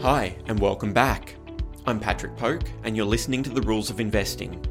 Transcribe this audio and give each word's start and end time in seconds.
Hi, 0.00 0.36
and 0.46 0.60
welcome 0.60 0.92
back. 0.92 1.34
I'm 1.86 1.98
Patrick 1.98 2.36
Poke, 2.36 2.64
and 2.82 2.94
you're 2.94 3.06
listening 3.06 3.42
to 3.44 3.50
The 3.50 3.62
Rules 3.62 3.88
of 3.88 4.00
Investing. 4.00 4.62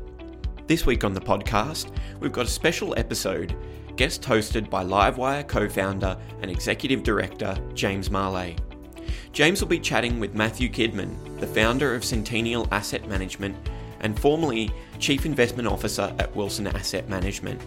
This 0.68 0.86
week 0.86 1.04
on 1.04 1.14
the 1.14 1.22
podcast, 1.22 1.92
we've 2.20 2.32
got 2.32 2.46
a 2.46 2.50
special 2.50 2.94
episode, 2.98 3.56
guest 3.96 4.22
hosted 4.22 4.70
by 4.70 4.84
Livewire 4.84 5.48
co 5.48 5.68
founder 5.68 6.18
and 6.42 6.52
executive 6.52 7.02
director 7.02 7.58
James 7.74 8.10
Marlay. 8.10 8.56
James 9.32 9.60
will 9.60 9.70
be 9.70 9.80
chatting 9.80 10.20
with 10.20 10.36
Matthew 10.36 10.70
Kidman, 10.70 11.40
the 11.40 11.48
founder 11.48 11.96
of 11.96 12.06
Centennial 12.06 12.68
Asset 12.72 13.08
Management 13.08 13.58
and 14.02 14.20
formerly 14.20 14.72
Chief 15.00 15.26
Investment 15.26 15.68
Officer 15.68 16.14
at 16.20 16.36
Wilson 16.36 16.68
Asset 16.68 17.10
Management. 17.10 17.60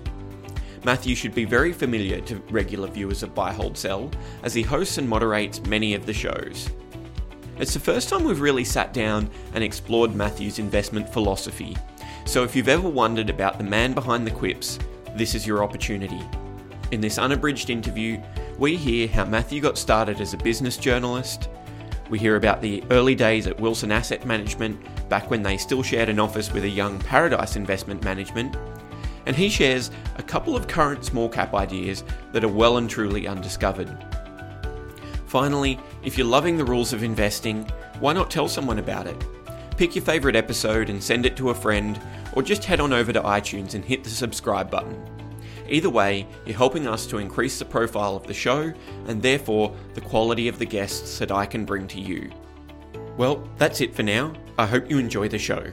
Matthew 0.84 1.16
should 1.16 1.34
be 1.34 1.44
very 1.44 1.72
familiar 1.72 2.20
to 2.20 2.36
regular 2.50 2.86
viewers 2.86 3.24
of 3.24 3.34
Buy 3.34 3.52
Hold 3.52 3.76
Sell, 3.76 4.08
as 4.44 4.54
he 4.54 4.62
hosts 4.62 4.98
and 4.98 5.08
moderates 5.08 5.60
many 5.62 5.94
of 5.94 6.06
the 6.06 6.12
shows. 6.12 6.70
It's 7.58 7.72
the 7.72 7.80
first 7.80 8.10
time 8.10 8.24
we've 8.24 8.40
really 8.40 8.64
sat 8.64 8.92
down 8.92 9.30
and 9.54 9.64
explored 9.64 10.14
Matthew's 10.14 10.58
investment 10.58 11.08
philosophy, 11.08 11.74
so 12.26 12.42
if 12.42 12.56
you've 12.56 12.68
ever 12.68 12.88
wondered 12.88 13.30
about 13.30 13.56
the 13.56 13.64
man 13.64 13.94
behind 13.94 14.26
the 14.26 14.32
quips, 14.32 14.80
this 15.14 15.34
is 15.34 15.46
your 15.46 15.62
opportunity. 15.62 16.20
In 16.90 17.00
this 17.00 17.18
unabridged 17.18 17.70
interview, 17.70 18.20
we 18.58 18.76
hear 18.76 19.06
how 19.08 19.24
Matthew 19.24 19.60
got 19.60 19.78
started 19.78 20.20
as 20.20 20.34
a 20.34 20.38
business 20.38 20.76
journalist. 20.76 21.48
We 22.10 22.18
hear 22.18 22.36
about 22.36 22.60
the 22.60 22.82
early 22.90 23.14
days 23.14 23.46
at 23.46 23.58
Wilson 23.60 23.92
Asset 23.92 24.26
Management, 24.26 25.08
back 25.08 25.30
when 25.30 25.42
they 25.42 25.56
still 25.56 25.82
shared 25.84 26.08
an 26.08 26.18
office 26.18 26.52
with 26.52 26.64
a 26.64 26.68
young 26.68 26.98
Paradice 26.98 27.56
Investment 27.56 28.04
Management. 28.04 28.56
And 29.24 29.34
he 29.34 29.48
shares 29.48 29.90
a 30.16 30.22
couple 30.22 30.56
of 30.56 30.68
current 30.68 31.04
small 31.04 31.28
cap 31.28 31.54
ideas 31.54 32.04
that 32.32 32.44
are 32.44 32.48
well 32.48 32.76
and 32.76 32.90
truly 32.90 33.26
undiscovered. 33.26 33.96
Finally, 35.26 35.78
if 36.04 36.16
you're 36.16 36.26
loving 36.26 36.56
the 36.56 36.64
rules 36.64 36.92
of 36.92 37.02
investing, 37.02 37.64
why 37.98 38.12
not 38.12 38.30
tell 38.30 38.48
someone 38.48 38.78
about 38.78 39.06
it? 39.06 39.24
Pick 39.76 39.94
your 39.94 40.04
favourite 40.04 40.36
episode 40.36 40.88
and 40.88 41.02
send 41.02 41.26
it 41.26 41.36
to 41.36 41.50
a 41.50 41.54
friend, 41.54 42.00
or 42.34 42.42
just 42.42 42.64
head 42.64 42.80
on 42.80 42.92
over 42.92 43.12
to 43.12 43.20
iTunes 43.20 43.74
and 43.74 43.84
hit 43.84 44.04
the 44.04 44.10
subscribe 44.10 44.70
button. 44.70 45.04
Either 45.68 45.90
way, 45.90 46.26
you're 46.44 46.56
helping 46.56 46.86
us 46.86 47.06
to 47.06 47.18
increase 47.18 47.58
the 47.58 47.64
profile 47.64 48.14
of 48.14 48.26
the 48.26 48.34
show 48.34 48.72
and 49.08 49.20
therefore 49.20 49.74
the 49.94 50.00
quality 50.00 50.46
of 50.46 50.58
the 50.60 50.64
guests 50.64 51.18
that 51.18 51.32
I 51.32 51.44
can 51.44 51.64
bring 51.64 51.88
to 51.88 52.00
you. 52.00 52.30
Well, 53.16 53.48
that's 53.58 53.80
it 53.80 53.94
for 53.94 54.04
now. 54.04 54.32
I 54.58 54.66
hope 54.66 54.88
you 54.88 54.98
enjoy 54.98 55.28
the 55.28 55.38
show. 55.38 55.72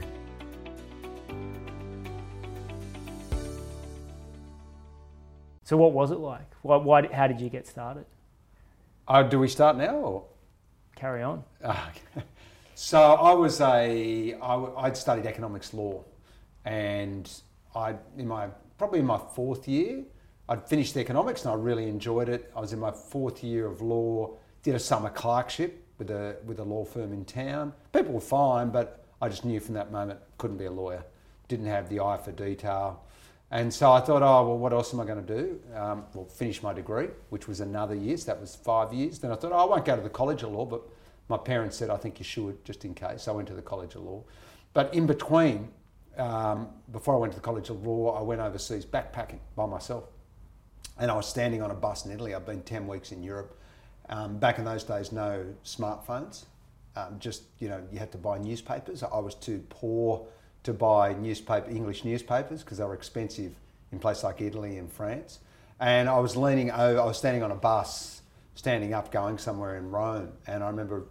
So, 5.62 5.76
what 5.76 5.92
was 5.92 6.10
it 6.10 6.18
like? 6.18 6.52
Why, 6.62 6.76
why, 6.76 7.06
how 7.12 7.26
did 7.26 7.40
you 7.40 7.48
get 7.48 7.66
started? 7.66 8.04
Uh, 9.06 9.22
do 9.22 9.38
we 9.38 9.48
start 9.48 9.76
now? 9.76 9.96
Or? 9.96 10.24
Carry 10.96 11.22
on. 11.22 11.44
Uh, 11.62 11.88
so 12.74 13.00
I 13.00 13.32
was 13.34 13.60
a 13.60 14.34
I, 14.34 14.54
I'd 14.78 14.96
studied 14.96 15.26
economics 15.26 15.74
law, 15.74 16.04
and 16.64 17.30
I 17.74 17.96
in 18.16 18.26
my 18.26 18.48
probably 18.78 19.00
in 19.00 19.06
my 19.06 19.20
fourth 19.34 19.68
year 19.68 20.04
I'd 20.48 20.66
finished 20.68 20.96
economics 20.96 21.44
and 21.44 21.52
I 21.52 21.56
really 21.56 21.88
enjoyed 21.88 22.28
it. 22.28 22.50
I 22.54 22.60
was 22.60 22.72
in 22.72 22.78
my 22.78 22.90
fourth 22.90 23.42
year 23.42 23.66
of 23.66 23.80
law. 23.80 24.36
Did 24.62 24.74
a 24.74 24.78
summer 24.78 25.10
clerkship 25.10 25.86
with 25.98 26.10
a 26.10 26.36
with 26.44 26.58
a 26.58 26.64
law 26.64 26.84
firm 26.84 27.12
in 27.12 27.24
town. 27.24 27.72
People 27.92 28.14
were 28.14 28.20
fine, 28.20 28.70
but 28.70 29.04
I 29.20 29.28
just 29.28 29.44
knew 29.44 29.60
from 29.60 29.74
that 29.74 29.92
moment 29.92 30.20
couldn't 30.38 30.56
be 30.56 30.66
a 30.66 30.70
lawyer. 30.70 31.04
Didn't 31.48 31.66
have 31.66 31.88
the 31.88 32.00
eye 32.00 32.16
for 32.16 32.32
detail. 32.32 33.04
And 33.54 33.72
so 33.72 33.92
I 33.92 34.00
thought, 34.00 34.20
oh, 34.20 34.48
well, 34.48 34.58
what 34.58 34.72
else 34.72 34.92
am 34.92 34.98
I 34.98 35.04
going 35.04 35.24
to 35.24 35.36
do? 35.36 35.60
Um, 35.76 36.06
well, 36.12 36.24
finish 36.24 36.60
my 36.60 36.72
degree, 36.72 37.06
which 37.30 37.46
was 37.46 37.60
another 37.60 37.94
year, 37.94 38.16
so 38.16 38.26
that 38.26 38.40
was 38.40 38.56
five 38.56 38.92
years. 38.92 39.20
Then 39.20 39.30
I 39.30 39.36
thought, 39.36 39.52
oh, 39.52 39.58
I 39.58 39.64
won't 39.64 39.84
go 39.84 39.94
to 39.94 40.02
the 40.02 40.10
College 40.10 40.42
of 40.42 40.50
Law, 40.50 40.64
but 40.64 40.82
my 41.28 41.36
parents 41.36 41.76
said, 41.76 41.88
I 41.88 41.96
think 41.96 42.18
you 42.18 42.24
should, 42.24 42.64
just 42.64 42.84
in 42.84 42.94
case. 42.94 43.22
So 43.22 43.32
I 43.32 43.36
went 43.36 43.46
to 43.46 43.54
the 43.54 43.62
College 43.62 43.94
of 43.94 44.02
Law. 44.02 44.24
But 44.72 44.92
in 44.92 45.06
between, 45.06 45.68
um, 46.18 46.68
before 46.90 47.14
I 47.14 47.18
went 47.18 47.32
to 47.34 47.38
the 47.38 47.44
College 47.44 47.70
of 47.70 47.86
Law, 47.86 48.18
I 48.18 48.22
went 48.22 48.40
overseas 48.40 48.84
backpacking 48.84 49.38
by 49.54 49.66
myself. 49.66 50.02
And 50.98 51.08
I 51.08 51.14
was 51.14 51.28
standing 51.28 51.62
on 51.62 51.70
a 51.70 51.74
bus 51.74 52.06
in 52.06 52.10
Italy. 52.10 52.34
I'd 52.34 52.44
been 52.44 52.62
10 52.62 52.88
weeks 52.88 53.12
in 53.12 53.22
Europe. 53.22 53.56
Um, 54.08 54.38
back 54.38 54.58
in 54.58 54.64
those 54.64 54.82
days, 54.82 55.12
no 55.12 55.46
smartphones. 55.64 56.46
Um, 56.96 57.20
just, 57.20 57.44
you 57.60 57.68
know, 57.68 57.80
you 57.92 58.00
had 58.00 58.10
to 58.12 58.18
buy 58.18 58.36
newspapers. 58.36 59.04
I 59.04 59.18
was 59.20 59.36
too 59.36 59.64
poor 59.68 60.26
to 60.64 60.72
buy 60.72 61.12
newspaper 61.12 61.70
English 61.70 62.04
newspapers 62.04 62.62
because 62.62 62.78
they 62.78 62.84
were 62.84 62.94
expensive 62.94 63.54
in 63.92 63.98
places 63.98 64.24
like 64.24 64.40
Italy 64.40 64.78
and 64.78 64.90
France. 64.90 65.38
And 65.80 66.08
I 66.08 66.18
was 66.18 66.36
leaning 66.36 66.70
over, 66.70 67.00
I 67.00 67.04
was 67.04 67.18
standing 67.18 67.42
on 67.42 67.50
a 67.50 67.56
bus, 67.56 68.22
standing 68.54 68.94
up, 68.94 69.12
going 69.12 69.38
somewhere 69.38 69.76
in 69.76 69.90
Rome, 69.90 70.32
and 70.46 70.62
I 70.62 70.68
remember 70.68 71.04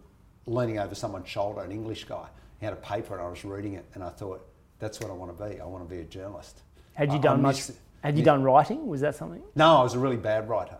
leaning 0.45 0.79
over 0.79 0.95
someone's 0.95 1.29
shoulder, 1.29 1.61
an 1.61 1.71
English 1.71 2.05
guy. 2.05 2.27
He 2.59 2.65
had 2.65 2.73
a 2.73 2.77
paper, 2.77 3.15
and 3.15 3.25
I 3.25 3.29
was 3.29 3.43
reading 3.43 3.73
it, 3.73 3.85
and 3.93 4.03
I 4.03 4.09
thought, 4.09 4.45
that's 4.79 4.99
what 4.99 5.09
I 5.09 5.13
want 5.13 5.37
to 5.37 5.43
be. 5.43 5.59
I 5.59 5.65
want 5.65 5.87
to 5.87 5.95
be 5.95 6.01
a 6.01 6.05
journalist. 6.05 6.61
Had 6.93 7.11
you 7.13 7.19
done 7.19 7.41
much? 7.41 7.69
Had 8.01 8.17
you 8.17 8.23
done 8.23 8.43
writing? 8.43 8.87
Was 8.87 9.01
that 9.01 9.15
something? 9.15 9.41
No, 9.55 9.77
I 9.77 9.83
was 9.83 9.93
a 9.93 9.99
really 9.99 10.17
bad 10.17 10.49
writer. 10.49 10.77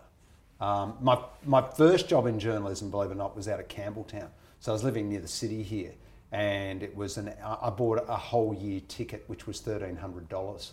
Um, 0.60 0.96
my 1.00 1.18
my 1.44 1.62
first 1.62 2.08
job 2.08 2.26
in 2.26 2.38
journalism, 2.38 2.90
believe 2.90 3.10
it 3.10 3.14
or 3.14 3.16
not, 3.16 3.36
was 3.36 3.48
out 3.48 3.60
of 3.60 3.68
Campbelltown. 3.68 4.28
So 4.60 4.72
I 4.72 4.74
was 4.74 4.84
living 4.84 5.08
near 5.08 5.20
the 5.20 5.28
city 5.28 5.62
here, 5.62 5.92
and 6.34 6.82
it 6.82 6.94
was 6.94 7.16
an 7.16 7.32
I 7.42 7.70
bought 7.70 8.04
a 8.08 8.16
whole 8.16 8.52
year 8.52 8.80
ticket, 8.88 9.22
which 9.28 9.46
was 9.46 9.60
thirteen 9.60 9.94
hundred 9.94 10.28
dollars, 10.28 10.72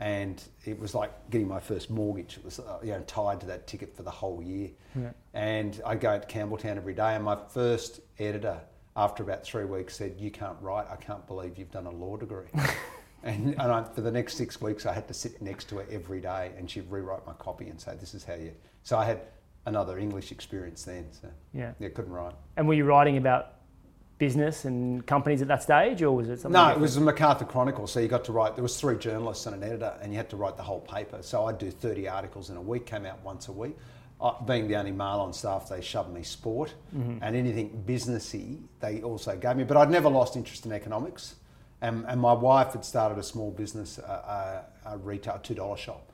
and 0.00 0.42
it 0.64 0.76
was 0.78 0.92
like 0.92 1.12
getting 1.30 1.46
my 1.46 1.60
first 1.60 1.88
mortgage. 1.88 2.36
It 2.36 2.44
was 2.44 2.58
uh, 2.58 2.80
you 2.82 2.90
know 2.90 3.00
tied 3.06 3.38
to 3.40 3.46
that 3.46 3.68
ticket 3.68 3.96
for 3.96 4.02
the 4.02 4.10
whole 4.10 4.42
year, 4.42 4.70
yeah. 5.00 5.10
and 5.34 5.80
I 5.86 5.94
go 5.94 6.18
to 6.18 6.26
Campbelltown 6.26 6.76
every 6.76 6.94
day. 6.94 7.14
And 7.14 7.22
my 7.22 7.38
first 7.48 8.00
editor, 8.18 8.60
after 8.96 9.22
about 9.22 9.44
three 9.44 9.66
weeks, 9.66 9.96
said, 9.96 10.16
"You 10.18 10.32
can't 10.32 10.58
write. 10.60 10.86
I 10.90 10.96
can't 10.96 11.24
believe 11.28 11.58
you've 11.58 11.70
done 11.70 11.86
a 11.86 11.92
law 11.92 12.16
degree." 12.16 12.48
and, 13.22 13.50
and 13.50 13.60
I, 13.60 13.84
for 13.84 14.00
the 14.00 14.10
next 14.10 14.36
six 14.36 14.60
weeks, 14.60 14.84
I 14.84 14.92
had 14.92 15.06
to 15.06 15.14
sit 15.14 15.40
next 15.40 15.68
to 15.68 15.76
her 15.76 15.86
every 15.92 16.20
day, 16.20 16.50
and 16.58 16.68
she'd 16.68 16.90
rewrite 16.90 17.24
my 17.24 17.34
copy 17.34 17.68
and 17.68 17.80
say, 17.80 17.94
"This 18.00 18.14
is 18.14 18.24
how 18.24 18.34
you." 18.34 18.52
So 18.82 18.98
I 18.98 19.04
had 19.04 19.20
another 19.66 19.96
English 19.96 20.32
experience 20.32 20.82
then. 20.82 21.06
So 21.12 21.28
yeah, 21.54 21.70
yeah, 21.78 21.88
couldn't 21.90 22.12
write. 22.12 22.34
And 22.56 22.66
were 22.66 22.74
you 22.74 22.84
writing 22.84 23.16
about 23.16 23.57
business 24.18 24.64
and 24.64 25.06
companies 25.06 25.40
at 25.42 25.48
that 25.48 25.62
stage, 25.62 26.02
or 26.02 26.12
was 26.12 26.28
it 26.28 26.40
something? 26.40 26.52
No, 26.52 26.66
different? 26.66 26.78
it 26.78 26.82
was 26.82 26.94
the 26.96 27.00
Macarthur 27.00 27.44
Chronicle. 27.44 27.86
So 27.86 28.00
you 28.00 28.08
got 28.08 28.24
to 28.24 28.32
write. 28.32 28.56
There 28.56 28.62
was 28.62 28.78
three 28.78 28.96
journalists 28.98 29.46
and 29.46 29.54
an 29.54 29.62
editor, 29.62 29.94
and 30.02 30.12
you 30.12 30.18
had 30.18 30.28
to 30.30 30.36
write 30.36 30.56
the 30.56 30.62
whole 30.62 30.80
paper. 30.80 31.18
So 31.22 31.46
I'd 31.46 31.58
do 31.58 31.70
thirty 31.70 32.08
articles 32.08 32.50
in 32.50 32.56
a 32.56 32.60
week. 32.62 32.86
Came 32.86 33.06
out 33.06 33.22
once 33.22 33.48
a 33.48 33.52
week. 33.52 33.76
Being 34.46 34.66
the 34.66 34.74
only 34.74 34.90
male 34.90 35.20
on 35.20 35.32
staff, 35.32 35.68
they 35.68 35.80
shoved 35.80 36.12
me 36.12 36.24
sport 36.24 36.74
mm-hmm. 36.94 37.22
and 37.22 37.36
anything 37.36 37.84
businessy. 37.86 38.58
They 38.80 39.00
also 39.00 39.36
gave 39.36 39.54
me, 39.54 39.62
but 39.62 39.76
I'd 39.76 39.90
never 39.90 40.08
lost 40.08 40.34
interest 40.34 40.66
in 40.66 40.72
economics. 40.72 41.36
And, 41.80 42.04
and 42.08 42.20
my 42.20 42.32
wife 42.32 42.72
had 42.72 42.84
started 42.84 43.16
a 43.18 43.22
small 43.22 43.52
business, 43.52 43.98
a, 43.98 44.64
a, 44.84 44.94
a 44.94 44.98
retail 44.98 45.38
two 45.40 45.54
dollar 45.54 45.76
shop, 45.76 46.10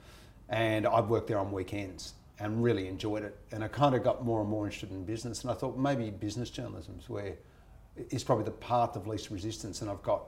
and 0.51 0.87
I'd 0.87 1.09
worked 1.09 1.29
there 1.29 1.39
on 1.39 1.51
weekends 1.51 2.13
and 2.39 2.63
really 2.63 2.89
enjoyed 2.89 3.23
it. 3.23 3.39
And 3.53 3.65
I 3.65 3.69
kind 3.69 3.95
of 3.95 4.05
got 4.05 4.23
more 4.23 4.43
and 4.43 4.51
more 4.51 4.67
interested 4.67 4.91
in 4.91 5.05
business. 5.05 5.43
And 5.43 5.51
I 5.51 5.55
thought 5.55 5.79
maybe 5.79 6.11
business 6.11 6.51
journalism's 6.51 7.09
where 7.09 7.37
is 8.11 8.25
probably 8.25 8.45
the 8.45 8.51
path 8.51 8.97
of 8.97 9.07
least 9.07 9.31
resistance. 9.31 9.83
And 9.83 9.91
I've 9.91 10.03
got, 10.03 10.25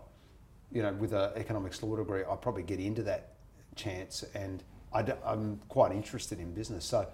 you 0.72 0.82
know, 0.82 0.92
with 0.92 1.12
an 1.12 1.30
economics 1.36 1.82
law 1.82 1.96
degree, 1.96 2.22
I 2.22 2.36
probably 2.36 2.62
get 2.62 2.80
into 2.80 3.02
that 3.04 3.34
chance. 3.74 4.24
And 4.34 4.62
I 4.92 5.04
am 5.26 5.60
quite 5.68 5.92
interested 5.92 6.38
in 6.38 6.52
business. 6.52 6.84
So 6.84 7.06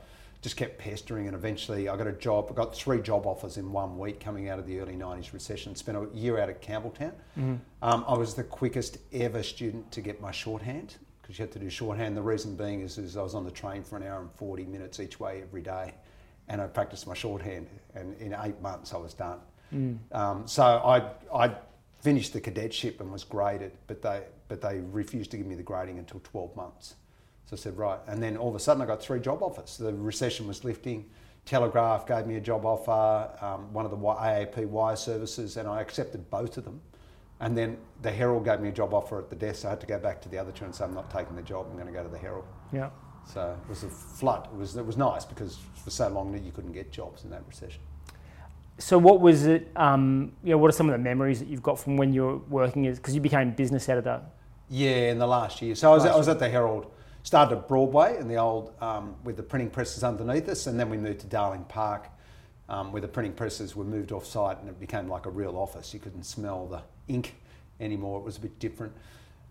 just 0.43 0.57
kept 0.57 0.79
pestering. 0.79 1.27
And 1.29 1.37
eventually 1.37 1.89
I 1.89 1.97
got 1.97 2.07
a 2.07 2.12
job. 2.12 2.49
I 2.51 2.55
got 2.55 2.75
three 2.75 3.01
job 3.01 3.27
offers 3.27 3.57
in 3.57 3.73
one 3.73 3.99
week 3.99 4.21
coming 4.21 4.49
out 4.49 4.59
of 4.59 4.67
the 4.67 4.81
early 4.81 4.95
90s 4.95 5.33
recession. 5.33 5.75
Spent 5.75 5.97
a 5.97 6.09
year 6.12 6.39
out 6.39 6.51
at 6.51 6.61
Campbelltown. 6.61 7.12
Mm-hmm. 7.39 7.55
Um, 7.81 8.05
I 8.07 8.15
was 8.15 8.35
the 8.35 8.45
quickest 8.45 8.99
ever 9.12 9.43
student 9.43 9.91
to 9.93 10.01
get 10.01 10.21
my 10.21 10.33
shorthand 10.33 10.97
because 11.23 11.39
you 11.39 11.45
had 11.45 11.53
to 11.53 11.61
do 11.61 11.71
shorthand. 11.71 12.17
The 12.17 12.23
reason 12.23 12.57
being 12.57 12.83
is, 12.83 12.99
is 12.99 13.17
I 13.17 13.23
was 13.23 13.35
on 13.35 13.45
the 13.45 13.51
train 13.51 13.85
for 13.85 13.97
an 13.97 14.03
hour 14.03 14.21
and 14.21 14.31
40 14.33 14.65
minutes 14.65 14.99
each 15.01 15.21
way 15.21 15.41
every 15.41 15.62
day. 15.62 15.95
And 16.49 16.61
I 16.61 16.67
practiced 16.67 17.07
my 17.07 17.15
shorthand. 17.15 17.69
And 17.95 18.15
in 18.21 18.37
eight 18.43 18.61
months 18.61 18.93
I 18.93 18.99
was 18.99 19.15
done. 19.15 19.38
Mm. 19.73 19.99
Um, 20.13 20.47
so 20.47 20.63
I 20.63 21.11
I 21.35 21.55
finished 22.01 22.33
the 22.33 22.41
cadetship 22.41 23.01
and 23.01 23.13
was 23.13 23.25
graded, 23.25 23.73
but 23.87 24.03
they 24.03 24.23
but 24.49 24.61
they 24.61 24.81
refused 24.81 25.31
to 25.31 25.37
give 25.37 25.47
me 25.47 25.55
the 25.55 25.63
grading 25.63 25.99
until 25.99 26.21
12 26.25 26.55
months. 26.57 26.97
So 27.47 27.57
I 27.57 27.59
said 27.59 27.79
right, 27.79 27.99
and 28.07 28.23
then 28.23 28.37
all 28.37 28.51
of 28.51 28.55
a 28.55 28.61
sudden 28.61 28.83
I 28.83 28.87
got 28.87 29.03
three 29.03 29.21
job 29.21 29.43
offers. 29.43 29.79
The 29.79 29.95
recession 29.95 30.47
was 30.47 30.65
lifting. 30.65 31.09
Telegraph 31.45 32.07
gave 32.07 32.27
me 32.27 32.37
a 32.37 32.41
job 32.41 32.65
offer, 32.65 33.31
um, 33.45 33.73
one 33.73 33.85
of 33.85 33.91
the 33.91 33.97
AAP 33.97 34.67
wire 34.67 34.95
services, 34.95 35.57
and 35.57 35.67
I 35.67 35.81
accepted 35.81 36.31
both 36.31 36.57
of 36.57 36.65
them. 36.65 36.81
And 37.41 37.59
then 37.59 37.79
the 38.03 38.13
Herald 38.13 38.45
gave 38.45 38.61
me 38.61 38.69
a 38.69 38.73
job 38.73 38.95
offer 38.95 39.19
at 39.19 39.29
the 39.29 39.35
desk. 39.35 39.63
So 39.63 39.69
I 39.69 39.71
had 39.71 39.81
to 39.81 39.87
go 39.87 39.99
back 39.99 40.23
to 40.23 40.29
the 40.29 40.39
other 40.39 40.53
two 40.53 40.65
and 40.65 40.75
say, 40.75 40.85
I'm 40.85 40.95
not 40.95 41.11
taking 41.11 41.35
the 41.35 41.43
job. 41.43 41.67
I'm 41.69 41.75
going 41.75 41.89
to 41.89 41.93
go 41.93 42.05
to 42.05 42.09
the 42.09 42.19
Herald. 42.19 42.45
Yeah. 42.73 42.91
So 43.25 43.57
it 43.61 43.69
was 43.69 43.83
a 43.83 43.89
flood. 43.89 44.49
It 44.53 44.57
was 44.57 44.77
it 44.77 44.85
was 44.85 44.97
nice 44.97 45.25
because 45.25 45.59
for 45.83 45.91
so 45.91 46.09
long 46.09 46.33
that 46.33 46.43
you 46.43 46.53
couldn't 46.53 46.73
get 46.73 46.93
jobs 46.93 47.25
in 47.25 47.31
that 47.31 47.43
recession. 47.49 47.81
So 48.79 48.99
what 48.99 49.21
was 49.21 49.47
it? 49.47 49.71
Um, 49.77 50.33
you 50.43 50.51
know, 50.51 50.59
what 50.59 50.69
are 50.69 50.73
some 50.73 50.89
of 50.89 50.93
the 50.93 50.99
memories 50.99 51.39
that 51.39 51.49
you've 51.49 51.63
got 51.63 51.79
from 51.79 51.97
when 51.97 52.13
you 52.13 52.25
were 52.25 52.37
working 52.39 52.87
as 52.87 52.99
because 52.99 53.15
you 53.15 53.21
became 53.21 53.53
business 53.53 53.89
editor? 53.89 54.21
Yeah, 54.69 55.11
in 55.11 55.19
the 55.19 55.27
last 55.27 55.63
year. 55.63 55.75
So 55.75 55.93
I 55.93 55.95
was, 55.95 56.07
I 56.07 56.17
was 56.17 56.29
at 56.29 56.39
the 56.39 56.49
Herald. 56.49 56.91
Started 57.25 57.57
at 57.57 57.69
Broadway 57.69 58.19
in 58.19 58.27
the 58.27 58.35
old 58.35 58.73
um, 58.83 59.15
with 59.23 59.37
the 59.37 59.45
printing 59.45 59.71
presses 59.71 60.03
underneath 60.03 60.49
us, 60.49 60.67
and 60.67 60.81
then 60.81 60.91
we 60.91 60.97
moved 60.97 61.21
to 61.21 61.27
Darling 61.27 61.65
Park 61.69 62.09
um, 62.69 62.91
where 62.91 63.03
the 63.03 63.09
printing 63.09 63.35
presses 63.35 63.77
were 63.77 63.85
moved 63.85 64.13
off 64.13 64.27
site 64.27 64.59
and 64.59 64.69
it 64.69 64.81
became 64.81 65.09
like 65.09 65.27
a 65.27 65.31
real 65.31 65.57
office. 65.57 65.93
You 65.93 66.01
couldn't 66.01 66.25
smell 66.25 66.67
the 66.67 66.83
ink 67.13 67.35
anymore. 67.81 68.19
It 68.19 68.25
was 68.25 68.39
a 68.39 68.41
bit 68.41 68.59
different. 68.59 68.93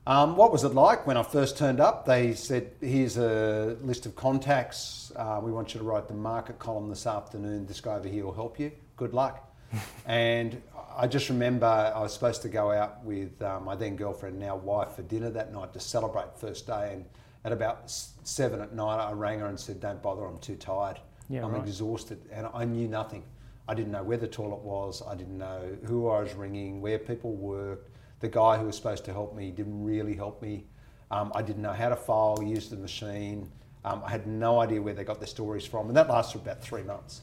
Um, 0.07 0.35
what 0.35 0.51
was 0.51 0.63
it 0.63 0.69
like 0.69 1.05
when 1.05 1.15
I 1.15 1.21
first 1.21 1.57
turned 1.57 1.79
up? 1.79 2.07
They 2.07 2.33
said, 2.33 2.71
"Here's 2.81 3.17
a 3.17 3.77
list 3.83 4.07
of 4.07 4.15
contacts. 4.15 5.11
Uh, 5.15 5.39
we 5.43 5.51
want 5.51 5.75
you 5.75 5.79
to 5.79 5.85
write 5.85 6.07
the 6.07 6.15
market 6.15 6.57
column 6.57 6.89
this 6.89 7.05
afternoon. 7.05 7.67
This 7.67 7.79
guy 7.79 7.95
over 7.95 8.07
here 8.07 8.25
will 8.25 8.33
help 8.33 8.59
you. 8.59 8.71
Good 9.01 9.15
luck." 9.15 9.51
and 10.05 10.61
I 10.95 11.07
just 11.07 11.27
remember 11.29 11.65
I 11.65 11.99
was 12.01 12.13
supposed 12.13 12.43
to 12.43 12.49
go 12.49 12.71
out 12.71 13.03
with 13.03 13.41
uh, 13.41 13.59
my 13.59 13.73
then 13.73 13.95
girlfriend, 13.95 14.37
now 14.37 14.55
wife, 14.57 14.91
for 14.95 15.01
dinner 15.01 15.31
that 15.31 15.51
night 15.51 15.73
to 15.73 15.79
celebrate 15.79 16.37
first 16.37 16.67
day. 16.67 16.91
And 16.93 17.05
at 17.43 17.51
about 17.51 17.89
seven 17.89 18.61
at 18.61 18.75
night, 18.75 18.97
I 19.03 19.11
rang 19.13 19.39
her 19.39 19.47
and 19.47 19.59
said, 19.59 19.79
"Don't 19.79 20.03
bother. 20.03 20.23
I'm 20.23 20.37
too 20.37 20.55
tired. 20.55 20.99
Yeah, 21.29 21.43
I'm 21.43 21.53
right. 21.53 21.63
exhausted." 21.63 22.19
And 22.31 22.47
I 22.53 22.63
knew 22.63 22.87
nothing. 22.87 23.23
I 23.67 23.73
didn't 23.73 23.91
know 23.91 24.03
where 24.03 24.17
the 24.17 24.27
toilet 24.27 24.61
was. 24.61 25.01
I 25.01 25.15
didn't 25.15 25.39
know 25.39 25.75
who 25.85 26.07
I 26.07 26.19
was 26.19 26.35
ringing, 26.35 26.79
where 26.79 26.99
people 26.99 27.33
worked. 27.33 27.89
The 28.19 28.29
guy 28.29 28.59
who 28.59 28.67
was 28.67 28.75
supposed 28.75 29.03
to 29.05 29.13
help 29.13 29.35
me 29.35 29.49
didn't 29.49 29.83
really 29.83 30.15
help 30.15 30.43
me. 30.43 30.65
Um, 31.09 31.31
I 31.33 31.41
didn't 31.41 31.63
know 31.63 31.73
how 31.73 31.89
to 31.89 31.95
file, 31.95 32.43
use 32.43 32.69
the 32.69 32.77
machine. 32.77 33.51
Um, 33.83 34.03
I 34.05 34.11
had 34.11 34.27
no 34.27 34.59
idea 34.59 34.79
where 34.79 34.93
they 34.93 35.03
got 35.03 35.19
their 35.19 35.33
stories 35.39 35.65
from, 35.65 35.87
and 35.87 35.97
that 35.97 36.07
lasted 36.07 36.41
about 36.41 36.61
three 36.61 36.83
months. 36.83 37.21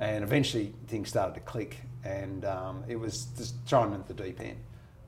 And 0.00 0.22
eventually, 0.22 0.72
things 0.86 1.08
started 1.08 1.34
to 1.34 1.40
click, 1.40 1.78
and 2.04 2.44
um, 2.44 2.84
it 2.88 2.96
was 2.96 3.26
just 3.36 3.54
thrown 3.66 3.92
into 3.92 4.12
the 4.12 4.22
deep 4.22 4.40
end. 4.40 4.58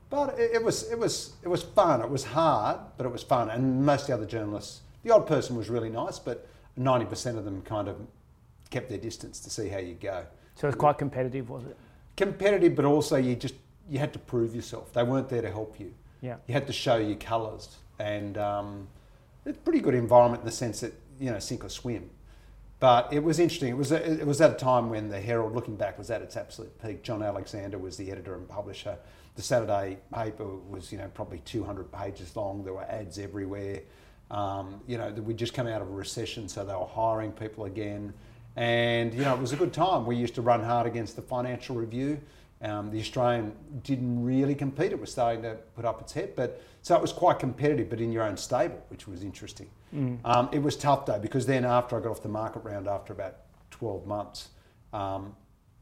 But 0.09 0.37
it, 0.37 0.51
it 0.55 0.63
was 0.63 0.91
it 0.91 0.99
was 0.99 1.33
it 1.43 1.47
was 1.47 1.63
fun. 1.63 2.01
It 2.01 2.09
was 2.09 2.25
hard, 2.25 2.77
but 2.97 3.05
it 3.05 3.11
was 3.11 3.23
fun. 3.23 3.49
And 3.49 3.85
most 3.85 4.01
of 4.01 4.07
the 4.07 4.13
other 4.15 4.25
journalists, 4.25 4.81
the 5.03 5.11
odd 5.11 5.25
person 5.27 5.55
was 5.55 5.69
really 5.69 5.89
nice, 5.89 6.19
but 6.19 6.45
ninety 6.75 7.05
percent 7.05 7.37
of 7.37 7.45
them 7.45 7.61
kind 7.61 7.87
of 7.87 7.95
kept 8.69 8.89
their 8.89 8.97
distance 8.97 9.39
to 9.41 9.49
see 9.49 9.67
how 9.69 9.79
you 9.79 9.93
go 9.95 10.23
So 10.55 10.67
it 10.67 10.71
was 10.71 10.75
quite 10.75 10.97
competitive, 10.97 11.49
was 11.49 11.65
it? 11.65 11.75
competitive, 12.17 12.75
but 12.75 12.85
also 12.85 13.15
you 13.17 13.35
just 13.35 13.55
you 13.89 13.99
had 13.99 14.11
to 14.13 14.19
prove 14.19 14.53
yourself. 14.55 14.91
They 14.93 15.03
weren't 15.03 15.29
there 15.29 15.41
to 15.41 15.49
help 15.49 15.79
you. 15.79 15.93
Yeah. 16.21 16.35
You 16.47 16.53
had 16.53 16.67
to 16.67 16.73
show 16.73 16.97
your 16.97 17.15
colours, 17.17 17.77
and 17.99 18.37
um, 18.37 18.87
it's 19.45 19.57
a 19.57 19.61
pretty 19.61 19.79
good 19.79 19.95
environment 19.95 20.41
in 20.41 20.45
the 20.45 20.51
sense 20.51 20.81
that 20.81 20.93
you 21.19 21.31
know 21.31 21.39
sink 21.39 21.63
or 21.63 21.69
swim. 21.69 22.09
But 22.81 23.13
it 23.13 23.23
was 23.23 23.37
interesting. 23.37 23.69
It 23.69 23.77
was 23.77 23.91
it 23.91 24.25
was 24.25 24.41
at 24.41 24.49
a 24.49 24.55
time 24.55 24.89
when 24.89 25.07
the 25.07 25.21
Herald, 25.21 25.53
looking 25.53 25.75
back, 25.75 25.99
was 25.99 26.09
at 26.09 26.23
its 26.23 26.35
absolute 26.35 26.81
peak. 26.81 27.03
John 27.03 27.21
Alexander 27.21 27.77
was 27.77 27.95
the 27.95 28.11
editor 28.11 28.33
and 28.33 28.49
publisher. 28.49 28.97
The 29.35 29.43
Saturday 29.43 29.99
paper 30.11 30.47
was 30.47 30.91
you 30.91 30.97
know 30.97 31.07
probably 31.13 31.43
200 31.45 31.91
pages 31.91 32.35
long. 32.35 32.63
There 32.63 32.73
were 32.73 32.83
ads 32.85 33.19
everywhere. 33.19 33.81
Um, 34.31 34.81
you 34.87 34.97
know 34.97 35.11
we'd 35.11 35.37
just 35.37 35.53
come 35.53 35.67
out 35.67 35.83
of 35.83 35.89
a 35.89 35.91
recession, 35.91 36.49
so 36.49 36.65
they 36.65 36.73
were 36.73 36.87
hiring 36.87 37.31
people 37.31 37.65
again. 37.65 38.15
And 38.55 39.13
you 39.13 39.21
know 39.21 39.35
it 39.35 39.39
was 39.39 39.53
a 39.53 39.57
good 39.57 39.73
time. 39.73 40.07
We 40.07 40.15
used 40.15 40.33
to 40.35 40.41
run 40.41 40.63
hard 40.63 40.87
against 40.87 41.15
the 41.15 41.21
Financial 41.21 41.75
Review. 41.75 42.19
Um, 42.63 42.91
the 42.91 42.99
Australian 42.99 43.53
didn't 43.83 44.23
really 44.23 44.53
compete. 44.53 44.91
It 44.91 44.99
was 44.99 45.11
starting 45.11 45.41
to 45.41 45.55
put 45.75 45.83
up 45.83 45.99
its 46.01 46.13
head, 46.13 46.33
but 46.35 46.61
so 46.83 46.95
it 46.95 47.01
was 47.01 47.11
quite 47.11 47.39
competitive, 47.39 47.89
but 47.89 47.99
in 47.99 48.11
your 48.11 48.23
own 48.23 48.37
stable, 48.37 48.83
which 48.89 49.07
was 49.07 49.23
interesting. 49.23 49.69
Um, 50.23 50.49
it 50.51 50.59
was 50.61 50.77
tough 50.77 51.05
though 51.05 51.19
because 51.19 51.45
then 51.45 51.65
after 51.65 51.97
I 51.97 52.01
got 52.01 52.11
off 52.11 52.23
the 52.23 52.29
market 52.29 52.59
round 52.59 52.87
after 52.87 53.13
about 53.13 53.37
12 53.71 54.05
months, 54.05 54.49
um, 54.93 55.35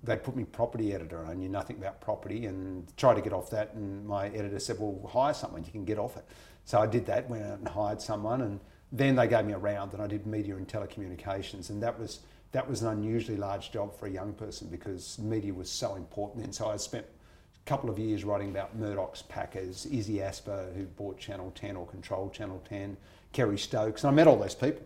they 0.03 0.15
put 0.15 0.35
me 0.35 0.45
property 0.45 0.93
editor. 0.93 1.21
And 1.21 1.29
I 1.29 1.33
knew 1.33 1.49
nothing 1.49 1.75
about 1.77 1.99
property 1.99 2.45
and 2.45 2.87
tried 2.95 3.15
to 3.15 3.21
get 3.21 3.33
off 3.33 3.49
that. 3.49 3.73
And 3.73 4.07
my 4.07 4.29
editor 4.29 4.59
said, 4.59 4.77
"Well, 4.79 5.07
hire 5.11 5.33
someone. 5.33 5.65
You 5.65 5.71
can 5.71 5.83
get 5.83 5.99
off 5.99 6.15
it." 6.15 6.25
So 6.63 6.79
I 6.79 6.87
did 6.87 7.05
that. 7.07 7.29
Went 7.29 7.43
out 7.43 7.59
and 7.59 7.67
hired 7.67 8.01
someone, 8.01 8.41
and 8.41 8.61
then 8.91 9.15
they 9.15 9.27
gave 9.27 9.45
me 9.45 9.53
a 9.53 9.57
round, 9.57 9.91
and 9.93 10.01
I 10.01 10.07
did 10.07 10.25
media 10.25 10.55
and 10.55 10.67
telecommunications, 10.67 11.69
and 11.69 11.83
that 11.83 11.99
was 11.99 12.21
that 12.51 12.67
was 12.67 12.81
an 12.81 12.89
unusually 12.89 13.37
large 13.37 13.71
job 13.71 13.97
for 13.97 14.07
a 14.07 14.09
young 14.09 14.33
person 14.33 14.67
because 14.69 15.19
media 15.19 15.53
was 15.53 15.69
so 15.69 15.95
important. 15.95 16.43
And 16.43 16.53
so 16.53 16.69
I 16.69 16.77
spent 16.77 17.05
a 17.05 17.69
couple 17.69 17.89
of 17.89 17.99
years 17.99 18.23
writing 18.23 18.49
about 18.49 18.75
Murdoch's 18.75 19.21
Packers, 19.21 19.85
Izzy 19.85 20.21
Asper, 20.21 20.71
who 20.75 20.85
bought 20.85 21.19
Channel 21.19 21.51
10 21.55 21.75
or 21.75 21.85
controlled 21.85 22.33
Channel 22.33 22.61
10, 22.67 22.97
Kerry 23.33 23.57
Stokes, 23.57 24.03
and 24.03 24.11
I 24.11 24.13
met 24.13 24.27
all 24.27 24.37
those 24.37 24.55
people. 24.55 24.83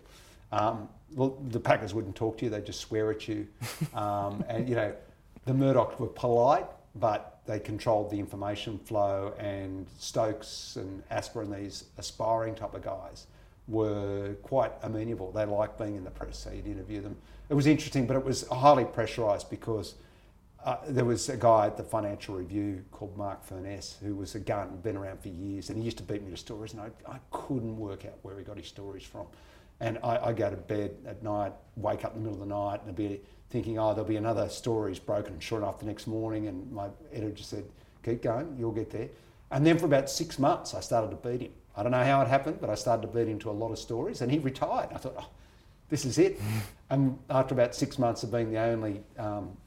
Um, 0.51 0.89
well, 1.15 1.37
the 1.49 1.59
Packers 1.59 1.93
wouldn't 1.93 2.15
talk 2.15 2.37
to 2.39 2.45
you; 2.45 2.51
they'd 2.51 2.65
just 2.65 2.81
swear 2.81 3.11
at 3.11 3.27
you. 3.27 3.47
Um, 3.93 4.43
and 4.49 4.67
you 4.67 4.75
know, 4.75 4.93
the 5.45 5.53
Murdochs 5.53 5.99
were 5.99 6.07
polite, 6.07 6.65
but 6.95 7.41
they 7.45 7.59
controlled 7.59 8.09
the 8.09 8.19
information 8.19 8.79
flow. 8.79 9.33
And 9.37 9.87
Stokes 9.99 10.77
and 10.77 11.03
Asper 11.11 11.43
and 11.43 11.53
these 11.53 11.85
aspiring 11.97 12.55
type 12.55 12.73
of 12.73 12.81
guys 12.81 13.27
were 13.67 14.35
quite 14.41 14.71
amenable. 14.81 15.31
They 15.31 15.45
liked 15.45 15.77
being 15.77 15.95
in 15.95 16.03
the 16.03 16.11
press, 16.11 16.37
so 16.37 16.51
you'd 16.51 16.67
interview 16.67 17.01
them. 17.01 17.15
It 17.53 17.55
was 17.55 17.67
interesting, 17.67 18.07
but 18.07 18.15
it 18.15 18.25
was 18.25 18.47
highly 18.47 18.83
pressurised 18.83 19.51
because 19.51 19.93
uh, 20.65 20.77
there 20.87 21.05
was 21.05 21.29
a 21.29 21.37
guy 21.37 21.67
at 21.67 21.77
the 21.77 21.83
Financial 21.83 22.33
Review 22.33 22.83
called 22.89 23.15
Mark 23.15 23.45
Furness 23.45 23.95
who 24.01 24.15
was 24.15 24.33
a 24.33 24.39
gun, 24.39 24.69
and 24.69 24.81
been 24.81 24.97
around 24.97 25.21
for 25.21 25.27
years, 25.27 25.69
and 25.69 25.77
he 25.77 25.83
used 25.83 25.97
to 25.97 26.03
beat 26.03 26.23
me 26.23 26.31
to 26.31 26.35
stories, 26.37 26.73
and 26.73 26.81
I, 26.81 26.89
I 27.07 27.19
couldn't 27.29 27.77
work 27.77 28.05
out 28.05 28.17
where 28.23 28.39
he 28.39 28.43
got 28.43 28.57
his 28.57 28.65
stories 28.65 29.03
from. 29.03 29.27
And 29.81 29.99
I, 30.03 30.29
I 30.29 30.33
go 30.33 30.49
to 30.49 30.55
bed 30.55 30.95
at 31.05 31.21
night, 31.21 31.53
wake 31.75 32.03
up 32.03 32.15
in 32.15 32.23
the 32.23 32.27
middle 32.27 32.41
of 32.41 32.49
the 32.49 32.55
night, 32.55 32.81
and 32.81 32.89
I'd 32.89 32.95
be 32.95 33.21
thinking, 33.51 33.77
oh, 33.77 33.93
there'll 33.93 34.09
be 34.09 34.15
another 34.15 34.49
story's 34.49 34.97
broken. 34.97 35.39
Sure 35.39 35.59
enough, 35.59 35.77
the 35.77 35.85
next 35.85 36.07
morning, 36.07 36.47
and 36.47 36.71
my 36.71 36.87
editor 37.11 37.33
just 37.33 37.51
said, 37.51 37.65
keep 38.03 38.23
going, 38.23 38.55
you'll 38.57 38.71
get 38.71 38.89
there. 38.89 39.09
And 39.51 39.63
then 39.63 39.77
for 39.77 39.85
about 39.85 40.09
six 40.09 40.39
months, 40.39 40.73
I 40.73 40.79
started 40.79 41.11
to 41.11 41.29
beat 41.29 41.41
him. 41.41 41.51
I 41.77 41.83
don't 41.83 41.91
know 41.91 42.03
how 42.03 42.19
it 42.23 42.27
happened, 42.27 42.57
but 42.59 42.71
I 42.71 42.73
started 42.73 43.03
to 43.03 43.09
beat 43.09 43.27
him 43.27 43.37
to 43.37 43.51
a 43.51 43.53
lot 43.53 43.71
of 43.71 43.77
stories, 43.77 44.21
and 44.21 44.31
he 44.31 44.39
retired. 44.39 44.89
I 44.91 44.97
thought, 44.97 45.17
oh, 45.19 45.29
this 45.89 46.03
is 46.03 46.17
it. 46.17 46.41
and 46.93 47.17
after 47.31 47.55
about 47.55 47.73
six 47.73 47.97
months 47.97 48.21
of 48.21 48.31
being 48.31 48.51
the 48.51 48.59
only 48.59 49.01
um, 49.17 49.57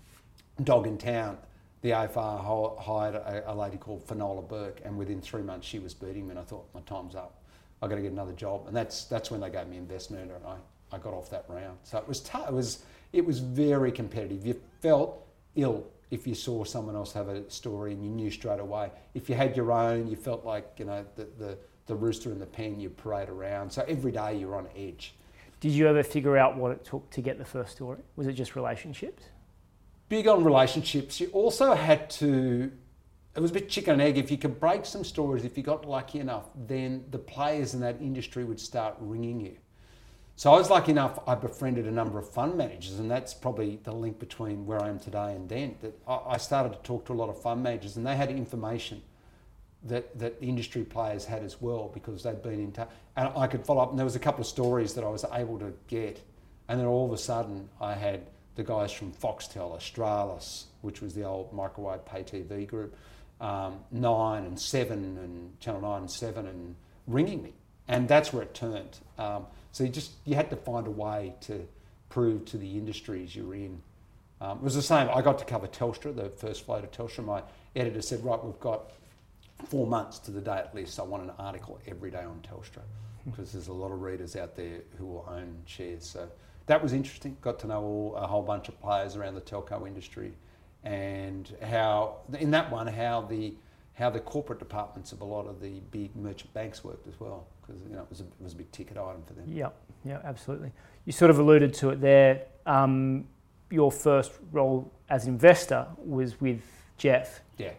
dog 0.62 0.86
in 0.86 0.96
town, 0.96 1.36
the 1.82 1.90
AFR 1.90 2.14
hi- 2.40 2.82
hired 2.82 3.16
a, 3.16 3.52
a 3.52 3.54
lady 3.54 3.76
called 3.76 4.04
Finola 4.04 4.42
Burke, 4.42 4.80
and 4.84 4.96
within 4.96 5.20
three 5.20 5.42
months 5.42 5.66
she 5.66 5.80
was 5.80 5.92
beating 5.92 6.26
me, 6.26 6.30
and 6.30 6.38
I 6.38 6.42
thought, 6.42 6.68
my 6.72 6.80
time's 6.82 7.16
up. 7.16 7.42
I've 7.82 7.90
got 7.90 7.96
to 7.96 8.02
get 8.02 8.12
another 8.12 8.32
job, 8.32 8.68
and 8.68 8.76
that's 8.76 9.04
that's 9.06 9.32
when 9.32 9.40
they 9.40 9.50
gave 9.50 9.66
me 9.66 9.76
investment, 9.76 10.30
and 10.30 10.46
I, 10.46 10.56
I 10.94 10.98
got 10.98 11.14
off 11.14 11.28
that 11.30 11.46
round. 11.48 11.78
So 11.82 11.98
it 11.98 12.06
was 12.06 12.20
tough. 12.20 12.46
It 12.48 12.54
was 12.54 12.84
it 13.12 13.26
was 13.26 13.40
very 13.40 13.90
competitive. 13.90 14.46
You 14.46 14.60
felt 14.80 15.26
ill 15.56 15.84
if 16.12 16.28
you 16.28 16.34
saw 16.36 16.62
someone 16.62 16.94
else 16.94 17.12
have 17.12 17.28
a 17.28 17.50
story, 17.50 17.92
and 17.92 18.04
you 18.04 18.10
knew 18.10 18.30
straight 18.30 18.60
away. 18.60 18.92
If 19.14 19.28
you 19.28 19.34
had 19.34 19.56
your 19.56 19.72
own, 19.72 20.06
you 20.06 20.14
felt 20.14 20.44
like 20.44 20.74
you 20.78 20.84
know 20.84 21.04
the 21.16 21.26
the, 21.38 21.58
the 21.86 21.94
rooster 21.96 22.30
in 22.30 22.38
the 22.38 22.46
pen. 22.46 22.78
You 22.78 22.88
parade 22.88 23.28
around. 23.28 23.72
So 23.72 23.84
every 23.88 24.12
day 24.12 24.38
you're 24.38 24.54
on 24.54 24.68
edge. 24.76 25.12
Did 25.60 25.72
you 25.72 25.88
ever 25.88 26.02
figure 26.02 26.36
out 26.36 26.56
what 26.56 26.72
it 26.72 26.84
took 26.84 27.10
to 27.10 27.20
get 27.20 27.38
the 27.38 27.44
first 27.44 27.72
story? 27.72 27.98
Was 28.16 28.26
it 28.26 28.34
just 28.34 28.56
relationships? 28.56 29.24
big 30.08 30.28
on 30.28 30.44
relationships. 30.44 31.20
You 31.20 31.28
also 31.28 31.74
had 31.74 32.10
to, 32.10 32.70
it 33.34 33.40
was 33.40 33.50
a 33.50 33.54
bit 33.54 33.68
chicken 33.68 33.94
and 33.94 34.02
egg. 34.02 34.18
If 34.18 34.30
you 34.30 34.38
could 34.38 34.60
break 34.60 34.84
some 34.84 35.04
stories, 35.04 35.44
if 35.44 35.56
you 35.56 35.62
got 35.62 35.86
lucky 35.86 36.20
enough, 36.20 36.44
then 36.54 37.04
the 37.10 37.18
players 37.18 37.74
in 37.74 37.80
that 37.80 38.00
industry 38.00 38.44
would 38.44 38.60
start 38.60 38.96
ringing 39.00 39.40
you. 39.40 39.56
So 40.38 40.52
I 40.52 40.58
was 40.58 40.68
lucky 40.68 40.92
enough, 40.92 41.18
I 41.26 41.34
befriended 41.34 41.86
a 41.86 41.90
number 41.90 42.18
of 42.18 42.28
fund 42.28 42.58
managers, 42.58 42.98
and 42.98 43.10
that's 43.10 43.32
probably 43.32 43.80
the 43.84 43.92
link 43.92 44.18
between 44.18 44.66
where 44.66 44.82
I 44.82 44.90
am 44.90 44.98
today 44.98 45.32
and 45.34 45.48
then. 45.48 45.76
That 45.80 45.98
I 46.06 46.36
started 46.36 46.74
to 46.74 46.78
talk 46.80 47.06
to 47.06 47.14
a 47.14 47.14
lot 47.14 47.30
of 47.30 47.40
fund 47.40 47.62
managers, 47.62 47.96
and 47.96 48.06
they 48.06 48.16
had 48.16 48.30
information 48.30 49.02
that, 49.88 50.18
that 50.18 50.40
the 50.40 50.48
industry 50.48 50.84
players 50.84 51.24
had 51.24 51.42
as 51.42 51.60
well 51.60 51.90
because 51.92 52.22
they'd 52.22 52.42
been 52.42 52.60
in 52.60 52.72
touch. 52.72 52.88
And 53.16 53.30
I 53.36 53.46
could 53.46 53.64
follow 53.64 53.82
up, 53.82 53.90
and 53.90 53.98
there 53.98 54.04
was 54.04 54.16
a 54.16 54.20
couple 54.20 54.40
of 54.40 54.46
stories 54.46 54.94
that 54.94 55.04
I 55.04 55.08
was 55.08 55.24
able 55.32 55.58
to 55.58 55.72
get. 55.88 56.20
And 56.68 56.80
then 56.80 56.86
all 56.86 57.06
of 57.06 57.12
a 57.12 57.18
sudden, 57.18 57.68
I 57.80 57.94
had 57.94 58.26
the 58.56 58.64
guys 58.64 58.90
from 58.90 59.12
Foxtel, 59.12 59.74
Australis, 59.74 60.66
which 60.80 61.00
was 61.00 61.14
the 61.14 61.24
old 61.24 61.52
microwave 61.52 62.04
pay 62.04 62.22
TV 62.22 62.66
group, 62.66 62.96
um, 63.40 63.80
Nine 63.90 64.44
and 64.44 64.58
Seven, 64.58 65.18
and 65.18 65.60
Channel 65.60 65.82
Nine 65.82 66.02
and 66.02 66.10
Seven, 66.10 66.46
and 66.46 66.74
ringing 67.06 67.42
me, 67.42 67.52
and 67.86 68.08
that's 68.08 68.32
where 68.32 68.42
it 68.42 68.54
turned. 68.54 68.98
Um, 69.18 69.46
so 69.72 69.84
you 69.84 69.90
just 69.90 70.12
you 70.24 70.34
had 70.34 70.50
to 70.50 70.56
find 70.56 70.86
a 70.86 70.90
way 70.90 71.34
to 71.42 71.66
prove 72.08 72.46
to 72.46 72.56
the 72.56 72.78
industries 72.78 73.36
you're 73.36 73.54
in. 73.54 73.82
Um, 74.40 74.58
it 74.58 74.64
was 74.64 74.74
the 74.74 74.82
same. 74.82 75.08
I 75.14 75.22
got 75.22 75.38
to 75.38 75.44
cover 75.44 75.66
Telstra, 75.66 76.14
the 76.14 76.30
first 76.30 76.64
flight 76.64 76.82
of 76.82 76.90
Telstra. 76.90 77.24
My 77.24 77.42
editor 77.74 78.00
said, 78.00 78.24
"Right, 78.24 78.42
we've 78.42 78.58
got 78.58 78.90
four 79.64 79.86
months 79.86 80.18
to 80.20 80.30
the 80.30 80.40
day 80.40 80.56
at 80.56 80.74
least. 80.74 80.98
I 81.00 81.02
want 81.02 81.22
an 81.22 81.32
article 81.38 81.80
every 81.86 82.10
day 82.10 82.22
on 82.22 82.40
Telstra 82.42 82.82
because 83.24 83.52
there's 83.52 83.68
a 83.68 83.72
lot 83.72 83.90
of 83.90 84.02
readers 84.02 84.36
out 84.36 84.54
there 84.54 84.80
who 84.98 85.06
will 85.06 85.26
own 85.28 85.62
shares." 85.66 86.06
So 86.06 86.28
that 86.66 86.82
was 86.82 86.92
interesting. 86.92 87.36
Got 87.40 87.58
to 87.60 87.66
know 87.66 87.82
all, 87.82 88.16
a 88.16 88.26
whole 88.26 88.42
bunch 88.42 88.68
of 88.68 88.80
players 88.80 89.16
around 89.16 89.34
the 89.34 89.40
telco 89.40 89.86
industry, 89.86 90.32
and 90.84 91.52
how 91.62 92.18
in 92.38 92.50
that 92.52 92.70
one 92.70 92.86
how 92.86 93.22
the 93.22 93.54
how 93.94 94.10
the 94.10 94.20
corporate 94.20 94.58
departments 94.58 95.12
of 95.12 95.22
a 95.22 95.24
lot 95.24 95.46
of 95.46 95.60
the 95.60 95.80
big 95.90 96.14
merchant 96.14 96.52
banks 96.52 96.84
worked 96.84 97.06
as 97.08 97.18
well, 97.18 97.46
because 97.62 97.82
you 97.82 97.94
know 97.94 98.02
it 98.02 98.10
was 98.10 98.20
a, 98.20 98.24
it 98.24 98.42
was 98.42 98.52
a 98.52 98.56
big 98.56 98.70
ticket 98.70 98.96
item 98.98 99.22
for 99.26 99.32
them. 99.32 99.44
Yeah, 99.48 99.70
yeah, 100.04 100.20
absolutely. 100.22 100.70
You 101.06 101.12
sort 101.12 101.30
of 101.30 101.38
alluded 101.38 101.72
to 101.74 101.90
it 101.90 102.00
there. 102.00 102.44
Um, 102.66 103.26
your 103.70 103.90
first 103.90 104.32
role 104.52 104.92
as 105.08 105.26
investor 105.26 105.86
was 105.98 106.40
with 106.40 106.62
Jeff. 106.98 107.40
Yeah. 107.58 107.72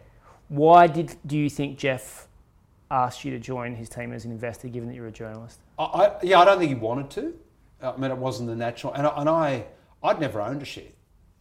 Why 0.48 0.86
did 0.86 1.16
do 1.26 1.36
you 1.36 1.50
think 1.50 1.78
Jeff 1.78 2.28
asked 2.90 3.24
you 3.24 3.30
to 3.32 3.38
join 3.38 3.74
his 3.74 3.88
team 3.88 4.12
as 4.12 4.24
an 4.24 4.30
investor, 4.30 4.68
given 4.68 4.88
that 4.88 4.94
you're 4.94 5.06
a 5.06 5.12
journalist? 5.12 5.60
I, 5.78 5.84
I, 5.84 6.16
yeah, 6.22 6.40
I 6.40 6.44
don't 6.44 6.58
think 6.58 6.70
he 6.70 6.74
wanted 6.74 7.10
to. 7.10 7.34
I 7.82 7.96
mean, 7.96 8.10
it 8.10 8.16
wasn't 8.16 8.48
the 8.48 8.56
natural, 8.56 8.92
and 8.94 9.06
I, 9.06 9.20
and 9.20 9.28
I, 9.28 9.64
I'd 10.02 10.20
never 10.20 10.40
owned 10.40 10.62
a 10.62 10.64
share. 10.64 10.84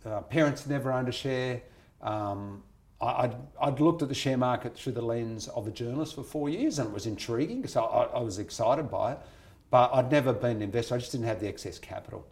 uh, 0.05 0.21
parents 0.21 0.67
never 0.67 0.91
owned 0.91 1.09
a 1.09 1.11
share. 1.11 1.61
Um, 2.01 2.61
I, 3.01 3.23
I'd, 3.23 3.35
I'd 3.61 3.79
looked 3.79 4.01
at 4.01 4.09
the 4.09 4.15
share 4.15 4.37
market 4.37 4.75
through 4.75 4.93
the 4.93 5.01
lens 5.01 5.47
of 5.47 5.67
a 5.67 5.71
journalist 5.71 6.15
for 6.15 6.23
four 6.23 6.49
years 6.49 6.79
and 6.79 6.89
it 6.89 6.93
was 6.93 7.05
intriguing, 7.05 7.65
so 7.67 7.83
I, 7.83 8.17
I 8.17 8.19
was 8.19 8.39
excited 8.39 8.89
by 8.89 9.13
it. 9.13 9.19
But 9.69 9.91
I'd 9.93 10.11
never 10.11 10.31
been 10.33 10.57
an 10.57 10.61
investor, 10.61 10.95
I 10.95 10.97
just 10.99 11.11
didn't 11.11 11.27
have 11.27 11.39
the 11.39 11.47
excess 11.47 11.79
capital. 11.79 12.25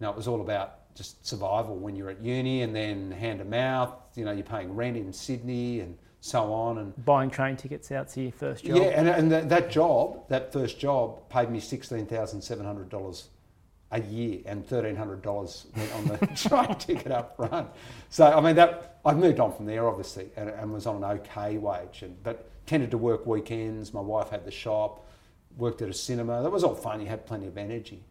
Know, 0.00 0.10
it 0.10 0.16
was 0.16 0.26
all 0.26 0.40
about 0.40 0.94
just 0.94 1.24
survival 1.26 1.76
when 1.76 1.94
you're 1.94 2.10
at 2.10 2.20
uni 2.20 2.62
and 2.62 2.74
then 2.74 3.10
hand 3.12 3.38
to 3.38 3.44
mouth, 3.44 3.94
you 4.16 4.24
know, 4.24 4.32
you're 4.32 4.42
paying 4.42 4.74
rent 4.74 4.96
in 4.96 5.12
Sydney 5.12 5.80
and 5.80 5.96
so 6.22 6.52
on. 6.52 6.78
And 6.78 7.04
Buying 7.04 7.30
train 7.30 7.56
tickets 7.56 7.90
out 7.90 8.08
to 8.10 8.22
your 8.22 8.32
first 8.32 8.64
job. 8.64 8.76
yeah, 8.76 8.84
and, 8.84 9.08
and 9.08 9.30
that, 9.30 9.48
that 9.50 9.70
job, 9.70 10.28
that 10.28 10.52
first 10.52 10.78
job, 10.78 11.28
paid 11.28 11.50
me 11.50 11.60
sixteen 11.60 12.06
thousand 12.06 12.40
seven 12.40 12.64
hundred 12.64 12.88
dollars 12.88 13.28
a 13.90 14.00
year, 14.00 14.40
and 14.46 14.64
thirteen 14.64 14.96
hundred 14.96 15.20
dollars 15.20 15.66
went 15.76 15.92
on 15.94 16.06
the 16.06 16.26
train 16.48 16.74
ticket 16.76 17.12
up 17.12 17.36
front. 17.36 17.68
So 18.08 18.24
I 18.24 18.40
mean 18.40 18.54
that 18.56 19.00
I've 19.04 19.18
moved 19.18 19.40
on 19.40 19.52
from 19.52 19.66
there, 19.66 19.86
obviously, 19.86 20.30
and, 20.36 20.48
and 20.48 20.72
was 20.72 20.86
on 20.86 21.02
an 21.02 21.04
okay 21.18 21.58
wage, 21.58 22.02
and 22.02 22.22
but 22.22 22.48
tended 22.66 22.92
to 22.92 22.98
work 22.98 23.26
weekends. 23.26 23.92
My 23.92 24.00
wife 24.00 24.30
had 24.30 24.44
the 24.44 24.52
shop, 24.52 25.04
worked 25.58 25.82
at 25.82 25.88
a 25.88 25.94
cinema. 25.94 26.40
That 26.42 26.50
was 26.50 26.62
all 26.62 26.76
fun. 26.76 27.00
You 27.00 27.08
had 27.08 27.26
plenty 27.26 27.48
of 27.48 27.58
energy, 27.58 28.04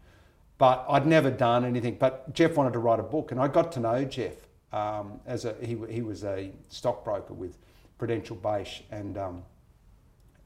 but 0.58 0.86
I'd 0.90 1.08
never 1.08 1.32
done 1.32 1.64
anything. 1.64 1.96
But 1.98 2.34
Jeff 2.34 2.58
wanted 2.58 2.74
to 2.74 2.80
write 2.80 3.00
a 3.00 3.04
book, 3.04 3.32
and 3.32 3.40
I 3.40 3.48
got 3.48 3.72
to 3.72 3.80
know 3.80 4.04
Jeff 4.04 4.36
um, 4.74 5.22
as 5.26 5.46
a 5.46 5.56
he, 5.62 5.80
he 5.90 6.02
was 6.02 6.26
a 6.26 6.52
stockbroker 6.68 7.34
with 7.34 7.58
Prudential-Bache, 8.02 8.84
and 8.90 9.16
um, 9.16 9.44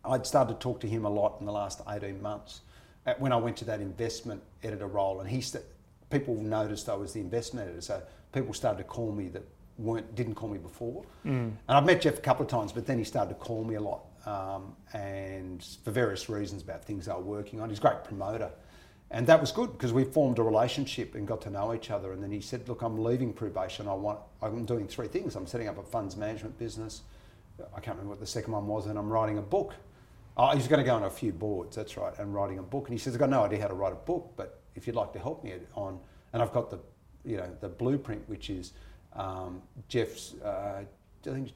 I'd 0.04 0.28
started 0.28 0.56
to 0.56 0.60
talk 0.60 0.82
to 0.82 0.88
him 0.88 1.06
a 1.06 1.10
lot 1.10 1.38
in 1.40 1.46
the 1.46 1.54
last 1.54 1.80
18 1.88 2.22
months 2.22 2.60
uh, 3.08 3.14
when 3.18 3.32
I 3.32 3.38
went 3.38 3.56
to 3.56 3.66
that 3.66 3.80
investment 3.80 4.44
editor 4.62 4.88
role. 4.88 5.22
And 5.22 5.30
he 5.30 5.40
st- 5.40 5.64
people 6.10 6.36
noticed 6.36 6.90
I 6.90 6.96
was 6.96 7.14
the 7.14 7.22
investment 7.22 7.68
editor, 7.68 7.80
so 7.80 8.02
people 8.34 8.54
started 8.54 8.80
to 8.80 8.84
call 8.84 9.14
me 9.14 9.30
that 9.30 9.44
weren't 9.78 10.14
didn't 10.16 10.36
call 10.36 10.50
me 10.50 10.58
before. 10.58 11.06
And 11.24 11.58
I've 11.70 11.86
met 11.86 12.02
Jeff 12.02 12.18
a 12.18 12.22
couple 12.22 12.44
of 12.44 12.52
times, 12.52 12.74
but 12.74 12.86
then 12.86 12.98
he 12.98 13.06
started 13.06 13.30
to 13.30 13.36
call 13.36 13.64
me 13.64 13.76
a 13.76 13.82
lot, 13.82 14.02
um, 14.26 14.76
and 14.92 15.64
for 15.86 15.92
various 15.92 16.28
reasons 16.28 16.62
about 16.62 16.84
things 16.84 17.06
they 17.06 17.14
were 17.14 17.22
working 17.22 17.62
on. 17.62 17.70
He's 17.70 17.78
a 17.78 17.82
great 17.82 18.04
promoter. 18.04 18.52
And 19.12 19.26
that 19.28 19.40
was 19.40 19.54
good 19.54 19.72
because 19.72 19.94
we 19.94 20.04
formed 20.04 20.40
a 20.40 20.44
relationship 20.44 21.16
and 21.16 21.26
got 21.26 21.40
to 21.44 21.50
know 21.50 21.74
each 21.74 21.90
other. 21.90 22.12
And 22.12 22.22
then 22.22 22.32
he 22.32 22.42
said, 22.42 22.68
"Look, 22.68 22.82
I'm 22.82 23.02
leaving 23.02 23.32
probation. 23.32 23.88
I 23.88 23.94
want. 23.94 24.20
I'm 24.42 24.66
doing 24.66 24.90
three 24.90 25.08
things. 25.08 25.38
I'm 25.38 25.48
setting 25.48 25.70
up 25.70 25.78
a 25.78 25.84
funds 25.84 26.18
management 26.18 26.60
business. 26.60 27.04
I 27.60 27.80
can't 27.80 27.98
remember 27.98 28.12
what 28.12 28.20
the 28.20 28.28
second 28.28 28.54
one 28.54 28.68
was, 28.68 28.88
and 28.88 28.98
I'm 28.98 29.10
writing 29.10 29.38
a 29.38 29.42
book. 29.42 29.74
Oh, 30.38 30.56
he's 30.56 30.68
going 30.68 30.80
to 30.80 30.86
go 30.86 30.96
on 30.96 31.04
a 31.04 31.10
few 31.10 31.32
boards, 31.32 31.76
that's 31.76 31.96
right, 31.96 32.14
and 32.20 32.34
writing 32.34 32.60
a 32.60 32.64
book. 32.64 32.88
And 32.88 32.94
he 32.94 33.00
says, 33.00 33.14
I've 33.14 33.20
got 33.20 33.30
no 33.30 33.44
idea 33.44 33.62
how 33.62 33.68
to 33.68 33.74
write 33.74 33.94
a 33.94 33.98
book, 33.98 34.34
but 34.36 34.62
if 34.76 34.86
you'd 34.86 34.96
like 34.96 35.14
to 35.14 35.20
help 35.20 35.44
me 35.44 35.54
on, 35.76 36.00
and 36.34 36.42
I've 36.42 36.52
got 36.52 36.70
the, 36.70 36.80
you 37.24 37.38
know, 37.38 37.50
the 37.62 37.70
blueprint, 37.70 38.28
which 38.28 38.50
is 38.50 38.74
um, 39.14 39.62
Jeff's, 39.88 40.34
uh, 40.44 40.82
I 40.82 40.86
think, 41.24 41.54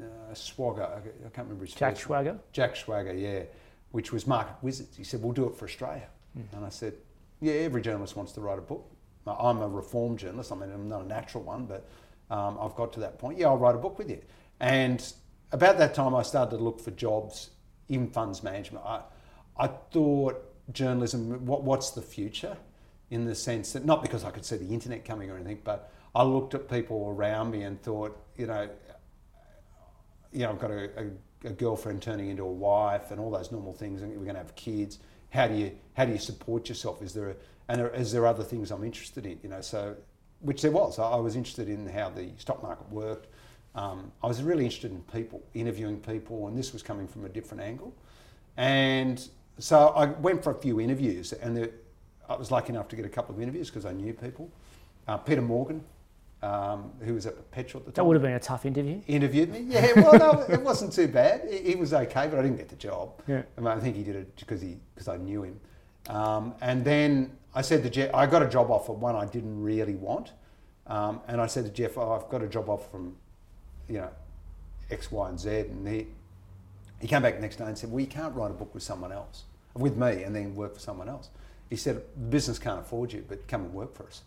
uh, 0.00 0.34
Schwager, 0.34 0.98
I 0.98 1.28
can't 1.30 1.48
remember 1.48 1.64
his 1.64 1.74
name. 1.74 1.78
Jack 1.78 1.94
name. 1.94 2.04
Schwager. 2.04 2.38
Jack 2.52 2.74
Schwager, 2.74 3.18
yeah, 3.18 3.44
which 3.92 4.12
was 4.12 4.26
Market 4.26 4.56
Wizards. 4.62 4.96
He 4.96 5.04
said, 5.04 5.22
we'll 5.22 5.32
do 5.32 5.46
it 5.46 5.56
for 5.56 5.64
Australia. 5.64 6.08
And 6.52 6.64
I 6.64 6.68
said, 6.68 6.94
yeah, 7.40 7.54
every 7.54 7.82
journalist 7.82 8.14
wants 8.16 8.32
to 8.32 8.40
write 8.40 8.58
a 8.58 8.62
book. 8.62 8.88
I'm 9.26 9.60
a 9.62 9.68
reform 9.68 10.16
journalist. 10.16 10.52
I 10.52 10.56
mean, 10.56 10.70
I'm 10.70 10.88
not 10.88 11.02
a 11.02 11.06
natural 11.06 11.42
one, 11.42 11.66
but 11.66 11.88
um, 12.30 12.58
I've 12.60 12.74
got 12.74 12.92
to 12.94 13.00
that 13.00 13.18
point. 13.18 13.38
Yeah, 13.38 13.48
I'll 13.48 13.58
write 13.58 13.74
a 13.74 13.78
book 13.78 13.98
with 13.98 14.10
you. 14.10 14.20
And 14.60 15.12
about 15.52 15.78
that 15.78 15.94
time, 15.94 16.14
I 16.14 16.22
started 16.22 16.56
to 16.56 16.62
look 16.62 16.80
for 16.80 16.90
jobs 16.92 17.50
in 17.88 18.08
funds 18.08 18.42
management. 18.42 18.84
I, 18.84 19.02
I 19.56 19.66
thought 19.66 20.44
journalism, 20.72 21.44
what, 21.46 21.64
what's 21.64 21.90
the 21.90 22.02
future? 22.02 22.56
In 23.10 23.24
the 23.24 23.34
sense 23.34 23.72
that, 23.72 23.84
not 23.84 24.02
because 24.02 24.22
I 24.22 24.30
could 24.30 24.44
see 24.44 24.56
the 24.56 24.72
internet 24.72 25.04
coming 25.04 25.30
or 25.30 25.36
anything, 25.36 25.60
but 25.64 25.92
I 26.14 26.22
looked 26.22 26.54
at 26.54 26.68
people 26.68 27.08
around 27.08 27.50
me 27.50 27.62
and 27.62 27.82
thought, 27.82 28.16
you 28.36 28.46
know, 28.46 28.68
you 30.32 30.40
know, 30.40 30.50
I've 30.50 30.60
got 30.60 30.70
a, 30.70 30.90
a, 30.96 31.48
a 31.48 31.50
girlfriend 31.50 32.02
turning 32.02 32.28
into 32.28 32.44
a 32.44 32.52
wife 32.52 33.10
and 33.10 33.18
all 33.20 33.30
those 33.30 33.50
normal 33.50 33.72
things, 33.72 34.02
and 34.02 34.10
we're 34.12 34.24
going 34.24 34.34
to 34.34 34.42
have 34.42 34.54
kids. 34.54 35.00
How 35.30 35.48
do 35.48 35.54
you 35.54 35.72
how 35.94 36.04
do 36.04 36.12
you 36.12 36.18
support 36.18 36.68
yourself? 36.68 37.02
Is 37.02 37.12
there 37.14 37.30
a, 37.30 37.34
and 37.68 37.80
are, 37.80 37.90
is 37.90 38.12
there 38.12 38.26
other 38.26 38.44
things 38.44 38.70
I'm 38.70 38.84
interested 38.84 39.26
in? 39.26 39.40
You 39.42 39.48
know, 39.48 39.60
so 39.60 39.96
which 40.40 40.62
there 40.62 40.70
was. 40.70 40.98
I, 40.98 41.10
I 41.10 41.16
was 41.16 41.34
interested 41.36 41.68
in 41.68 41.88
how 41.88 42.10
the 42.10 42.30
stock 42.36 42.62
market 42.62 42.88
worked. 42.90 43.26
Um, 43.74 44.10
I 44.22 44.26
was 44.26 44.42
really 44.42 44.64
interested 44.64 44.90
in 44.90 45.00
people, 45.12 45.42
interviewing 45.54 46.00
people, 46.00 46.48
and 46.48 46.58
this 46.58 46.72
was 46.72 46.82
coming 46.82 47.06
from 47.06 47.24
a 47.24 47.28
different 47.28 47.62
angle. 47.62 47.94
And 48.56 49.22
so 49.58 49.88
I 49.88 50.06
went 50.06 50.42
for 50.42 50.50
a 50.50 50.54
few 50.54 50.80
interviews, 50.80 51.32
and 51.32 51.56
there, 51.56 51.70
I 52.28 52.36
was 52.36 52.50
lucky 52.50 52.70
enough 52.70 52.88
to 52.88 52.96
get 52.96 53.04
a 53.04 53.08
couple 53.08 53.34
of 53.34 53.40
interviews 53.40 53.70
because 53.70 53.86
I 53.86 53.92
knew 53.92 54.12
people. 54.12 54.50
Uh, 55.06 55.16
Peter 55.18 55.42
Morgan, 55.42 55.84
um, 56.42 56.90
who 57.00 57.14
was 57.14 57.26
at 57.26 57.36
Perpetual 57.36 57.80
at 57.80 57.86
the 57.86 57.92
time 57.92 58.02
That 58.02 58.08
would 58.08 58.14
have 58.14 58.22
been 58.22 58.32
a 58.32 58.40
tough 58.40 58.66
interview. 58.66 59.00
interviewed 59.06 59.50
me. 59.52 59.60
Yeah, 59.60 59.92
well, 59.96 60.18
no, 60.18 60.40
it 60.48 60.60
wasn't 60.70 60.92
too 60.92 61.08
bad. 61.08 61.48
He, 61.50 61.70
he 61.70 61.74
was 61.76 61.92
okay, 61.92 62.26
but 62.28 62.38
I 62.38 62.42
didn't 62.42 62.56
get 62.56 62.68
the 62.68 62.76
job. 62.76 63.20
Yeah. 63.26 63.42
I, 63.56 63.60
mean, 63.60 63.68
I 63.68 63.78
think 63.78 63.96
he 63.96 64.02
did 64.02 64.16
it 64.16 64.36
because 64.36 64.60
he 64.60 64.78
because 64.94 65.08
I 65.08 65.16
knew 65.16 65.42
him. 65.44 65.60
Um, 66.08 66.54
and 66.60 66.84
then 66.84 67.36
I 67.54 67.62
said 67.62 67.82
to 67.82 67.90
Jeff, 67.90 68.14
I 68.14 68.26
got 68.26 68.42
a 68.42 68.48
job 68.48 68.70
offer, 68.70 68.92
one 68.92 69.14
I 69.16 69.26
didn't 69.26 69.60
really 69.62 69.94
want. 69.94 70.32
Um, 70.86 71.20
and 71.28 71.40
I 71.40 71.46
said 71.46 71.64
to 71.64 71.70
Jeff, 71.70 71.96
oh, 71.98 72.12
I've 72.12 72.28
got 72.30 72.42
a 72.42 72.48
job 72.48 72.68
offer 72.68 72.88
from, 72.90 73.16
you 73.90 73.98
know, 73.98 74.10
X, 74.90 75.10
Y, 75.10 75.28
and 75.28 75.38
Z. 75.38 75.50
And 75.50 75.86
he, 75.86 76.06
he 77.00 77.08
came 77.08 77.22
back 77.22 77.34
the 77.34 77.40
next 77.40 77.56
day 77.56 77.64
and 77.64 77.76
said, 77.76 77.90
well, 77.90 78.00
you 78.00 78.06
can't 78.06 78.34
write 78.34 78.50
a 78.50 78.54
book 78.54 78.72
with 78.72 78.82
someone 78.82 79.12
else, 79.12 79.44
with 79.74 79.96
me, 79.96 80.22
and 80.22 80.34
then 80.34 80.54
work 80.54 80.74
for 80.74 80.80
someone 80.80 81.08
else. 81.08 81.30
He 81.68 81.76
said, 81.76 81.96
the 81.96 82.26
business 82.26 82.58
can't 82.58 82.80
afford 82.80 83.12
you, 83.12 83.24
but 83.28 83.46
come 83.46 83.62
and 83.62 83.74
work 83.74 83.94
for 83.94 84.06
us. 84.06 84.22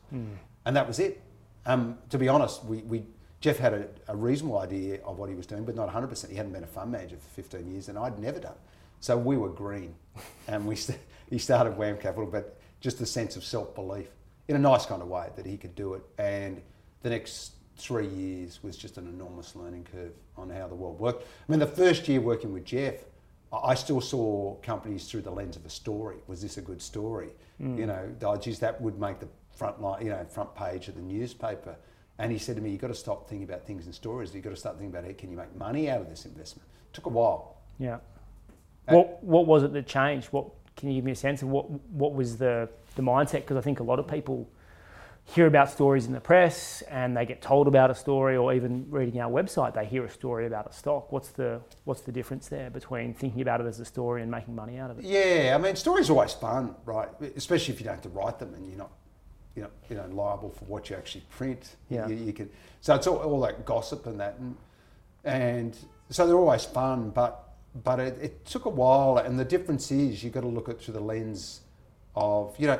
And 0.66 0.76
that 0.76 0.88
was 0.88 1.00
it. 1.00 1.22
Um, 1.66 1.98
to 2.10 2.18
be 2.18 2.28
honest, 2.28 2.64
we, 2.66 2.78
we 2.80 3.04
Jeff 3.42 3.58
had 3.58 3.74
a, 3.74 3.88
a 4.08 4.16
reasonable 4.16 4.60
idea 4.60 5.02
of 5.04 5.18
what 5.18 5.30
he 5.30 5.36
was 5.36 5.46
doing, 5.46 5.66
but 5.66 5.76
not 5.76 5.90
100%. 5.90 6.30
He 6.30 6.36
hadn't 6.36 6.54
been 6.54 6.64
a 6.64 6.68
fund 6.68 6.92
manager 6.92 7.18
for 7.18 7.42
15 7.42 7.72
years, 7.72 7.90
and 7.90 7.98
I'd 7.98 8.18
never 8.20 8.40
done. 8.40 8.56
So 9.02 9.18
we 9.18 9.36
were 9.36 9.50
green, 9.50 9.96
and 10.48 10.66
we 10.66 10.76
st- 10.76 11.00
he 11.30 11.38
started 11.38 11.78
WAM 11.78 11.98
Capital, 11.98 12.26
but 12.26 12.58
just 12.80 13.02
a 13.02 13.06
sense 13.06 13.36
of 13.36 13.44
self-belief 13.44 14.08
in 14.48 14.56
a 14.56 14.60
nice 14.60 14.86
kind 14.86 15.02
of 15.02 15.08
way 15.08 15.30
that 15.36 15.46
he 15.46 15.58
could 15.58 15.76
do 15.76 15.94
it. 15.94 16.04
And 16.18 16.62
the 17.02 17.10
next 17.10 17.54
three 17.84 18.08
years 18.08 18.64
was 18.64 18.78
just 18.78 18.98
an 18.98 19.08
enormous 19.08 19.56
learning 19.56 19.86
curve 19.92 20.14
on 20.38 20.50
how 20.50 20.68
the 20.68 20.76
world 20.76 21.00
worked. 21.00 21.24
I 21.24 21.52
mean, 21.52 21.60
the 21.60 21.68
first 21.68 22.08
year 22.08 22.22
working 22.22 22.54
with 22.54 22.64
Jeff, 22.64 22.96
I 23.52 23.76
still 23.76 24.02
saw 24.02 24.56
companies 24.62 25.10
through 25.10 25.22
the 25.22 25.32
lens 25.32 25.58
of 25.58 25.66
a 25.66 25.70
story. 25.70 26.18
Was 26.28 26.42
this 26.42 26.58
a 26.58 26.62
good 26.62 26.82
story? 26.82 27.30
Hmm. 27.58 27.78
You 27.78 27.86
know, 27.86 28.10
oh, 28.24 28.38
geez, 28.38 28.60
that 28.60 28.82
would 28.82 29.00
make 29.00 29.20
the 29.20 29.28
front 29.52 29.82
line, 29.82 30.04
you 30.04 30.10
know, 30.10 30.26
front 30.30 30.56
page 30.56 30.88
of 30.88 30.96
the 30.96 31.02
newspaper. 31.02 31.76
And 32.20 32.32
he 32.32 32.38
said 32.38 32.56
to 32.56 32.62
me, 32.62 32.72
"You've 32.72 32.82
got 32.82 32.88
to 32.88 32.96
stop 32.96 33.28
thinking 33.28 33.48
about 33.48 33.66
things 33.66 33.86
in 33.86 33.94
stories. 33.94 34.34
You've 34.34 34.44
got 34.44 34.52
to 34.52 34.56
start 34.56 34.78
thinking 34.78 34.96
about, 34.96 35.06
hey, 35.06 35.14
can 35.14 35.30
you 35.30 35.38
make 35.38 35.54
money 35.56 35.90
out 35.90 36.00
of 36.02 36.10
this 36.10 36.26
investment?" 36.26 36.68
It 36.90 36.94
took 36.94 37.06
a 37.06 37.10
while. 37.10 37.58
Yeah. 37.80 37.98
What 38.88 39.24
What 39.24 39.46
was 39.46 39.64
it 39.64 39.74
that 39.74 39.88
changed? 39.88 40.28
What 40.28 40.46
can 40.76 40.90
you 40.90 40.96
give 40.96 41.06
me 41.06 41.12
a 41.12 41.16
sense 41.16 41.42
of 41.42 41.50
what 41.50 41.70
What 41.92 42.14
was 42.14 42.38
the 42.38 42.70
the 42.96 43.02
mindset? 43.02 43.42
Because 43.42 43.58
I 43.58 43.62
think 43.62 43.80
a 43.80 43.84
lot 43.84 44.00
of 44.00 44.08
people 44.08 44.48
hear 45.26 45.48
about 45.48 45.70
stories 45.70 46.06
in 46.06 46.12
the 46.12 46.20
press 46.20 46.82
and 46.90 47.16
they 47.16 47.26
get 47.26 47.42
told 47.42 47.68
about 47.68 47.90
a 47.90 47.96
story, 47.96 48.36
or 48.36 48.54
even 48.54 48.86
reading 48.90 49.20
our 49.22 49.32
website, 49.32 49.74
they 49.74 49.86
hear 49.86 50.04
a 50.04 50.10
story 50.10 50.46
about 50.46 50.70
a 50.70 50.74
stock. 50.74 51.12
What's 51.12 51.30
the 51.30 51.62
What's 51.86 52.02
the 52.02 52.12
difference 52.12 52.50
there 52.50 52.70
between 52.70 53.14
thinking 53.14 53.42
about 53.42 53.62
it 53.62 53.68
as 53.68 53.80
a 53.80 53.86
story 53.86 54.22
and 54.22 54.30
making 54.30 54.56
money 54.56 54.78
out 54.78 54.92
of 54.92 55.00
it? 55.00 55.06
Yeah, 55.06 55.56
I 55.56 55.58
mean, 55.62 55.76
stories 55.76 56.10
are 56.10 56.14
always 56.14 56.34
fun, 56.34 56.76
right? 56.86 57.10
Especially 57.36 57.74
if 57.74 57.80
you 57.80 57.86
don't 57.86 57.96
have 57.96 58.04
to 58.04 58.10
write 58.10 58.40
them 58.40 58.54
and 58.54 58.68
you're 58.68 58.78
not, 58.78 58.92
you 59.56 59.64
know, 59.64 59.70
you 59.90 59.96
know, 59.96 60.08
liable 60.08 60.52
for 60.52 60.66
what 60.66 60.90
you 60.90 60.96
actually 60.96 61.24
print. 61.30 61.78
Yeah. 61.90 62.08
You, 62.08 62.16
you 62.16 62.34
can. 62.34 62.50
So 62.82 62.96
it's 62.96 63.08
all, 63.08 63.18
all 63.18 63.40
that 63.42 63.66
gossip 63.66 64.06
and 64.08 64.20
that, 64.20 64.38
and, 64.40 64.58
and 65.24 65.78
so 66.10 66.28
they're 66.28 66.36
always 66.36 66.66
fun, 66.66 67.12
but 67.12 67.40
but 67.84 68.00
it, 68.00 68.20
it 68.22 68.46
took 68.46 68.66
a 68.66 68.70
while, 68.70 69.18
and 69.18 69.40
the 69.40 69.46
difference 69.46 69.90
is 69.90 70.24
you've 70.24 70.34
got 70.34 70.42
to 70.42 70.48
look 70.48 70.70
at 70.70 70.76
it 70.76 70.82
through 70.82 70.94
the 70.94 71.00
lens 71.00 71.62
of 72.16 72.54
you 72.60 72.68
know, 72.68 72.80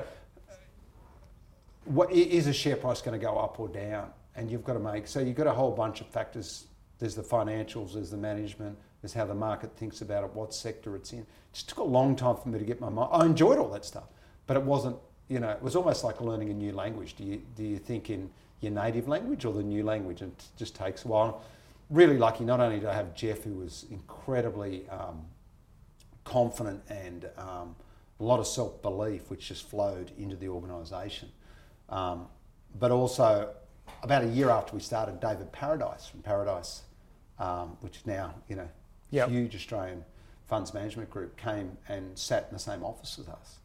what 1.86 2.12
is 2.12 2.48
a 2.48 2.54
share 2.54 2.76
price 2.76 3.02
going 3.02 3.20
to 3.20 3.24
go 3.24 3.38
up 3.38 3.60
or 3.60 3.68
down, 3.68 4.10
and 4.36 4.50
you've 4.50 4.64
got 4.64 4.74
to 4.74 4.80
make 4.80 5.08
so 5.08 5.20
you've 5.20 5.36
got 5.36 5.48
a 5.48 5.54
whole 5.54 5.72
bunch 5.72 6.02
of 6.02 6.08
factors. 6.08 6.66
There's 7.00 7.16
the 7.16 7.24
financials, 7.24 7.94
there's 7.94 8.12
the 8.12 8.18
management, 8.18 8.78
there's 9.02 9.14
how 9.14 9.26
the 9.26 9.36
market 9.36 9.76
thinks 9.76 10.02
about 10.02 10.24
it, 10.24 10.34
what 10.34 10.54
sector 10.54 10.96
it's 10.96 11.12
in. 11.12 11.20
It 11.20 11.28
just 11.52 11.70
took 11.70 11.80
a 11.80 11.84
long 11.84 12.16
time 12.16 12.38
for 12.38 12.50
me 12.50 12.60
to 12.60 12.66
get 12.66 12.80
my 12.80 12.90
mind. 12.90 13.10
I 13.12 13.26
enjoyed 13.26 13.58
all 13.58 13.68
that 13.70 13.86
stuff, 13.86 14.06
but 14.48 14.58
it 14.58 14.64
wasn't. 14.64 14.96
You 15.30 15.40
know, 15.40 15.50
it 15.50 15.62
was 15.62 15.76
almost 15.76 16.04
like 16.04 16.22
learning 16.22 16.50
a 16.50 16.54
new 16.54 16.74
language. 16.74 17.16
Do 17.16 17.24
you 17.24 17.42
do 17.56 17.64
you 17.64 17.78
think 17.78 18.10
in 18.10 18.30
your 18.62 18.72
native 18.72 19.08
language 19.08 19.46
or 19.46 19.54
the 19.54 19.64
new 19.64 19.84
language? 19.84 20.22
And 20.22 20.32
it 20.32 20.46
just 20.58 20.76
takes 20.76 21.06
a 21.06 21.08
while. 21.08 21.42
Really 21.90 22.18
lucky. 22.18 22.44
Not 22.44 22.60
only 22.60 22.80
did 22.80 22.88
I 22.88 22.94
have 22.94 23.14
Jeff, 23.14 23.44
who 23.44 23.56
was 23.56 23.86
incredibly 23.92 24.88
um, 24.90 25.26
confident 26.24 26.82
and 26.90 27.30
um, 27.38 27.76
a 28.20 28.24
lot 28.24 28.40
of 28.40 28.48
self 28.48 28.82
belief, 28.82 29.30
which 29.30 29.48
just 29.48 29.70
flowed 29.70 30.12
into 30.18 30.36
the 30.36 30.48
organisation. 30.48 31.30
Um, 31.94 32.28
but 32.80 32.90
also, 32.90 33.54
about 34.02 34.24
a 34.24 34.28
year 34.28 34.50
after 34.50 34.74
we 34.74 34.82
started, 34.82 35.20
David 35.20 35.52
Paradice 35.52 36.10
from 36.10 36.22
Paradice, 36.22 36.82
um, 37.38 37.78
which 37.82 37.98
is 37.98 38.06
now 38.06 38.34
you 38.50 38.56
know 38.56 38.68
Yep. 39.12 39.30
huge 39.30 39.56
Australian 39.56 40.04
funds 40.48 40.74
management 40.74 41.10
group, 41.12 41.38
came 41.38 41.78
and 41.88 42.18
sat 42.18 42.48
in 42.50 42.54
the 42.54 42.60
same 42.60 42.84
office 42.84 43.20
as 43.20 43.28
us. 43.30 43.60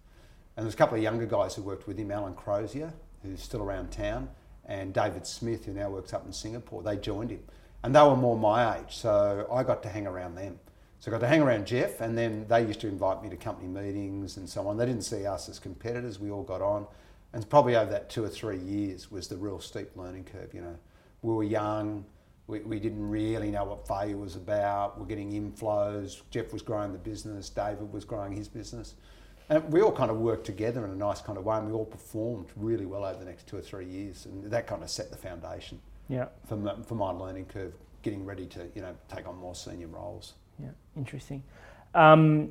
And 0.56 0.64
there's 0.66 0.74
a 0.74 0.76
couple 0.76 0.96
of 0.96 1.02
younger 1.02 1.24
guys 1.24 1.54
who 1.54 1.62
worked 1.62 1.86
with 1.86 1.96
him, 1.98 2.10
Alan 2.10 2.34
Crozier, 2.34 2.92
who's 3.22 3.42
still 3.42 3.62
around 3.62 3.90
town, 3.90 4.28
and 4.66 4.92
David 4.92 5.26
Smith, 5.26 5.64
who 5.64 5.72
now 5.72 5.88
works 5.88 6.12
up 6.12 6.26
in 6.26 6.32
Singapore. 6.32 6.82
They 6.82 6.96
joined 6.96 7.30
him, 7.30 7.42
and 7.82 7.94
they 7.94 8.02
were 8.02 8.16
more 8.16 8.36
my 8.36 8.78
age, 8.78 8.94
so 8.96 9.48
I 9.50 9.62
got 9.62 9.82
to 9.84 9.88
hang 9.88 10.06
around 10.06 10.34
them. 10.34 10.58
So 11.00 11.10
I 11.10 11.12
got 11.12 11.20
to 11.20 11.28
hang 11.28 11.40
around 11.40 11.66
Jeff, 11.66 12.00
and 12.02 12.18
then 12.18 12.44
they 12.48 12.66
used 12.66 12.80
to 12.80 12.88
invite 12.88 13.22
me 13.22 13.30
to 13.30 13.36
company 13.36 13.68
meetings 13.68 14.36
and 14.36 14.48
so 14.48 14.66
on. 14.68 14.76
They 14.76 14.84
didn't 14.84 15.04
see 15.04 15.24
us 15.24 15.48
as 15.48 15.58
competitors. 15.58 16.18
We 16.18 16.30
all 16.30 16.42
got 16.42 16.60
on, 16.60 16.86
and 17.38 17.48
probably 17.48 17.76
over 17.76 17.88
that 17.92 18.10
two 18.10 18.24
or 18.24 18.28
three 18.28 18.58
years 18.58 19.12
was 19.12 19.28
the 19.28 19.36
real 19.36 19.60
steep 19.60 19.90
learning 19.94 20.24
curve. 20.24 20.52
You 20.52 20.60
know, 20.60 20.76
we 21.22 21.32
were 21.32 21.44
young. 21.44 22.04
We, 22.48 22.58
we 22.60 22.80
didn't 22.80 23.08
really 23.08 23.52
know 23.52 23.62
what 23.62 23.86
failure 23.86 24.16
was 24.16 24.34
about. 24.34 24.98
We're 24.98 25.06
getting 25.06 25.30
inflows. 25.30 26.22
Jeff 26.30 26.52
was 26.52 26.62
growing 26.62 26.90
the 26.92 26.98
business. 26.98 27.48
David 27.48 27.92
was 27.92 28.04
growing 28.04 28.32
his 28.32 28.48
business. 28.48 28.96
And 29.50 29.62
we 29.72 29.82
all 29.82 29.92
kind 29.92 30.10
of 30.10 30.16
worked 30.16 30.46
together 30.46 30.84
in 30.84 30.90
a 30.90 30.96
nice 30.96 31.20
kind 31.20 31.38
of 31.38 31.44
way, 31.44 31.56
and 31.58 31.68
we 31.68 31.72
all 31.72 31.84
performed 31.84 32.48
really 32.56 32.86
well 32.86 33.04
over 33.04 33.20
the 33.20 33.24
next 33.24 33.46
two 33.46 33.56
or 33.56 33.60
three 33.62 33.86
years, 33.86 34.26
and 34.26 34.50
that 34.50 34.66
kind 34.66 34.82
of 34.82 34.90
set 34.90 35.12
the 35.12 35.16
foundation 35.16 35.78
Yeah. 36.08 36.26
for 36.48 36.56
my, 36.56 36.74
for 36.86 36.96
my 36.96 37.10
learning 37.10 37.44
curve, 37.46 37.72
getting 38.02 38.24
ready 38.26 38.46
to 38.46 38.66
you 38.74 38.82
know 38.82 38.96
take 39.08 39.28
on 39.28 39.36
more 39.36 39.54
senior 39.54 39.86
roles. 39.86 40.34
Yeah. 40.58 40.70
Interesting. 40.96 41.44
Um, 41.94 42.50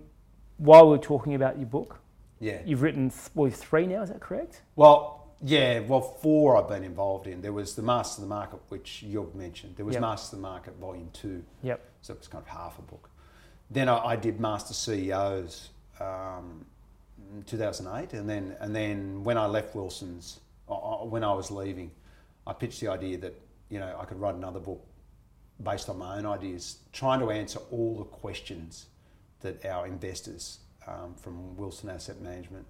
while 0.59 0.87
we're 0.89 0.97
talking 0.97 1.35
about 1.35 1.57
your 1.57 1.67
book, 1.67 1.99
Yeah. 2.39 2.61
you've 2.65 2.81
written 2.81 3.09
th- 3.09 3.29
well, 3.35 3.49
three 3.51 3.87
now. 3.87 4.01
Is 4.03 4.09
that 4.09 4.19
correct? 4.19 4.61
Well, 4.75 5.27
yeah. 5.41 5.79
Well, 5.79 6.01
four 6.01 6.57
I've 6.57 6.67
been 6.67 6.83
involved 6.83 7.27
in. 7.27 7.41
There 7.41 7.53
was 7.53 7.75
the 7.75 7.81
Master 7.81 8.21
of 8.21 8.27
the 8.29 8.33
Market, 8.33 8.59
which 8.69 9.03
you've 9.03 9.35
mentioned. 9.35 9.75
There 9.75 9.85
was 9.85 9.93
Yep. 9.93 10.01
Master 10.01 10.35
of 10.35 10.41
the 10.41 10.47
Market 10.47 10.75
Volume 10.75 11.09
Two, 11.13 11.43
Yep. 11.63 11.79
so 12.01 12.13
it 12.13 12.19
was 12.19 12.27
kind 12.27 12.43
of 12.43 12.47
half 12.49 12.77
a 12.79 12.81
book. 12.83 13.09
Then 13.69 13.89
I, 13.89 13.97
I 14.05 14.15
did 14.15 14.39
Master 14.39 14.73
CEOs. 14.73 15.69
Um, 15.99 16.65
in 17.35 17.43
2008, 17.43 18.13
and 18.13 18.29
then 18.29 18.55
and 18.61 18.73
then 18.75 19.23
when 19.23 19.37
I 19.37 19.47
left 19.47 19.75
Wilson's, 19.75 20.39
when 20.67 21.23
I 21.23 21.33
was 21.33 21.49
leaving, 21.51 21.91
I 22.45 22.53
pitched 22.53 22.79
the 22.79 22.87
idea 22.87 23.17
that 23.17 23.33
you 23.69 23.79
know 23.79 23.97
I 23.99 24.05
could 24.05 24.19
write 24.19 24.35
another 24.35 24.59
book 24.59 24.85
based 25.63 25.89
on 25.89 25.97
my 25.97 26.17
own 26.17 26.25
ideas, 26.25 26.77
trying 26.93 27.19
to 27.19 27.31
answer 27.31 27.59
all 27.71 27.97
the 27.97 28.03
questions 28.05 28.85
that 29.41 29.65
our 29.65 29.87
investors 29.87 30.59
um, 30.87 31.13
from 31.15 31.55
Wilson 31.57 31.89
Asset 31.89 32.21
Management, 32.21 32.65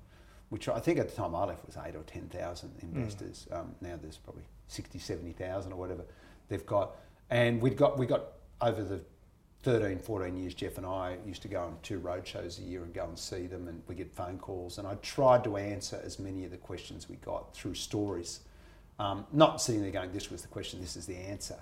which 0.50 0.68
I 0.68 0.80
think 0.80 1.00
at 1.00 1.10
the 1.10 1.16
time 1.16 1.36
I 1.36 1.46
left 1.46 1.66
was 1.66 1.78
eight 1.86 1.96
or 1.96 2.04
ten 2.04 2.28
thousand 2.30 2.72
investors. 2.82 3.48
Um, 3.52 3.76
now 3.82 3.98
there's 4.02 4.18
probably 4.18 4.44
60, 4.68 5.00
70,000 5.00 5.72
or 5.72 5.76
whatever 5.76 6.04
they've 6.50 6.66
got, 6.66 6.96
and 7.30 7.62
we'd 7.62 7.78
got 7.78 7.98
we 7.98 8.06
got 8.06 8.24
over 8.62 8.84
the 8.84 9.02
13, 9.64 10.00
14 10.00 10.38
years, 10.38 10.54
Jeff 10.54 10.78
and 10.78 10.86
I 10.86 11.18
used 11.26 11.42
to 11.42 11.48
go 11.48 11.62
on 11.62 11.78
two 11.82 12.00
road 12.00 12.26
shows 12.26 12.60
a 12.60 12.62
year 12.62 12.84
and 12.84 12.94
go 12.94 13.04
and 13.04 13.18
see 13.18 13.48
them, 13.48 13.68
and 13.68 13.82
we 13.88 13.96
get 13.96 14.14
phone 14.16 14.38
calls. 14.38 14.78
And 14.78 14.88
I 14.88 14.96
tried 14.96 15.44
to 15.44 15.58
answer 15.58 16.00
as 16.06 16.20
many 16.20 16.46
of 16.46 16.52
the 16.52 16.58
questions 16.58 17.10
we 17.10 17.18
got 17.18 17.54
through 17.54 17.74
stories, 17.74 18.42
um, 19.00 19.26
not 19.34 19.62
sitting 19.62 19.82
there 19.82 19.92
going, 19.92 20.12
"This 20.12 20.32
was 20.32 20.42
the 20.42 20.48
question, 20.48 20.80
this 20.80 20.96
is 20.96 21.06
the 21.06 21.18
answer," 21.18 21.62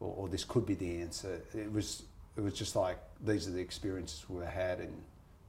or, 0.00 0.14
or 0.16 0.28
"This 0.28 0.42
could 0.44 0.66
be 0.66 0.74
the 0.74 1.00
answer." 1.00 1.42
It 1.54 1.70
was 1.70 2.02
it 2.36 2.40
was 2.40 2.54
just 2.54 2.74
like 2.74 2.98
these 3.20 3.46
are 3.46 3.52
the 3.52 3.60
experiences 3.60 4.28
we 4.28 4.44
had, 4.44 4.80
and 4.80 5.02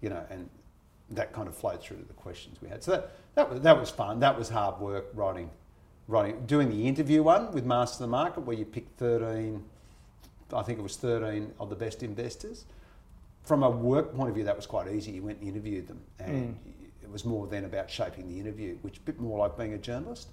you 0.05 0.11
know, 0.11 0.23
and 0.29 0.47
that 1.09 1.33
kind 1.33 1.47
of 1.47 1.57
flowed 1.57 1.81
through 1.81 1.97
to 1.97 2.05
the 2.05 2.13
questions 2.13 2.61
we 2.61 2.69
had. 2.69 2.83
So 2.83 2.91
that 2.91 3.09
that 3.33 3.49
was 3.49 3.61
that 3.61 3.79
was 3.79 3.89
fun. 3.89 4.19
That 4.19 4.37
was 4.37 4.49
hard 4.49 4.79
work 4.79 5.07
writing, 5.15 5.49
writing, 6.07 6.45
doing 6.45 6.69
the 6.69 6.87
interview 6.87 7.23
one 7.23 7.51
with 7.51 7.65
Master 7.65 7.95
of 7.95 7.99
the 8.01 8.11
Market, 8.11 8.41
where 8.41 8.55
you 8.55 8.65
pick 8.65 8.85
thirteen. 8.97 9.63
I 10.53 10.61
think 10.61 10.77
it 10.77 10.83
was 10.83 10.95
13 10.95 11.53
of 11.59 11.71
the 11.71 11.75
best 11.75 12.03
investors. 12.03 12.65
From 13.45 13.63
a 13.63 13.69
work 13.69 14.15
point 14.15 14.29
of 14.29 14.35
view, 14.35 14.43
that 14.43 14.55
was 14.55 14.67
quite 14.67 14.87
easy. 14.87 15.13
You 15.13 15.23
went 15.23 15.39
and 15.39 15.49
interviewed 15.49 15.87
them, 15.87 15.99
and 16.19 16.55
it 17.01 17.11
was 17.11 17.25
more 17.25 17.47
then 17.47 17.65
about 17.65 17.89
shaping 17.89 18.27
the 18.27 18.39
interview, 18.39 18.77
which 18.83 18.93
is 18.93 18.99
a 18.99 19.05
bit 19.05 19.19
more 19.19 19.39
like 19.39 19.57
being 19.57 19.73
a 19.73 19.79
journalist. 19.79 20.27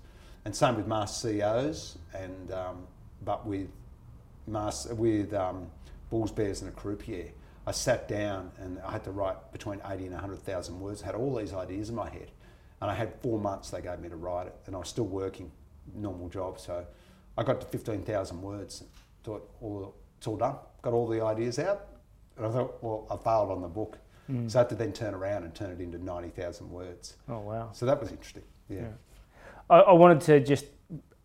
And 0.44 0.54
same 0.54 0.76
with 0.76 0.86
master 0.86 1.28
CEOs, 1.28 1.96
and 2.12 2.52
um, 2.52 2.86
but 3.24 3.46
with 3.46 3.68
master, 4.46 4.94
with 4.94 5.32
um, 5.32 5.70
Bulls, 6.10 6.30
Bears, 6.30 6.60
and 6.60 6.68
a 6.68 6.74
croupier. 6.74 7.30
I 7.66 7.72
sat 7.72 8.08
down 8.08 8.50
and 8.60 8.78
I 8.80 8.92
had 8.92 9.04
to 9.04 9.10
write 9.10 9.52
between 9.52 9.80
80 9.86 10.04
and 10.04 10.12
100,000 10.14 10.80
words. 10.80 11.02
I 11.02 11.06
had 11.06 11.14
all 11.14 11.34
these 11.34 11.52
ideas 11.52 11.88
in 11.88 11.94
my 11.94 12.10
head, 12.10 12.30
and 12.80 12.90
I 12.90 12.94
had 12.94 13.14
four 13.22 13.38
months 13.38 13.70
they 13.70 13.80
gave 13.80 14.00
me 14.00 14.08
to 14.08 14.16
write 14.16 14.48
it, 14.48 14.56
and 14.66 14.74
I 14.74 14.78
was 14.80 14.88
still 14.88 15.06
working, 15.06 15.50
normal 15.94 16.28
job. 16.28 16.58
So 16.58 16.84
I 17.38 17.42
got 17.44 17.60
to 17.60 17.66
15,000 17.66 18.42
words. 18.42 18.84
Thought, 19.22 19.48
all, 19.60 19.94
it's 20.18 20.26
all 20.26 20.36
done. 20.36 20.56
Got 20.82 20.92
all 20.92 21.06
the 21.06 21.24
ideas 21.24 21.58
out, 21.58 21.86
and 22.36 22.46
I 22.46 22.50
thought, 22.50 22.82
well, 22.82 23.06
I 23.10 23.16
failed 23.16 23.50
on 23.50 23.62
the 23.62 23.68
book. 23.68 23.98
Mm. 24.30 24.50
So 24.50 24.58
I 24.58 24.62
had 24.62 24.68
to 24.70 24.74
then 24.74 24.92
turn 24.92 25.14
around 25.14 25.44
and 25.44 25.54
turn 25.54 25.70
it 25.70 25.80
into 25.80 26.02
90,000 26.02 26.70
words. 26.70 27.16
Oh 27.28 27.40
wow. 27.40 27.70
So 27.72 27.86
that 27.86 28.00
was 28.00 28.10
interesting. 28.10 28.44
Yeah. 28.68 28.80
Yeah. 28.80 28.88
I, 29.70 29.78
I 29.78 29.92
wanted 29.92 30.20
to 30.22 30.40
just 30.40 30.66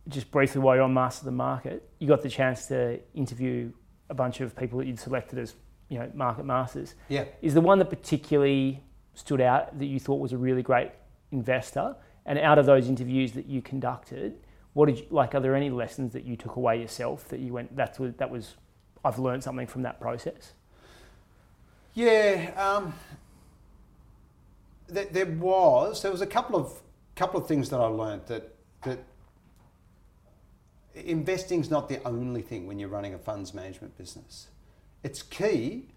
just 0.08 0.32
briefly 0.32 0.62
while 0.62 0.76
you're 0.76 0.86
on 0.86 0.94
Master 0.94 1.22
of 1.22 1.26
the 1.26 1.32
Market, 1.32 1.90
you 2.00 2.08
got 2.08 2.22
the 2.22 2.30
chance 2.30 2.68
to 2.68 3.00
interview 3.14 3.72
a 4.10 4.14
bunch 4.14 4.40
of 4.40 4.56
people 4.56 4.80
that 4.80 4.88
you'd 4.88 5.00
selected 5.00 5.38
as 5.38 5.54
you 5.90 6.00
know 6.00 6.12
market 6.14 6.46
masters. 6.46 6.96
Yeah. 7.10 7.26
Is 7.42 7.54
the 7.54 7.62
one 7.62 7.80
that 7.80 7.90
particularly 7.90 8.84
stood 9.14 9.42
out 9.42 9.78
that 9.80 9.86
you 9.86 10.00
thought 10.00 10.20
was 10.20 10.34
a 10.34 10.38
really 10.38 10.64
great 10.64 10.92
investor? 11.32 11.96
And 12.26 12.38
out 12.40 12.60
of 12.60 12.66
those 12.66 12.90
interviews 12.90 13.32
that 13.34 13.46
you 13.46 13.62
conducted, 13.62 14.38
what 14.74 14.88
did 14.88 15.00
you 15.00 15.06
like? 15.10 15.34
Are 15.34 15.40
there 15.40 15.56
any 15.56 15.70
lessons 15.70 16.14
that 16.14 16.26
you 16.26 16.36
took 16.36 16.56
away 16.56 16.80
yourself 16.82 17.30
that 17.30 17.40
you 17.40 17.54
went? 17.54 17.76
That's 17.76 18.00
what 18.00 18.18
that 18.18 18.30
was. 18.30 18.56
I've 19.04 19.20
learned 19.20 19.44
something 19.44 19.68
from 19.68 19.84
that 19.84 20.00
process. 20.00 20.54
Yeah, 21.94 22.52
um, 22.58 22.94
there, 24.88 25.06
there 25.06 25.26
was 25.26 26.02
there 26.02 26.12
was 26.12 26.22
a 26.22 26.28
couple 26.28 26.56
of 26.60 26.74
couple 27.16 27.40
of 27.40 27.48
things 27.48 27.70
that 27.70 27.80
I 27.80 27.88
learned 27.88 28.28
that 28.28 28.54
that 28.84 29.00
investing's 30.94 31.70
not 31.70 31.90
the 31.90 32.06
only 32.08 32.42
thing 32.42 32.68
when 32.68 32.78
you're 32.80 32.90
running 32.90 33.14
a 33.14 33.18
funds 33.18 33.54
management 33.54 33.98
business. 33.98 34.48
It's 35.04 35.22
key, 35.22 35.88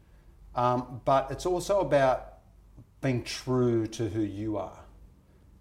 um, 0.54 1.00
but 1.04 1.30
it's 1.30 1.46
also 1.46 1.80
about 1.80 2.34
being 3.00 3.22
true 3.24 3.86
to 3.86 4.08
who 4.08 4.20
you 4.20 4.58
are 4.58 4.78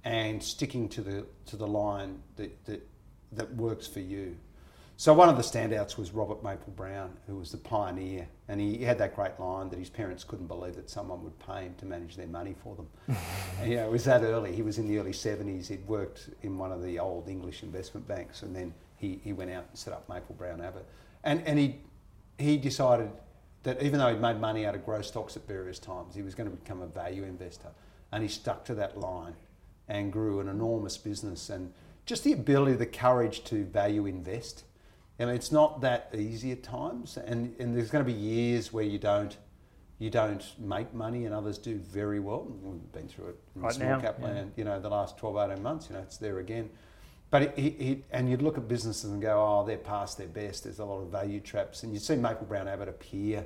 and 0.03 0.41
sticking 0.41 0.89
to 0.89 1.01
the 1.01 1.25
to 1.45 1.55
the 1.55 1.67
line 1.67 2.19
that 2.35 2.65
that, 2.65 2.87
that 3.31 3.55
works 3.55 3.87
for 3.87 3.99
you. 3.99 4.37
So 4.99 5.13
one 5.13 5.29
of 5.29 5.37
the 5.37 5.43
standouts 5.43 5.97
was 5.97 6.11
Robert 6.11 6.43
Maple 6.43 6.73
Brown, 6.75 7.15
who 7.25 7.37
was 7.37 7.53
the 7.53 7.57
pioneer, 7.57 8.27
and 8.49 8.59
he 8.59 8.83
had 8.83 8.97
that 8.97 9.15
great 9.15 9.39
line 9.39 9.69
that 9.69 9.79
his 9.79 9.89
parents 9.89 10.25
couldn't 10.25 10.47
believe 10.47 10.75
that 10.75 10.89
someone 10.89 11.23
would 11.23 11.39
pay 11.39 11.61
him 11.61 11.75
to 11.77 11.85
manage 11.85 12.17
their 12.17 12.27
money 12.27 12.53
for 12.61 12.75
them. 12.75 12.87
and, 13.61 13.71
you 13.71 13.77
know, 13.77 13.85
it 13.85 13.91
was 13.91 14.03
that 14.03 14.23
early. 14.23 14.53
He 14.53 14.61
was 14.61 14.77
in 14.77 14.89
the 14.89 14.99
early 14.99 15.13
70s. 15.13 15.69
He'd 15.69 15.87
worked 15.87 16.31
in 16.41 16.57
one 16.57 16.73
of 16.73 16.83
the 16.83 16.99
old 16.99 17.29
English 17.29 17.63
investment 17.63 18.09
banks, 18.09 18.43
and 18.43 18.53
then 18.53 18.73
he, 18.97 19.21
he 19.23 19.31
went 19.31 19.51
out 19.51 19.63
and 19.69 19.79
set 19.79 19.93
up 19.93 20.09
Maple 20.09 20.35
Brown 20.35 20.59
Abbott. 20.59 20.85
And, 21.23 21.47
and 21.47 21.57
he, 21.57 21.77
he 22.37 22.57
decided 22.57 23.09
that 23.63 23.81
even 23.81 23.99
though 23.99 24.09
he'd 24.09 24.21
made 24.21 24.39
money 24.39 24.65
out 24.65 24.75
of 24.75 24.85
growth 24.85 25.05
stocks 25.05 25.35
at 25.35 25.47
various 25.47 25.79
times, 25.79 26.15
he 26.15 26.21
was 26.21 26.35
going 26.35 26.49
to 26.49 26.55
become 26.55 26.81
a 26.81 26.87
value 26.87 27.23
investor. 27.23 27.69
And 28.11 28.23
he 28.23 28.29
stuck 28.29 28.65
to 28.65 28.75
that 28.75 28.99
line 28.99 29.35
and 29.87 30.11
grew 30.11 30.39
an 30.39 30.47
enormous 30.47 30.97
business. 30.97 31.49
And 31.49 31.73
just 32.05 32.23
the 32.23 32.33
ability, 32.33 32.75
the 32.75 32.85
courage 32.85 33.43
to 33.45 33.65
value 33.65 34.05
invest. 34.05 34.63
I 35.19 35.25
mean, 35.25 35.35
it's 35.35 35.51
not 35.51 35.81
that 35.81 36.11
easy 36.17 36.51
at 36.53 36.63
times, 36.63 37.17
and, 37.17 37.53
and 37.59 37.75
there's 37.75 37.91
going 37.91 38.05
to 38.05 38.09
be 38.09 38.17
years 38.17 38.71
where 38.71 38.85
you 38.85 38.97
don't 38.97 39.35
you 39.99 40.09
don't 40.09 40.45
make 40.57 40.93
money 40.93 41.25
and 41.25 41.35
others 41.35 41.57
do 41.57 41.75
very 41.75 42.21
well. 42.21 42.47
We've 42.63 42.91
been 42.93 43.09
through 43.09 43.27
it 43.27 43.35
in 43.55 43.61
Right 43.61 43.73
small 43.73 43.89
now, 43.89 43.99
cap 43.99 44.15
yeah. 44.19 44.27
land, 44.27 44.51
you 44.55 44.63
know, 44.63 44.79
the 44.79 44.89
last 44.89 45.17
12, 45.17 45.51
18 45.51 45.61
months, 45.61 45.89
you 45.89 45.95
know, 45.97 46.01
it's 46.01 46.15
there 46.15 46.39
again. 46.39 46.69
But 47.31 47.57
it, 47.57 48.03
and 48.11 48.29
you'd 48.29 48.41
look 48.41 48.57
at 48.57 48.67
businesses 48.67 49.11
and 49.11 49.21
go, 49.21 49.37
oh, 49.39 49.65
they're 49.65 49.77
past 49.77 50.17
their 50.17 50.27
best. 50.27 50.63
There's 50.63 50.79
a 50.79 50.85
lot 50.85 51.01
of 51.01 51.09
value 51.09 51.39
traps, 51.39 51.83
and 51.83 51.93
you 51.93 51.99
see 51.99 52.15
Maple 52.15 52.45
Brown 52.47 52.67
Abbott 52.67 52.89
appear 52.89 53.45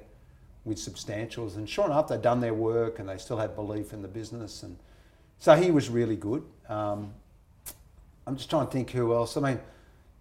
with 0.63 0.77
substantials, 0.77 1.57
and 1.57 1.69
sure 1.69 1.85
enough, 1.85 2.07
they'd 2.07 2.21
done 2.21 2.39
their 2.39 2.53
work 2.53 2.99
and 2.99 3.09
they 3.09 3.17
still 3.17 3.37
had 3.37 3.53
belief 3.55 3.91
in 3.91 4.01
the 4.01 4.07
business, 4.07 4.63
and 4.63 4.77
so 5.37 5.55
he 5.55 5.71
was 5.71 5.89
really 5.89 6.15
good. 6.15 6.43
Um, 6.69 7.13
I'm 8.25 8.37
just 8.37 8.49
trying 8.49 8.67
to 8.67 8.71
think 8.71 8.91
who 8.91 9.13
else. 9.13 9.35
I 9.35 9.41
mean, 9.41 9.59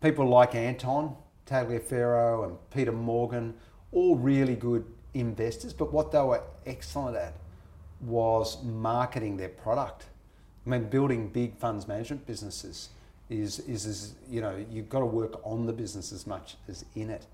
people 0.01 0.27
like 0.29 0.57
Anton 0.57 1.15
Tagliaferro 1.47 2.45
and 2.45 2.57
Peter 2.71 2.91
Morgan, 2.91 3.55
all 3.93 4.17
really 4.17 4.57
good 4.57 4.85
investors, 5.15 5.73
but 5.73 5.93
what 5.93 6.11
they 6.11 6.21
were 6.21 6.43
excellent 6.67 7.17
at 7.17 7.35
was 8.01 8.61
marketing 8.65 9.37
their 9.37 9.51
product. 9.51 10.07
I 10.67 10.71
mean, 10.71 10.89
building 10.89 11.29
big 11.29 11.57
funds 11.57 11.87
management 11.87 12.27
businesses 12.27 12.89
is, 13.41 13.61
is, 13.61 13.87
is 13.87 14.15
you 14.29 14.41
know, 14.41 14.65
you've 14.71 14.89
got 14.89 15.01
to 15.01 15.07
work 15.07 15.41
on 15.45 15.67
the 15.67 15.73
business 15.73 16.13
as 16.13 16.27
much 16.27 16.57
as 16.69 16.85
in 16.95 17.11
it. 17.11 17.27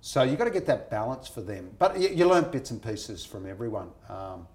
So 0.00 0.22
you've 0.22 0.38
got 0.38 0.44
to 0.44 0.50
get 0.50 0.66
that 0.66 0.90
balance 0.90 1.28
for 1.28 1.40
them. 1.42 1.70
But 1.78 1.98
you, 1.98 2.08
you 2.08 2.28
learn 2.28 2.50
bits 2.50 2.70
and 2.70 2.82
pieces 2.82 3.24
from 3.24 3.46
everyone. 3.48 3.90
Um, 4.08 4.46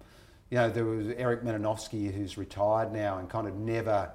you 0.50 0.58
know, 0.58 0.68
there 0.68 0.84
was 0.84 1.08
Eric 1.16 1.42
Meninovsky 1.42 2.12
who's 2.12 2.36
retired 2.36 2.92
now 2.92 3.18
and 3.18 3.28
kind 3.28 3.46
of 3.46 3.54
never 3.54 4.10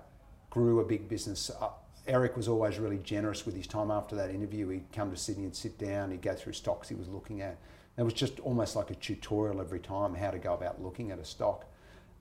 grew 0.49 0.79
a 0.79 0.85
big 0.85 1.07
business. 1.07 1.49
Uh, 1.49 1.69
Eric 2.07 2.38
was 2.38 2.47
always 2.47 2.77
really 2.77 2.99
generous 2.99 3.45
with 3.45 3.55
his 3.55 3.67
time 3.67 3.89
after 3.89 4.15
that 4.15 4.29
interview. 4.29 4.69
He'd 4.69 4.91
come 4.91 5.09
to 5.11 5.17
Sydney 5.17 5.45
and 5.45 5.55
sit 5.55 5.77
down, 5.77 6.11
he'd 6.11 6.21
go 6.21 6.35
through 6.35 6.53
stocks 6.53 6.89
he 6.89 6.95
was 6.95 7.07
looking 7.07 7.41
at. 7.41 7.57
It 7.97 8.03
was 8.03 8.13
just 8.13 8.39
almost 8.41 8.75
like 8.75 8.91
a 8.91 8.95
tutorial 8.95 9.61
every 9.61 9.79
time 9.79 10.13
how 10.13 10.29
to 10.29 10.38
go 10.38 10.53
about 10.53 10.81
looking 10.83 11.11
at 11.11 11.19
a 11.19 11.25
stock. 11.25 11.65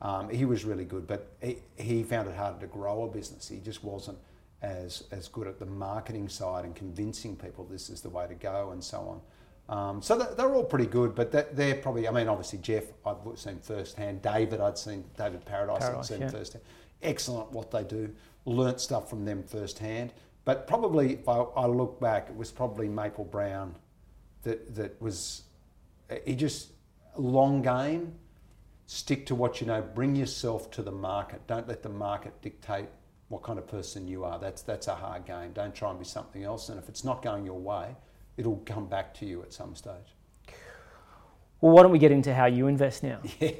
Um, 0.00 0.28
he 0.28 0.44
was 0.44 0.64
really 0.64 0.84
good, 0.84 1.06
but 1.06 1.32
he, 1.42 1.58
he 1.76 2.02
found 2.02 2.28
it 2.28 2.36
harder 2.36 2.60
to 2.60 2.66
grow 2.66 3.04
a 3.04 3.08
business. 3.08 3.48
He 3.48 3.58
just 3.58 3.82
wasn't 3.82 4.18
as 4.64 5.04
as 5.10 5.28
good 5.28 5.46
at 5.46 5.58
the 5.58 5.66
marketing 5.66 6.28
side 6.28 6.64
and 6.64 6.74
convincing 6.74 7.36
people 7.36 7.64
this 7.64 7.90
is 7.90 8.00
the 8.00 8.08
way 8.08 8.26
to 8.26 8.34
go 8.34 8.70
and 8.72 8.82
so 8.82 8.98
on. 8.98 9.20
Um, 9.66 10.02
so 10.02 10.18
they're 10.18 10.54
all 10.54 10.64
pretty 10.64 10.86
good, 10.86 11.14
but 11.14 11.56
they're 11.56 11.76
probably. 11.76 12.06
I 12.08 12.10
mean, 12.10 12.28
obviously 12.28 12.58
Jeff, 12.58 12.84
I've 13.06 13.16
seen 13.36 13.58
firsthand. 13.58 14.22
David, 14.22 14.60
I'd 14.60 14.78
seen 14.78 15.04
David 15.16 15.44
Paradice, 15.44 15.80
Paradice 15.80 15.98
I'd 15.98 16.04
seen 16.04 16.20
yeah. 16.22 16.30
firsthand. 16.30 16.64
Excellent 17.02 17.50
what 17.52 17.70
they 17.70 17.84
do. 17.84 18.10
Learnt 18.44 18.80
stuff 18.80 19.08
from 19.08 19.24
them 19.24 19.42
firsthand. 19.42 20.12
But 20.44 20.66
probably, 20.66 21.14
if 21.14 21.28
I, 21.28 21.38
I 21.56 21.66
look 21.66 21.98
back, 21.98 22.28
it 22.28 22.36
was 22.36 22.50
probably 22.50 22.88
Maple 22.88 23.24
Brown 23.24 23.74
that 24.42 24.74
that 24.74 25.00
was. 25.00 25.42
He 26.26 26.34
just 26.34 26.72
long 27.16 27.62
game. 27.62 28.14
Stick 28.86 29.24
to 29.26 29.34
what 29.34 29.62
you 29.62 29.66
know. 29.66 29.80
Bring 29.80 30.14
yourself 30.14 30.70
to 30.72 30.82
the 30.82 30.92
market. 30.92 31.46
Don't 31.46 31.66
let 31.66 31.82
the 31.82 31.88
market 31.88 32.34
dictate 32.42 32.88
what 33.28 33.42
kind 33.42 33.58
of 33.58 33.66
person 33.66 34.06
you 34.06 34.24
are. 34.24 34.38
That's 34.38 34.62
that's 34.62 34.86
a 34.88 34.94
hard 34.94 35.24
game. 35.24 35.52
Don't 35.52 35.74
try 35.74 35.90
and 35.90 35.98
be 35.98 36.04
something 36.04 36.44
else. 36.44 36.68
And 36.68 36.78
if 36.78 36.88
it's 36.88 37.04
not 37.04 37.22
going 37.22 37.44
your 37.44 37.58
way, 37.58 37.94
it'll 38.36 38.62
come 38.66 38.86
back 38.86 39.14
to 39.14 39.26
you 39.26 39.42
at 39.42 39.52
some 39.52 39.74
stage. 39.74 40.14
Well, 41.60 41.72
why 41.72 41.82
don't 41.82 41.92
we 41.92 41.98
get 41.98 42.12
into 42.12 42.34
how 42.34 42.46
you 42.46 42.66
invest 42.66 43.02
now? 43.02 43.20
Yeah. 43.40 43.50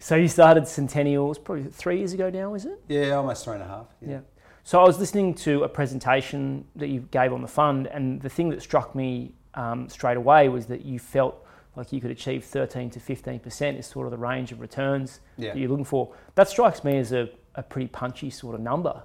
So 0.00 0.14
you 0.14 0.28
started 0.28 0.62
Centennials 0.62 1.42
probably 1.42 1.64
three 1.64 1.98
years 1.98 2.12
ago 2.12 2.30
now, 2.30 2.54
is 2.54 2.64
it? 2.66 2.80
Yeah, 2.86 3.14
almost 3.16 3.44
three 3.44 3.54
and 3.54 3.64
a 3.64 3.66
half. 3.66 3.86
Yeah. 4.00 4.08
Yeah. 4.10 4.20
So 4.62 4.78
I 4.80 4.84
was 4.84 5.00
listening 5.00 5.34
to 5.36 5.64
a 5.64 5.68
presentation 5.68 6.66
that 6.76 6.86
you 6.86 7.00
gave 7.10 7.32
on 7.32 7.42
the 7.42 7.48
fund, 7.48 7.88
and 7.88 8.22
the 8.22 8.28
thing 8.28 8.48
that 8.50 8.62
struck 8.62 8.94
me 8.94 9.34
um, 9.54 9.88
straight 9.88 10.16
away 10.16 10.48
was 10.50 10.66
that 10.66 10.84
you 10.84 11.00
felt 11.00 11.44
like 11.74 11.92
you 11.92 12.00
could 12.00 12.12
achieve 12.12 12.44
13 12.44 12.90
to 12.90 13.00
15 13.00 13.40
percent 13.40 13.76
is 13.76 13.86
sort 13.86 14.06
of 14.06 14.12
the 14.12 14.18
range 14.18 14.52
of 14.52 14.60
returns 14.60 15.18
Yeah. 15.36 15.52
that 15.52 15.58
you're 15.58 15.68
looking 15.70 15.84
for. 15.84 16.14
That 16.36 16.48
strikes 16.48 16.84
me 16.84 16.96
as 16.98 17.10
a, 17.12 17.28
a 17.58 17.62
pretty 17.62 17.88
punchy 17.88 18.30
sort 18.30 18.54
of 18.54 18.60
number. 18.60 19.02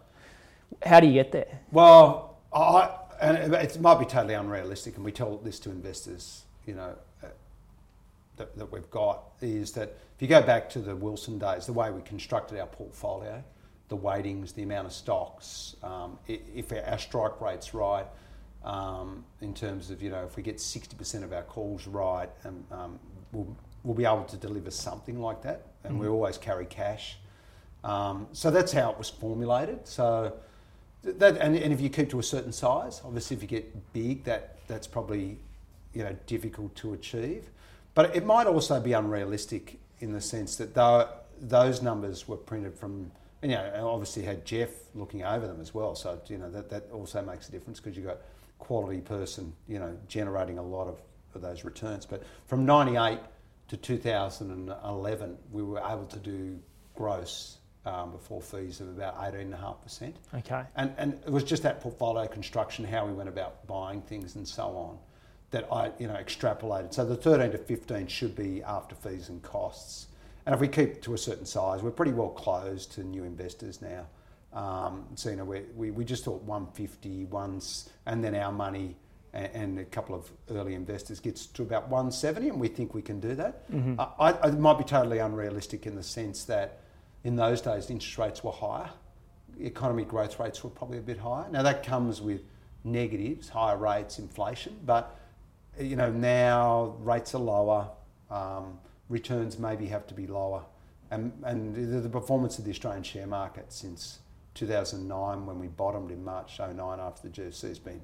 How 0.85 0.99
do 0.99 1.07
you 1.07 1.13
get 1.13 1.31
there? 1.31 1.59
Well, 1.71 2.37
I, 2.53 2.95
and 3.19 3.53
it 3.53 3.81
might 3.81 3.99
be 3.99 4.05
totally 4.05 4.35
unrealistic, 4.35 4.95
and 4.95 5.03
we 5.03 5.11
tell 5.11 5.37
this 5.37 5.59
to 5.61 5.71
investors, 5.71 6.43
you 6.65 6.75
know, 6.75 6.95
uh, 7.23 7.27
that, 8.37 8.55
that 8.57 8.71
we've 8.71 8.89
got 8.91 9.23
is 9.41 9.71
that 9.73 9.97
if 10.15 10.21
you 10.21 10.27
go 10.27 10.41
back 10.41 10.69
to 10.69 10.79
the 10.79 10.95
Wilson 10.95 11.39
days, 11.39 11.65
the 11.65 11.73
way 11.73 11.89
we 11.89 12.01
constructed 12.01 12.59
our 12.59 12.67
portfolio, 12.67 13.43
the 13.89 13.95
weightings, 13.95 14.53
the 14.53 14.63
amount 14.63 14.87
of 14.87 14.93
stocks, 14.93 15.75
um, 15.83 16.19
if 16.27 16.71
our 16.71 16.97
strike 16.97 17.41
rate's 17.41 17.73
right, 17.73 18.05
um, 18.63 19.25
in 19.41 19.53
terms 19.53 19.89
of, 19.89 20.01
you 20.01 20.09
know, 20.09 20.23
if 20.23 20.37
we 20.37 20.43
get 20.43 20.57
60% 20.57 21.23
of 21.23 21.33
our 21.33 21.43
calls 21.43 21.87
right, 21.87 22.29
um, 22.45 22.63
um, 22.71 22.99
we'll, 23.31 23.55
we'll 23.83 23.95
be 23.95 24.05
able 24.05 24.23
to 24.25 24.37
deliver 24.37 24.71
something 24.71 25.19
like 25.19 25.41
that, 25.41 25.67
and 25.83 25.99
we 25.99 26.07
always 26.07 26.37
carry 26.37 26.65
cash. 26.65 27.17
Um, 27.83 28.27
so 28.31 28.49
that's 28.49 28.71
how 28.71 28.91
it 28.91 28.97
was 28.97 29.09
formulated. 29.09 29.87
So 29.87 30.33
that, 31.03 31.37
and, 31.37 31.55
and 31.55 31.73
if 31.73 31.81
you 31.81 31.89
keep 31.89 32.09
to 32.11 32.19
a 32.19 32.23
certain 32.23 32.51
size, 32.51 33.01
obviously 33.03 33.35
if 33.35 33.41
you 33.41 33.47
get 33.47 33.93
big, 33.93 34.23
that 34.23 34.57
that's 34.67 34.87
probably 34.87 35.37
you 35.93 36.03
know 36.03 36.15
difficult 36.25 36.75
to 36.75 36.93
achieve. 36.93 37.49
But 37.93 38.15
it 38.15 38.25
might 38.25 38.47
also 38.47 38.79
be 38.79 38.93
unrealistic 38.93 39.79
in 39.99 40.13
the 40.13 40.21
sense 40.21 40.55
that 40.57 40.73
tho- 40.73 41.09
those 41.39 41.81
numbers 41.81 42.27
were 42.27 42.37
printed 42.37 42.73
from, 42.73 43.11
you 43.41 43.49
know, 43.49 43.89
obviously 43.89 44.23
had 44.23 44.45
Jeff 44.45 44.69
looking 44.95 45.23
over 45.23 45.45
them 45.45 45.61
as 45.61 45.73
well. 45.73 45.95
So 45.95 46.19
you 46.27 46.37
know 46.37 46.49
that 46.51 46.69
that 46.69 46.89
also 46.91 47.21
makes 47.21 47.49
a 47.49 47.51
difference 47.51 47.79
because 47.79 47.97
you've 47.97 48.07
got 48.07 48.19
quality 48.59 49.01
person, 49.01 49.53
you 49.67 49.79
know, 49.79 49.97
generating 50.07 50.57
a 50.57 50.63
lot 50.63 50.87
of, 50.87 50.99
of 51.35 51.41
those 51.41 51.65
returns. 51.65 52.05
But 52.05 52.23
from 52.47 52.65
'98 52.65 53.19
to 53.67 53.77
2011, 53.77 55.37
we 55.51 55.63
were 55.63 55.79
able 55.79 56.05
to 56.05 56.19
do 56.19 56.59
gross 56.95 57.57
um, 57.85 58.11
before 58.11 58.41
fees 58.41 58.79
of 58.79 58.89
about 58.89 59.17
18.5%. 59.17 60.13
Okay. 60.35 60.63
And, 60.75 60.93
and 60.97 61.13
it 61.25 61.31
was 61.31 61.43
just 61.43 61.63
that 61.63 61.81
portfolio 61.81 62.27
construction, 62.27 62.85
how 62.85 63.05
we 63.05 63.13
went 63.13 63.29
about 63.29 63.65
buying 63.67 64.01
things 64.01 64.35
and 64.35 64.47
so 64.47 64.63
on, 64.63 64.97
that 65.51 65.67
I 65.71 65.91
you 65.99 66.07
know 66.07 66.15
extrapolated. 66.15 66.93
So 66.93 67.05
the 67.05 67.15
13 67.15 67.51
to 67.51 67.57
15 67.57 68.07
should 68.07 68.35
be 68.35 68.63
after 68.63 68.95
fees 68.95 69.29
and 69.29 69.41
costs. 69.41 70.07
And 70.45 70.53
if 70.53 70.59
we 70.59 70.67
keep 70.67 71.01
to 71.03 71.13
a 71.13 71.17
certain 71.17 71.45
size, 71.45 71.81
we're 71.81 71.91
pretty 71.91 72.11
well 72.11 72.29
closed 72.29 72.91
to 72.93 73.03
new 73.03 73.23
investors 73.23 73.81
now. 73.81 74.07
Um, 74.53 75.05
so 75.15 75.29
you 75.29 75.35
know 75.35 75.45
we, 75.45 75.61
we, 75.75 75.91
we 75.91 76.05
just 76.05 76.25
thought 76.25 76.41
150 76.43 77.25
once, 77.25 77.89
and 78.05 78.23
then 78.23 78.35
our 78.35 78.51
money 78.51 78.95
and, 79.33 79.49
and 79.53 79.79
a 79.79 79.85
couple 79.85 80.15
of 80.15 80.29
early 80.51 80.75
investors 80.75 81.19
gets 81.19 81.45
to 81.47 81.63
about 81.63 81.89
170, 81.89 82.49
and 82.49 82.59
we 82.59 82.67
think 82.67 82.93
we 82.93 83.01
can 83.01 83.19
do 83.19 83.35
that. 83.35 83.63
I, 83.99 84.31
I, 84.31 84.47
it 84.47 84.59
might 84.59 84.77
be 84.77 84.83
totally 84.83 85.19
unrealistic 85.19 85.85
in 85.85 85.95
the 85.95 86.03
sense 86.03 86.45
that 86.45 86.82
in 87.23 87.35
those 87.35 87.61
days 87.61 87.89
interest 87.89 88.17
rates 88.17 88.43
were 88.43 88.51
higher 88.51 88.89
economy 89.59 90.03
growth 90.03 90.39
rates 90.39 90.63
were 90.63 90.69
probably 90.69 90.97
a 90.97 91.01
bit 91.01 91.17
higher. 91.17 91.49
Now 91.49 91.63
that 91.63 91.83
comes 91.83 92.21
with 92.21 92.41
negatives, 92.83 93.49
higher 93.49 93.77
rates, 93.77 94.19
inflation, 94.19 94.79
but 94.85 95.17
you 95.79 95.95
know 95.95 96.11
now 96.11 96.95
rates 96.99 97.33
are 97.35 97.39
lower, 97.39 97.89
um, 98.29 98.79
returns 99.09 99.57
maybe 99.57 99.87
have 99.87 100.07
to 100.07 100.13
be 100.13 100.27
lower, 100.27 100.63
and 101.11 101.31
and 101.43 101.75
the, 101.75 102.01
the 102.01 102.09
performance 102.09 102.59
of 102.59 102.65
the 102.65 102.71
Australian 102.71 103.03
share 103.03 103.27
market 103.27 103.71
since 103.71 104.19
2009 104.55 105.45
when 105.45 105.59
we 105.59 105.67
bottomed 105.67 106.11
in 106.11 106.23
March 106.23 106.59
09 106.59 106.99
after 106.99 107.27
the 107.27 107.29
GFC 107.29 107.69
has 107.69 107.79
been 107.79 108.01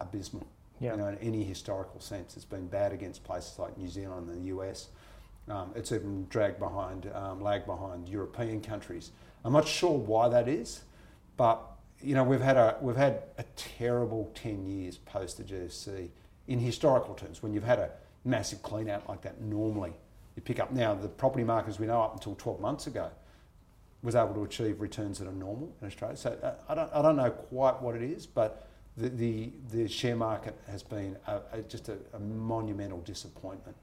abysmal. 0.00 0.46
Yeah. 0.80 0.92
You 0.92 0.96
know, 0.96 1.06
in 1.08 1.18
any 1.18 1.44
historical 1.44 2.00
sense, 2.00 2.34
it's 2.34 2.44
been 2.44 2.66
bad 2.66 2.92
against 2.92 3.22
places 3.22 3.56
like 3.56 3.78
New 3.78 3.88
Zealand 3.88 4.28
and 4.28 4.42
the 4.42 4.48
US. 4.56 4.88
Um, 5.48 5.72
it's 5.74 5.90
even 5.90 6.26
dragged 6.28 6.58
behind, 6.58 7.10
um, 7.14 7.40
lagged 7.40 7.66
behind 7.66 8.08
European 8.08 8.60
countries. 8.60 9.10
I'm 9.44 9.52
not 9.52 9.66
sure 9.66 9.98
why 9.98 10.28
that 10.28 10.48
is, 10.48 10.82
but 11.36 11.60
you 12.00 12.14
know 12.14 12.24
we've 12.24 12.40
had 12.40 12.56
a 12.56 12.76
we've 12.80 12.96
had 12.96 13.22
a 13.38 13.44
terrible 13.56 14.30
ten 14.34 14.66
years 14.66 14.98
post 14.98 15.38
the 15.38 15.44
GFC 15.44 16.08
in 16.46 16.58
historical 16.58 17.14
terms. 17.14 17.42
When 17.42 17.52
you've 17.52 17.64
had 17.64 17.80
a 17.80 17.90
massive 18.24 18.62
clean 18.62 18.88
out 18.88 19.08
like 19.08 19.22
that, 19.22 19.40
normally 19.40 19.92
you 20.36 20.42
pick 20.42 20.60
up. 20.60 20.70
Now 20.70 20.94
the 20.94 21.08
property 21.08 21.44
market, 21.44 21.70
as 21.70 21.80
we 21.80 21.86
know, 21.86 22.00
up 22.02 22.14
until 22.14 22.34
12 22.36 22.60
months 22.60 22.86
ago, 22.86 23.10
was 24.02 24.14
able 24.14 24.34
to 24.34 24.44
achieve 24.44 24.80
returns 24.80 25.18
that 25.18 25.28
are 25.28 25.32
normal 25.32 25.74
in 25.80 25.88
Australia. 25.88 26.16
So 26.16 26.38
uh, 26.42 26.54
I 26.68 26.74
don't 26.74 26.90
I 26.94 27.02
don't 27.02 27.16
know 27.16 27.30
quite 27.30 27.82
what 27.82 27.96
it 27.96 28.02
is, 28.02 28.26
but 28.26 28.68
the 28.96 29.08
the, 29.08 29.52
the 29.72 29.88
share 29.88 30.16
market 30.16 30.56
has 30.68 30.84
been 30.84 31.16
a, 31.26 31.40
a, 31.52 31.62
just 31.62 31.88
a, 31.88 31.96
a 32.14 32.20
monumental 32.20 33.00
disappointment 33.00 33.76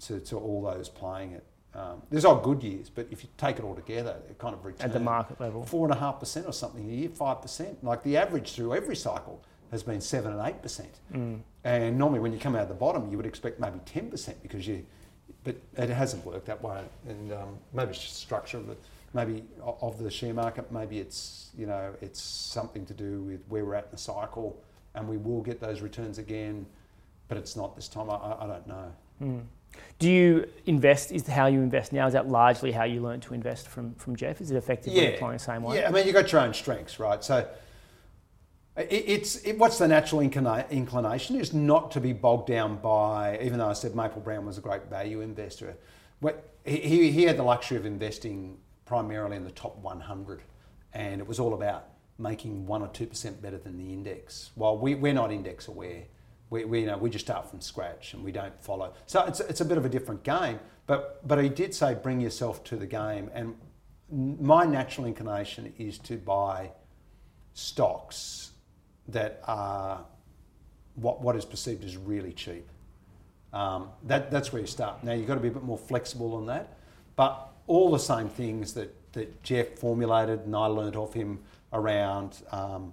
to, 0.00 0.20
to 0.20 0.36
all 0.36 0.62
those 0.62 0.88
playing 0.88 1.32
it. 1.32 1.44
Um, 1.74 2.00
there's 2.10 2.24
all 2.24 2.36
good 2.36 2.62
years, 2.62 2.88
but 2.88 3.06
if 3.10 3.22
you 3.22 3.28
take 3.36 3.58
it 3.58 3.64
all 3.64 3.74
together, 3.74 4.16
it 4.30 4.38
kind 4.38 4.54
of 4.54 4.64
returns 4.64 4.82
At 4.82 4.92
the 4.94 5.00
market 5.00 5.38
level. 5.38 5.62
four 5.64 5.84
and 5.84 5.94
a 5.94 5.98
half 5.98 6.18
percent 6.18 6.46
or 6.46 6.52
something 6.52 6.88
a 6.88 6.92
year, 6.92 7.08
five 7.10 7.42
percent. 7.42 7.84
Like 7.84 8.02
the 8.02 8.16
average 8.16 8.52
through 8.52 8.74
every 8.74 8.96
cycle 8.96 9.42
has 9.70 9.82
been 9.82 10.00
seven 10.00 10.32
and 10.32 10.48
eight 10.48 10.62
percent. 10.62 11.00
Mm. 11.12 11.40
And 11.64 11.98
normally, 11.98 12.20
when 12.20 12.32
you 12.32 12.38
come 12.38 12.54
out 12.56 12.62
of 12.62 12.68
the 12.68 12.74
bottom, 12.74 13.10
you 13.10 13.18
would 13.18 13.26
expect 13.26 13.60
maybe 13.60 13.78
ten 13.84 14.08
percent 14.08 14.42
because 14.42 14.66
you, 14.66 14.86
but 15.44 15.56
it 15.76 15.90
hasn't 15.90 16.24
worked 16.24 16.46
that 16.46 16.62
way. 16.62 16.82
And 17.08 17.32
um, 17.32 17.58
maybe 17.74 17.90
it's 17.90 18.00
just 18.00 18.16
structure 18.16 18.56
of 18.56 18.68
the, 18.68 18.76
maybe 19.12 19.44
of 19.60 19.98
the 20.02 20.10
share 20.10 20.32
market. 20.32 20.72
Maybe 20.72 20.98
it's 20.98 21.50
you 21.58 21.66
know 21.66 21.94
it's 22.00 22.20
something 22.22 22.86
to 22.86 22.94
do 22.94 23.20
with 23.20 23.40
where 23.48 23.66
we're 23.66 23.74
at 23.74 23.84
in 23.84 23.90
the 23.90 23.98
cycle, 23.98 24.62
and 24.94 25.06
we 25.06 25.18
will 25.18 25.42
get 25.42 25.60
those 25.60 25.82
returns 25.82 26.16
again, 26.16 26.64
but 27.28 27.36
it's 27.36 27.54
not 27.54 27.76
this 27.76 27.88
time. 27.88 28.08
I, 28.08 28.14
I, 28.14 28.46
don't 28.46 28.66
know. 28.66 28.92
Mm. 29.22 29.42
Do 29.98 30.10
you 30.10 30.48
invest? 30.66 31.12
Is 31.12 31.26
how 31.26 31.46
you 31.46 31.60
invest 31.60 31.92
now? 31.92 32.06
Is 32.06 32.12
that 32.12 32.28
largely 32.28 32.72
how 32.72 32.84
you 32.84 33.00
learned 33.00 33.22
to 33.24 33.34
invest 33.34 33.68
from 33.68 33.94
from 33.94 34.16
Jeff? 34.16 34.40
Is 34.40 34.50
it 34.50 34.56
effectively 34.56 35.14
applying 35.14 35.38
the 35.38 35.44
same 35.44 35.62
way? 35.62 35.78
Yeah, 35.78 35.88
I 35.88 35.90
mean, 35.90 36.06
you've 36.06 36.14
got 36.14 36.30
your 36.32 36.42
own 36.42 36.52
strengths, 36.52 36.98
right? 36.98 37.22
So 37.24 37.48
it, 38.76 39.04
it's 39.06 39.36
it, 39.36 39.58
what's 39.58 39.78
the 39.78 39.88
natural 39.88 40.20
inclina- 40.20 40.68
inclination 40.70 41.36
is 41.36 41.54
not 41.54 41.90
to 41.92 42.00
be 42.00 42.12
bogged 42.12 42.48
down 42.48 42.76
by, 42.76 43.38
even 43.42 43.58
though 43.58 43.68
I 43.68 43.72
said 43.72 43.94
Maple 43.94 44.20
Brown 44.20 44.44
was 44.44 44.58
a 44.58 44.60
great 44.60 44.84
value 44.90 45.22
investor, 45.22 45.76
what, 46.20 46.50
he, 46.64 46.76
he 46.78 47.10
he 47.10 47.22
had 47.24 47.38
the 47.38 47.42
luxury 47.42 47.78
of 47.78 47.86
investing 47.86 48.58
primarily 48.84 49.36
in 49.36 49.44
the 49.44 49.50
top 49.50 49.76
100, 49.78 50.42
and 50.92 51.20
it 51.20 51.26
was 51.26 51.40
all 51.40 51.54
about 51.54 51.88
making 52.18 52.66
one 52.66 52.82
or 52.82 52.88
two 52.88 53.06
percent 53.06 53.40
better 53.40 53.58
than 53.58 53.78
the 53.78 53.92
index. 53.92 54.50
While 54.54 54.78
we, 54.78 54.94
we're 54.94 55.12
not 55.12 55.32
index 55.32 55.68
aware, 55.68 56.04
we, 56.50 56.64
we 56.64 56.80
you 56.80 56.86
know 56.86 56.98
we 56.98 57.10
just 57.10 57.24
start 57.24 57.48
from 57.50 57.60
scratch 57.60 58.14
and 58.14 58.24
we 58.24 58.32
don't 58.32 58.60
follow. 58.62 58.92
So 59.06 59.24
it's 59.24 59.40
it's 59.40 59.60
a 59.60 59.64
bit 59.64 59.78
of 59.78 59.84
a 59.84 59.88
different 59.88 60.22
game. 60.22 60.58
But 60.86 61.26
but 61.26 61.42
he 61.42 61.48
did 61.48 61.74
say 61.74 61.94
bring 61.94 62.20
yourself 62.20 62.62
to 62.64 62.76
the 62.76 62.86
game, 62.86 63.30
and 63.34 63.56
my 64.10 64.64
natural 64.64 65.06
inclination 65.06 65.72
is 65.78 65.98
to 65.98 66.16
buy 66.16 66.70
stocks 67.54 68.50
that 69.08 69.40
are 69.44 70.04
what, 70.94 71.20
what 71.20 71.36
is 71.36 71.44
perceived 71.44 71.84
as 71.84 71.96
really 71.96 72.32
cheap. 72.32 72.68
Um, 73.52 73.88
that, 74.04 74.30
that's 74.30 74.52
where 74.52 74.60
you 74.60 74.66
start. 74.66 75.02
Now 75.04 75.12
you've 75.12 75.26
got 75.26 75.34
to 75.34 75.40
be 75.40 75.48
a 75.48 75.52
bit 75.52 75.62
more 75.62 75.78
flexible 75.78 76.34
on 76.34 76.46
that, 76.46 76.76
but 77.14 77.48
all 77.66 77.90
the 77.90 77.98
same 77.98 78.28
things 78.28 78.74
that, 78.74 78.94
that 79.12 79.42
Jeff 79.42 79.78
formulated 79.78 80.40
and 80.40 80.54
I 80.54 80.66
learnt 80.66 80.96
off 80.96 81.14
him 81.14 81.40
around, 81.72 82.42
um, 82.52 82.92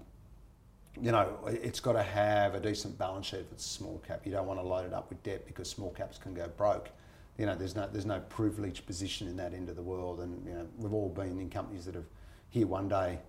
you 1.01 1.11
know, 1.11 1.37
it's 1.47 1.79
got 1.79 1.93
to 1.93 2.03
have 2.03 2.55
a 2.55 2.59
decent 2.59 2.97
balance 2.97 3.27
sheet 3.27 3.39
if 3.39 3.51
it's 3.51 3.65
a 3.65 3.69
small 3.69 4.01
cap. 4.05 4.21
You 4.25 4.31
don't 4.31 4.47
want 4.47 4.59
to 4.59 4.65
load 4.65 4.85
it 4.85 4.93
up 4.93 5.09
with 5.09 5.21
debt 5.23 5.45
because 5.45 5.69
small 5.69 5.91
caps 5.91 6.17
can 6.17 6.33
go 6.33 6.47
broke. 6.55 6.89
You 7.37 7.47
know, 7.47 7.55
there's 7.55 7.75
no 7.75 7.87
there's 7.91 8.05
no 8.05 8.19
privileged 8.29 8.85
position 8.85 9.27
in 9.27 9.35
that 9.37 9.53
end 9.53 9.69
of 9.69 9.75
the 9.75 9.81
world, 9.81 10.19
and 10.19 10.45
you 10.45 10.53
know 10.53 10.67
we've 10.77 10.93
all 10.93 11.09
been 11.09 11.39
in 11.39 11.49
companies 11.49 11.85
that 11.85 11.95
have 11.95 12.05
here 12.49 12.67
one 12.67 12.87
day 12.87 13.19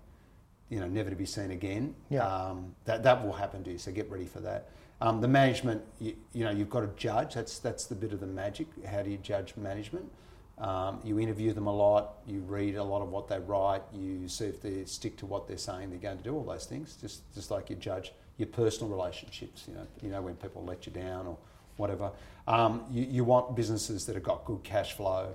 you 0.69 0.81
know, 0.81 0.89
never 0.89 1.11
to 1.11 1.17
be 1.17 1.27
seen 1.27 1.51
again. 1.51 1.95
Yeah. 2.11 2.27
Um, 2.27 2.75
that 2.85 3.03
that 3.03 3.25
will 3.25 3.33
happen 3.33 3.63
to 3.65 3.73
you. 3.73 3.79
So 3.79 3.93
get 3.93 4.11
ready 4.11 4.25
for 4.25 4.41
that. 4.41 4.71
Um, 5.01 5.21
the 5.21 5.29
management, 5.29 5.83
you, 6.01 6.17
you 6.33 6.45
know, 6.45 6.51
you've 6.51 6.71
got 6.71 6.81
to 6.81 6.91
judge. 6.97 7.35
That's 7.35 7.59
that's 7.59 7.87
the 7.87 7.95
bit 7.95 8.13
of 8.13 8.21
the 8.21 8.27
magic. 8.27 8.67
How 8.87 9.03
do 9.03 9.11
you 9.11 9.19
judge 9.19 9.55
management? 9.57 10.11
Um, 10.59 11.01
you 11.03 11.19
interview 11.19 11.53
them 11.53 11.67
a 11.67 11.75
lot. 11.75 12.19
You 12.27 12.41
read 12.41 12.77
a 12.77 12.85
lot 12.85 13.03
of 13.03 13.09
what 13.09 13.29
they 13.29 13.41
write. 13.41 13.83
You 13.93 14.29
see 14.29 14.47
if 14.47 14.63
they 14.63 14.85
stick 14.85 15.17
to 15.19 15.27
what 15.27 15.49
they're 15.49 15.57
saying 15.59 15.91
they're 15.91 15.99
going 15.99 16.19
to 16.19 16.25
do. 16.25 16.35
All 16.35 16.45
those 16.45 16.67
things, 16.67 16.97
just 17.01 17.23
just 17.35 17.51
like 17.51 17.71
you 17.71 17.77
judge 17.77 18.13
your 18.39 18.49
personal 18.49 18.89
relationships. 18.89 19.65
You 19.67 19.75
know, 19.75 19.87
you 20.03 20.09
know 20.11 20.23
when 20.23 20.37
people 20.37 20.65
let 20.65 20.87
you 20.87 20.93
down 20.93 21.27
or 21.27 21.37
whatever. 21.77 22.13
Um, 22.47 22.85
you, 22.91 23.05
you 23.05 23.25
want 23.25 23.57
businesses 23.57 24.07
that 24.07 24.15
have 24.15 24.23
got 24.23 24.45
good 24.45 24.63
cash 24.63 24.93
flow. 24.93 25.35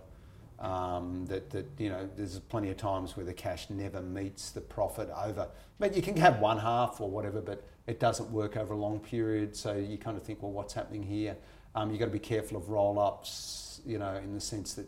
Um, 0.59 1.25
that, 1.27 1.49
that 1.51 1.67
you 1.77 1.89
know, 1.89 2.09
there's 2.17 2.37
plenty 2.37 2.69
of 2.69 2.75
times 2.75 3.15
where 3.15 3.25
the 3.25 3.33
cash 3.33 3.69
never 3.69 4.01
meets 4.01 4.49
the 4.49 4.59
profit 4.59 5.09
over. 5.15 5.47
But 5.79 5.95
you 5.95 6.01
can 6.01 6.17
have 6.17 6.39
one 6.39 6.59
half 6.59 6.99
or 6.99 7.09
whatever, 7.09 7.39
but 7.39 7.63
it 7.87 7.99
doesn't 7.99 8.29
work 8.29 8.57
over 8.57 8.73
a 8.73 8.77
long 8.77 8.99
period. 8.99 9.55
So 9.55 9.73
you 9.73 9.97
kind 9.97 10.17
of 10.17 10.23
think, 10.23 10.43
well, 10.43 10.51
what's 10.51 10.73
happening 10.73 11.03
here? 11.03 11.37
Um, 11.75 11.91
you've 11.91 11.99
got 11.99 12.07
to 12.07 12.11
be 12.11 12.19
careful 12.19 12.57
of 12.57 12.69
roll 12.69 12.99
ups, 12.99 13.79
you 13.85 13.97
know, 13.99 14.15
in 14.15 14.33
the 14.33 14.41
sense 14.41 14.73
that 14.73 14.85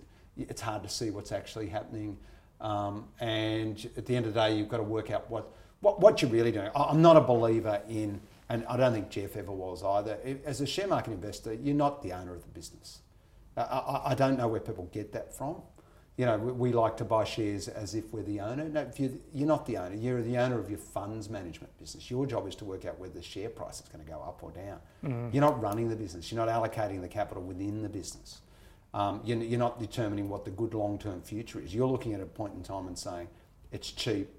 it's 0.49 0.61
hard 0.61 0.83
to 0.83 0.89
see 0.89 1.09
what's 1.09 1.31
actually 1.31 1.67
happening. 1.67 2.17
Um, 2.59 3.07
and 3.19 3.89
at 3.97 4.05
the 4.05 4.15
end 4.15 4.25
of 4.25 4.33
the 4.33 4.39
day, 4.39 4.55
you've 4.55 4.69
got 4.69 4.77
to 4.77 4.83
work 4.83 5.09
out 5.11 5.29
what, 5.29 5.51
what, 5.81 5.99
what 5.99 6.21
you're 6.21 6.31
really 6.31 6.51
doing. 6.51 6.69
I'm 6.75 7.01
not 7.01 7.17
a 7.17 7.21
believer 7.21 7.81
in, 7.89 8.21
and 8.49 8.65
I 8.67 8.77
don't 8.77 8.93
think 8.93 9.09
Jeff 9.09 9.35
ever 9.35 9.51
was 9.51 9.83
either. 9.83 10.17
As 10.45 10.61
a 10.61 10.67
share 10.67 10.87
market 10.87 11.11
investor, 11.11 11.53
you're 11.53 11.75
not 11.75 12.03
the 12.03 12.13
owner 12.13 12.35
of 12.35 12.43
the 12.43 12.49
business. 12.49 12.99
I, 13.57 14.01
I 14.05 14.15
don't 14.15 14.37
know 14.37 14.47
where 14.47 14.61
people 14.61 14.87
get 14.91 15.11
that 15.13 15.35
from. 15.35 15.61
You 16.17 16.25
know, 16.25 16.37
we, 16.37 16.51
we 16.51 16.71
like 16.71 16.97
to 16.97 17.05
buy 17.05 17.23
shares 17.23 17.67
as 17.67 17.95
if 17.95 18.13
we're 18.13 18.23
the 18.23 18.41
owner. 18.41 18.65
No, 18.65 18.81
if 18.81 18.99
you're, 18.99 19.11
you're 19.33 19.47
not 19.47 19.65
the 19.65 19.77
owner. 19.77 19.95
You're 19.95 20.21
the 20.21 20.37
owner 20.37 20.59
of 20.59 20.69
your 20.69 20.77
funds 20.77 21.29
management 21.29 21.75
business. 21.79 22.11
Your 22.11 22.27
job 22.27 22.47
is 22.47 22.55
to 22.57 22.65
work 22.65 22.85
out 22.85 22.99
whether 22.99 23.13
the 23.13 23.23
share 23.23 23.49
price 23.49 23.81
is 23.81 23.87
going 23.87 24.03
to 24.05 24.11
go 24.11 24.19
up 24.19 24.43
or 24.43 24.51
down. 24.51 24.79
Mm. 25.03 25.33
You're 25.33 25.41
not 25.41 25.59
running 25.61 25.89
the 25.89 25.95
business. 25.95 26.31
You're 26.31 26.45
not 26.45 26.49
allocating 26.53 27.01
the 27.01 27.07
capital 27.07 27.41
within 27.41 27.81
the 27.81 27.89
business. 27.89 28.41
Um, 28.93 29.21
you're, 29.23 29.37
you're 29.37 29.59
not 29.59 29.79
determining 29.79 30.29
what 30.29 30.43
the 30.43 30.51
good 30.51 30.73
long-term 30.73 31.21
future 31.21 31.59
is. 31.59 31.73
You're 31.73 31.87
looking 31.87 32.13
at 32.13 32.21
a 32.21 32.25
point 32.25 32.53
in 32.53 32.63
time 32.63 32.87
and 32.87 32.97
saying, 32.97 33.27
it's 33.71 33.91
cheap, 33.91 34.29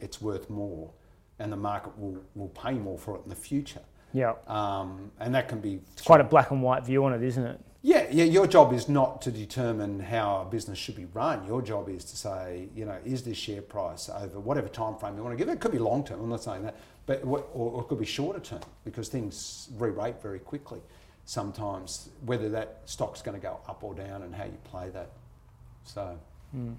it's 0.00 0.20
worth 0.20 0.50
more, 0.50 0.90
and 1.38 1.50
the 1.50 1.56
market 1.56 1.98
will, 1.98 2.22
will 2.34 2.48
pay 2.48 2.74
more 2.74 2.98
for 2.98 3.16
it 3.16 3.22
in 3.24 3.30
the 3.30 3.36
future. 3.36 3.80
Yeah. 4.12 4.34
Um, 4.46 5.10
and 5.18 5.34
that 5.34 5.48
can 5.48 5.60
be... 5.60 5.80
It's 5.92 6.02
quite 6.02 6.20
a 6.20 6.24
black 6.24 6.50
and 6.50 6.62
white 6.62 6.84
view 6.84 7.04
on 7.04 7.14
it, 7.14 7.22
isn't 7.22 7.44
it? 7.44 7.58
Yeah, 7.84 8.06
yeah. 8.12 8.24
Your 8.24 8.46
job 8.46 8.72
is 8.72 8.88
not 8.88 9.22
to 9.22 9.32
determine 9.32 9.98
how 9.98 10.42
a 10.46 10.50
business 10.50 10.78
should 10.78 10.94
be 10.94 11.06
run. 11.06 11.44
Your 11.46 11.60
job 11.62 11.88
is 11.88 12.04
to 12.04 12.16
say, 12.16 12.68
you 12.76 12.84
know, 12.84 12.96
is 13.04 13.24
this 13.24 13.36
share 13.36 13.62
price 13.62 14.08
over 14.08 14.38
whatever 14.38 14.68
time 14.68 14.96
frame 14.96 15.16
you 15.16 15.22
want 15.24 15.36
to 15.36 15.36
give 15.36 15.48
it? 15.48 15.54
It 15.54 15.60
could 15.60 15.72
be 15.72 15.80
long 15.80 16.04
term. 16.04 16.20
I'm 16.20 16.28
not 16.28 16.44
saying 16.44 16.62
that, 16.62 16.76
but 17.06 17.24
or, 17.24 17.44
or 17.52 17.82
it 17.82 17.88
could 17.88 17.98
be 17.98 18.04
shorter 18.04 18.38
term 18.38 18.60
because 18.84 19.08
things 19.08 19.68
re-rate 19.78 20.22
very 20.22 20.38
quickly. 20.38 20.80
Sometimes, 21.24 22.10
whether 22.24 22.48
that 22.50 22.80
stock's 22.84 23.22
going 23.22 23.38
to 23.38 23.42
go 23.42 23.60
up 23.68 23.82
or 23.82 23.94
down, 23.94 24.22
and 24.22 24.34
how 24.34 24.44
you 24.44 24.58
play 24.64 24.90
that. 24.90 25.10
So, 25.84 26.18
mm. 26.54 26.74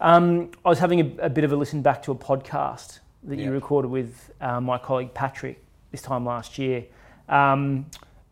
um, 0.00 0.50
I 0.64 0.68
was 0.68 0.78
having 0.78 1.00
a, 1.00 1.26
a, 1.26 1.30
bit 1.30 1.44
of 1.44 1.52
a 1.52 1.56
listen 1.56 1.82
back 1.82 2.02
to 2.04 2.12
a 2.12 2.14
podcast 2.14 3.00
that 3.24 3.38
you 3.38 3.50
recorded 3.50 3.90
with 3.90 4.30
uh, 4.40 4.60
my 4.60 4.78
colleague 4.78 5.12
Patrick 5.14 5.62
this 5.90 6.00
time 6.00 6.24
last 6.24 6.58
year. 6.58 6.84
Um, 7.28 7.86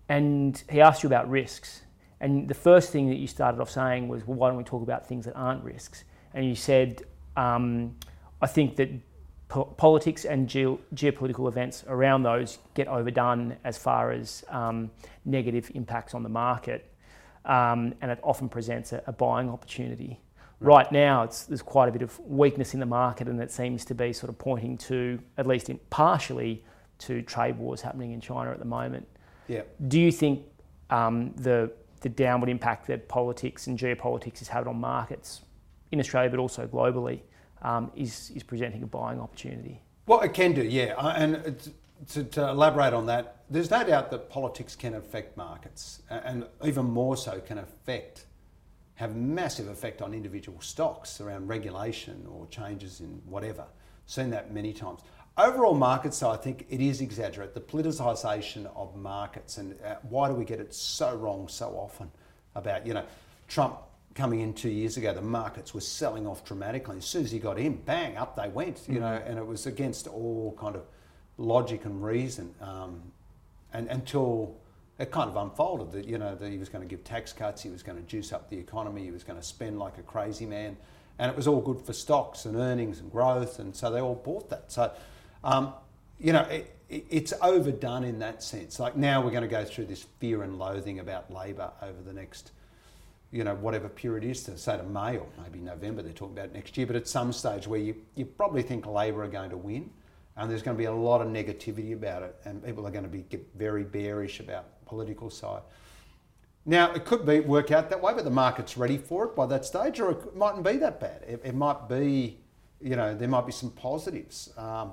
and 0.08 0.62
he 0.70 0.80
asked 0.80 1.02
you 1.02 1.08
about 1.08 1.28
risks. 1.28 1.82
And 2.20 2.48
the 2.48 2.54
first 2.54 2.90
thing 2.90 3.08
that 3.08 3.16
you 3.16 3.26
started 3.26 3.60
off 3.60 3.70
saying 3.70 4.08
was, 4.08 4.26
well, 4.26 4.36
why 4.36 4.48
don't 4.48 4.56
we 4.56 4.64
talk 4.64 4.82
about 4.82 5.06
things 5.06 5.24
that 5.24 5.34
aren't 5.34 5.64
risks? 5.64 6.04
And 6.32 6.46
you 6.46 6.54
said, 6.54 7.02
um, 7.36 7.96
I 8.40 8.46
think 8.46 8.76
that 8.76 8.90
po- 9.54 9.64
politics 9.76 10.24
and 10.24 10.48
ge- 10.48 10.78
geopolitical 10.94 11.46
events 11.48 11.84
around 11.86 12.24
those 12.24 12.58
get 12.74 12.88
overdone 12.88 13.56
as 13.62 13.78
far 13.78 14.10
as 14.10 14.44
um, 14.48 14.90
negative 15.24 15.70
impacts 15.74 16.12
on 16.12 16.22
the 16.24 16.28
market. 16.28 16.90
Um, 17.44 17.94
and 18.00 18.10
it 18.10 18.18
often 18.22 18.48
presents 18.48 18.92
a, 18.92 19.02
a 19.06 19.12
buying 19.12 19.48
opportunity. 19.48 20.20
Right, 20.60 20.76
right 20.76 20.92
now, 20.92 21.26
there's 21.48 21.62
quite 21.62 21.88
a 21.88 21.92
bit 21.92 22.02
of 22.02 22.18
weakness 22.20 22.74
in 22.74 22.80
the 22.80 22.86
market, 22.86 23.28
and 23.28 23.40
it 23.40 23.52
seems 23.52 23.84
to 23.84 23.94
be 23.94 24.12
sort 24.12 24.30
of 24.30 24.38
pointing 24.38 24.76
to, 24.78 25.20
at 25.38 25.46
least 25.46 25.70
in, 25.70 25.78
partially, 25.90 26.64
to 26.98 27.22
trade 27.22 27.56
wars 27.56 27.80
happening 27.80 28.12
in 28.12 28.20
China 28.20 28.50
at 28.50 28.58
the 28.58 28.64
moment. 28.64 29.06
Yeah. 29.46 29.62
Do 29.88 30.00
you 30.00 30.10
think 30.10 30.42
um, 30.90 31.32
the 31.36 31.70
the 32.00 32.08
downward 32.10 32.50
impact 32.50 32.86
that 32.86 33.08
politics 33.08 33.66
and 33.66 33.78
geopolitics 33.78 34.42
is 34.42 34.48
having 34.48 34.68
on 34.68 34.78
markets 34.78 35.40
in 35.90 35.98
Australia, 36.00 36.28
but 36.28 36.38
also 36.38 36.66
globally, 36.66 37.20
um, 37.64 37.90
is 37.96 38.30
is 38.34 38.42
presenting 38.42 38.82
a 38.82 38.86
buying 38.86 39.20
opportunity? 39.20 39.80
Well, 40.06 40.20
it 40.20 40.34
can 40.34 40.52
do, 40.52 40.62
yeah. 40.62 40.94
And 41.16 41.58
to, 42.08 42.24
to, 42.24 42.48
elaborate 42.50 42.92
on 42.92 43.06
that, 43.06 43.38
there's 43.48 43.70
no 43.70 43.82
doubt 43.82 44.10
that 44.10 44.28
politics 44.28 44.76
can 44.76 44.94
affect 44.94 45.36
markets, 45.36 46.02
and 46.10 46.46
even 46.62 46.84
more 46.84 47.16
so 47.16 47.40
can 47.40 47.58
affect 47.58 48.26
have 48.96 49.16
massive 49.16 49.68
effect 49.68 50.02
on 50.02 50.14
individual 50.14 50.60
stocks 50.60 51.20
around 51.20 51.48
regulation 51.48 52.26
or 52.30 52.46
changes 52.46 53.00
in 53.00 53.20
whatever. 53.26 53.64
Seen 54.06 54.30
that 54.30 54.52
many 54.52 54.72
times. 54.72 55.00
Overall 55.36 55.74
markets, 55.74 56.16
so 56.16 56.30
I 56.30 56.36
think 56.36 56.64
it 56.70 56.80
is 56.80 57.00
exaggerated. 57.00 57.54
The 57.54 57.60
politicisation 57.60 58.70
of 58.76 58.94
markets 58.94 59.58
and 59.58 59.74
uh, 59.84 59.96
why 60.08 60.28
do 60.28 60.34
we 60.34 60.44
get 60.44 60.60
it 60.60 60.72
so 60.72 61.16
wrong 61.16 61.48
so 61.48 61.70
often 61.70 62.08
about, 62.54 62.86
you 62.86 62.94
know, 62.94 63.04
Trump 63.48 63.78
coming 64.14 64.40
in 64.40 64.54
two 64.54 64.70
years 64.70 64.96
ago, 64.96 65.12
the 65.12 65.22
markets 65.22 65.74
were 65.74 65.80
selling 65.80 66.26
off 66.26 66.44
dramatically. 66.44 66.98
As 66.98 67.04
soon 67.04 67.24
as 67.24 67.32
he 67.32 67.38
got 67.38 67.58
in, 67.58 67.76
bang, 67.76 68.16
up 68.16 68.36
they 68.36 68.48
went, 68.48 68.82
you 68.88 69.00
know, 69.00 69.20
and 69.26 69.38
it 69.38 69.46
was 69.46 69.66
against 69.66 70.06
all 70.06 70.56
kind 70.58 70.76
of 70.76 70.82
logic 71.36 71.84
and 71.84 72.02
reason. 72.02 72.54
Um, 72.60 73.02
and 73.72 73.88
until 73.88 74.56
it 74.98 75.10
kind 75.10 75.28
of 75.28 75.36
unfolded 75.36 75.90
that, 75.92 76.06
you 76.06 76.18
know, 76.18 76.34
that 76.36 76.50
he 76.50 76.58
was 76.58 76.68
going 76.68 76.82
to 76.82 76.88
give 76.88 77.02
tax 77.02 77.32
cuts, 77.32 77.62
he 77.62 77.70
was 77.70 77.82
going 77.82 77.98
to 77.98 78.04
juice 78.04 78.32
up 78.32 78.48
the 78.48 78.58
economy, 78.58 79.02
he 79.02 79.10
was 79.10 79.24
going 79.24 79.38
to 79.38 79.44
spend 79.44 79.78
like 79.78 79.98
a 79.98 80.02
crazy 80.02 80.46
man. 80.46 80.76
And 81.18 81.30
it 81.30 81.36
was 81.36 81.46
all 81.46 81.60
good 81.60 81.80
for 81.80 81.92
stocks 81.92 82.44
and 82.44 82.56
earnings 82.56 83.00
and 83.00 83.10
growth. 83.10 83.58
And 83.58 83.74
so 83.74 83.90
they 83.90 84.00
all 84.00 84.16
bought 84.16 84.50
that. 84.50 84.70
So 84.70 84.92
um, 85.44 85.74
you 86.18 86.32
know, 86.32 86.42
it, 86.42 86.74
it, 86.88 87.06
it's 87.10 87.32
overdone 87.42 88.04
in 88.04 88.18
that 88.20 88.42
sense. 88.42 88.80
Like 88.80 88.96
now 88.96 89.20
we're 89.22 89.30
going 89.30 89.42
to 89.42 89.48
go 89.48 89.64
through 89.64 89.86
this 89.86 90.06
fear 90.18 90.42
and 90.42 90.58
loathing 90.58 90.98
about 90.98 91.30
Labor 91.32 91.70
over 91.82 92.00
the 92.02 92.12
next, 92.12 92.52
you 93.34 93.42
know, 93.42 93.56
whatever 93.56 93.88
period 93.88 94.22
is 94.22 94.44
to 94.44 94.56
say 94.56 94.76
to 94.76 94.84
May 94.84 95.16
or 95.18 95.26
maybe 95.42 95.58
November, 95.58 96.02
they're 96.02 96.12
talking 96.12 96.38
about 96.38 96.54
next 96.54 96.76
year, 96.76 96.86
but 96.86 96.94
at 96.94 97.08
some 97.08 97.32
stage 97.32 97.66
where 97.66 97.80
you, 97.80 97.96
you 98.14 98.24
probably 98.24 98.62
think 98.62 98.86
Labor 98.86 99.24
are 99.24 99.28
going 99.28 99.50
to 99.50 99.56
win 99.56 99.90
and 100.36 100.48
there's 100.48 100.62
going 100.62 100.76
to 100.76 100.78
be 100.78 100.84
a 100.84 100.92
lot 100.92 101.20
of 101.20 101.26
negativity 101.26 101.94
about 101.94 102.22
it 102.22 102.36
and 102.44 102.64
people 102.64 102.86
are 102.86 102.92
going 102.92 103.02
to 103.02 103.10
be 103.10 103.22
get 103.22 103.44
very 103.56 103.82
bearish 103.82 104.38
about 104.38 104.66
political 104.86 105.30
side. 105.30 105.62
Now, 106.64 106.92
it 106.92 107.04
could 107.04 107.26
be 107.26 107.40
work 107.40 107.72
out 107.72 107.90
that 107.90 108.00
way, 108.00 108.14
but 108.14 108.22
the 108.22 108.30
market's 108.30 108.76
ready 108.76 108.98
for 108.98 109.24
it 109.24 109.34
by 109.34 109.46
that 109.46 109.64
stage, 109.64 109.98
or 109.98 110.12
it 110.12 110.36
mightn't 110.36 110.64
be 110.64 110.76
that 110.76 111.00
bad. 111.00 111.22
It, 111.26 111.40
it 111.44 111.54
might 111.56 111.88
be, 111.88 112.38
you 112.80 112.94
know, 112.94 113.16
there 113.16 113.28
might 113.28 113.46
be 113.46 113.52
some 113.52 113.72
positives. 113.72 114.50
Um, 114.56 114.92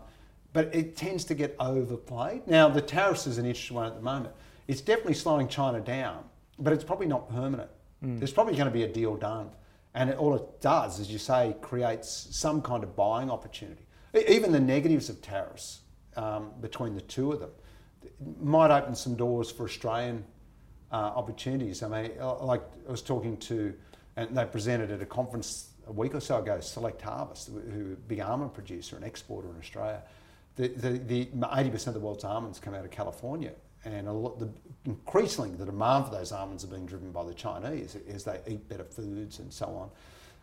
but 0.52 0.74
it 0.76 0.98
tends 0.98 1.24
to 1.26 1.36
get 1.36 1.56
overplayed. 1.60 2.46
Now, 2.48 2.68
the 2.68 2.82
tariffs 2.82 3.28
is 3.28 3.38
an 3.38 3.46
interesting 3.46 3.76
one 3.76 3.86
at 3.86 3.96
the 3.96 4.02
moment. 4.02 4.34
It's 4.68 4.82
definitely 4.82 5.14
slowing 5.14 5.48
China 5.48 5.80
down, 5.80 6.26
but 6.60 6.74
it's 6.74 6.84
probably 6.84 7.08
not 7.08 7.30
permanent. 7.30 7.70
Mm. 8.04 8.20
There's 8.20 8.34
probably 8.34 8.56
going 8.56 8.68
to 8.68 8.74
be 8.74 8.84
a 8.84 8.88
deal 8.88 9.16
done. 9.16 9.50
And 9.94 10.10
it, 10.10 10.18
all 10.18 10.36
it 10.36 10.62
does, 10.62 11.00
as 11.00 11.12
you 11.12 11.18
say, 11.18 11.56
creates 11.62 12.28
some 12.32 12.62
kind 12.62 12.84
of 12.84 12.96
buying 12.96 13.30
opportunity. 13.30 13.86
Even 14.28 14.52
the 14.52 14.60
negatives 14.60 15.10
of 15.10 15.22
tariffs 15.22 15.82
um, 16.16 16.52
between 16.62 16.96
the 16.96 17.02
two 17.02 17.32
of 17.32 17.40
them 17.40 17.52
might 18.42 18.72
open 18.72 18.96
some 18.96 19.16
doors 19.16 19.52
for 19.52 19.64
Australian 19.66 20.24
uh, 20.92 20.96
opportunities. 20.96 21.84
I 21.84 21.88
mean, 21.88 22.12
uh, 22.20 22.44
like 22.44 22.62
I 22.88 22.92
was 22.92 23.02
talking 23.02 23.38
to, 23.38 23.74
and 24.16 24.36
they 24.36 24.46
presented 24.46 24.92
at 24.92 25.02
a 25.02 25.06
conference 25.06 25.70
a 25.88 25.92
week 25.92 26.14
or 26.14 26.20
so 26.20 26.40
ago, 26.40 26.60
Select 26.60 27.02
Harvest, 27.02 27.50
who 27.50 27.94
a 27.94 27.96
big 27.96 28.20
almond 28.20 28.54
producer 28.54 28.96
and 28.96 29.06
exporter 29.06 29.50
in 29.50 29.58
Australia 29.58 30.04
The, 30.56 30.68
the, 30.70 30.90
the, 31.00 31.26
80% 31.26 31.88
of 31.88 31.94
the 31.94 32.00
world's 32.00 32.24
almonds 32.24 32.60
come 32.60 32.74
out 32.74 32.86
of 32.86 32.92
California. 32.92 33.54
And 33.84 34.08
a 34.08 34.12
lot, 34.12 34.40
the, 34.40 34.50
increasingly, 34.86 35.52
the 35.52 35.66
demand 35.66 36.06
for 36.06 36.12
those 36.12 36.32
almonds 36.32 36.64
are 36.64 36.68
being 36.68 36.86
driven 36.86 37.12
by 37.12 37.24
the 37.24 37.34
Chinese 37.34 37.98
as 38.14 38.24
they 38.24 38.40
eat 38.48 38.68
better 38.70 38.84
foods 38.84 39.40
and 39.40 39.52
so 39.52 39.66
on. 39.66 39.90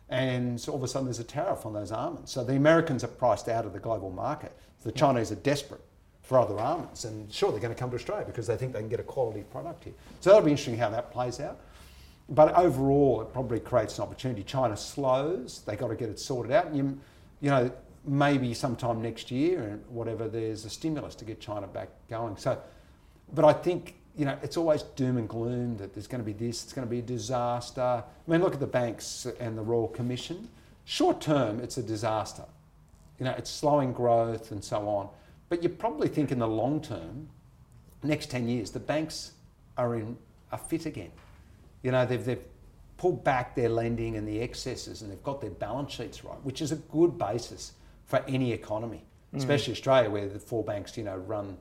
And 0.09 0.59
so 0.59 0.71
all 0.71 0.77
of 0.77 0.83
a 0.83 0.87
sudden, 0.87 1.05
there's 1.05 1.19
a 1.19 1.23
tariff 1.23 1.65
on 1.65 1.73
those 1.73 1.91
almonds. 1.91 2.31
So 2.31 2.43
the 2.43 2.55
Americans 2.55 3.03
are 3.03 3.09
priced 3.09 3.47
out 3.47 3.65
of 3.65 3.73
the 3.73 3.79
global 3.79 4.09
market. 4.09 4.51
The 4.83 4.91
Chinese 4.91 5.31
are 5.31 5.35
desperate 5.35 5.81
for 6.23 6.39
other 6.39 6.59
almonds. 6.59 7.05
And 7.05 7.31
sure, 7.31 7.51
they're 7.51 7.59
going 7.59 7.73
to 7.73 7.79
come 7.79 7.89
to 7.91 7.95
Australia 7.95 8.25
because 8.25 8.47
they 8.47 8.57
think 8.57 8.73
they 8.73 8.79
can 8.79 8.89
get 8.89 8.99
a 8.99 9.03
quality 9.03 9.43
product 9.51 9.83
here. 9.83 9.93
So 10.19 10.29
that'll 10.29 10.45
be 10.45 10.51
interesting 10.51 10.77
how 10.77 10.89
that 10.89 11.11
plays 11.11 11.39
out. 11.39 11.59
But 12.29 12.55
overall, 12.55 13.21
it 13.21 13.33
probably 13.33 13.59
creates 13.59 13.97
an 13.97 14.03
opportunity. 14.03 14.43
China 14.43 14.77
slows, 14.77 15.63
they've 15.65 15.77
got 15.79 15.87
to 15.87 15.95
get 15.95 16.09
it 16.09 16.19
sorted 16.19 16.51
out. 16.51 16.67
And 16.67 16.77
you, 16.77 16.99
you 17.41 17.49
know, 17.49 17.71
maybe 18.05 18.53
sometime 18.53 19.01
next 19.01 19.31
year 19.31 19.63
and 19.63 19.83
whatever, 19.87 20.27
there's 20.27 20.65
a 20.65 20.69
stimulus 20.69 21.15
to 21.15 21.25
get 21.25 21.39
China 21.39 21.67
back 21.67 21.89
going. 22.09 22.37
So, 22.37 22.59
but 23.33 23.45
I 23.45 23.53
think 23.53 23.95
you 24.15 24.25
know 24.25 24.37
it's 24.43 24.57
always 24.57 24.83
doom 24.83 25.17
and 25.17 25.27
gloom 25.27 25.77
that 25.77 25.93
there's 25.93 26.07
going 26.07 26.23
to 26.23 26.25
be 26.25 26.33
this, 26.33 26.63
it's 26.63 26.73
going 26.73 26.87
to 26.87 26.91
be 26.91 26.99
a 26.99 27.03
disaster. 27.03 27.81
I 27.81 28.31
mean, 28.31 28.41
look 28.41 28.53
at 28.53 28.59
the 28.59 28.67
banks 28.67 29.27
and 29.39 29.57
the 29.57 29.61
Royal 29.61 29.87
Commission. 29.87 30.49
Short 30.85 31.21
term, 31.21 31.59
it's 31.59 31.77
a 31.77 31.83
disaster. 31.83 32.45
you 33.19 33.25
know, 33.25 33.35
it's 33.37 33.49
slowing 33.49 33.93
growth 33.93 34.51
and 34.51 34.63
so 34.63 34.87
on. 34.87 35.09
But 35.49 35.61
you 35.61 35.69
probably 35.69 36.07
think 36.07 36.31
in 36.31 36.39
the 36.39 36.47
long 36.47 36.81
term, 36.81 37.29
next 38.03 38.31
10 38.31 38.47
years, 38.47 38.71
the 38.71 38.79
banks 38.79 39.33
are 39.77 39.95
in 39.95 40.17
are 40.51 40.57
fit 40.57 40.85
again. 40.85 41.11
You 41.83 41.91
know, 41.91 42.05
they've, 42.05 42.23
they've 42.23 42.43
pulled 42.97 43.23
back 43.23 43.55
their 43.55 43.69
lending 43.69 44.17
and 44.17 44.27
the 44.27 44.41
excesses 44.41 45.01
and 45.01 45.11
they've 45.11 45.23
got 45.23 45.41
their 45.41 45.51
balance 45.51 45.93
sheets 45.93 46.23
right, 46.23 46.43
which 46.43 46.61
is 46.61 46.71
a 46.71 46.75
good 46.75 47.17
basis 47.17 47.73
for 48.05 48.23
any 48.27 48.51
economy, 48.51 49.03
mm. 49.33 49.37
especially 49.37 49.73
Australia 49.73 50.09
where 50.09 50.27
the 50.27 50.39
four 50.39 50.63
banks, 50.63 50.97
you 50.97 51.03
know, 51.03 51.17
run, 51.17 51.57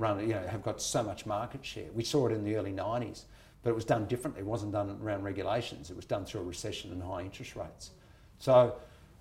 run, 0.00 0.20
you 0.20 0.34
know, 0.34 0.46
have 0.46 0.62
got 0.62 0.80
so 0.82 1.02
much 1.02 1.26
market 1.26 1.64
share. 1.64 1.86
We 1.94 2.02
saw 2.02 2.26
it 2.26 2.32
in 2.32 2.42
the 2.42 2.56
early 2.56 2.72
90s, 2.72 3.24
but 3.62 3.70
it 3.70 3.74
was 3.74 3.84
done 3.84 4.06
differently. 4.06 4.40
It 4.40 4.46
wasn't 4.46 4.72
done 4.72 4.98
around 5.02 5.22
regulations. 5.22 5.90
It 5.90 5.96
was 5.96 6.06
done 6.06 6.24
through 6.24 6.40
a 6.40 6.44
recession 6.44 6.90
and 6.92 7.02
high 7.02 7.22
interest 7.22 7.54
rates. 7.54 7.90
So 8.38 8.74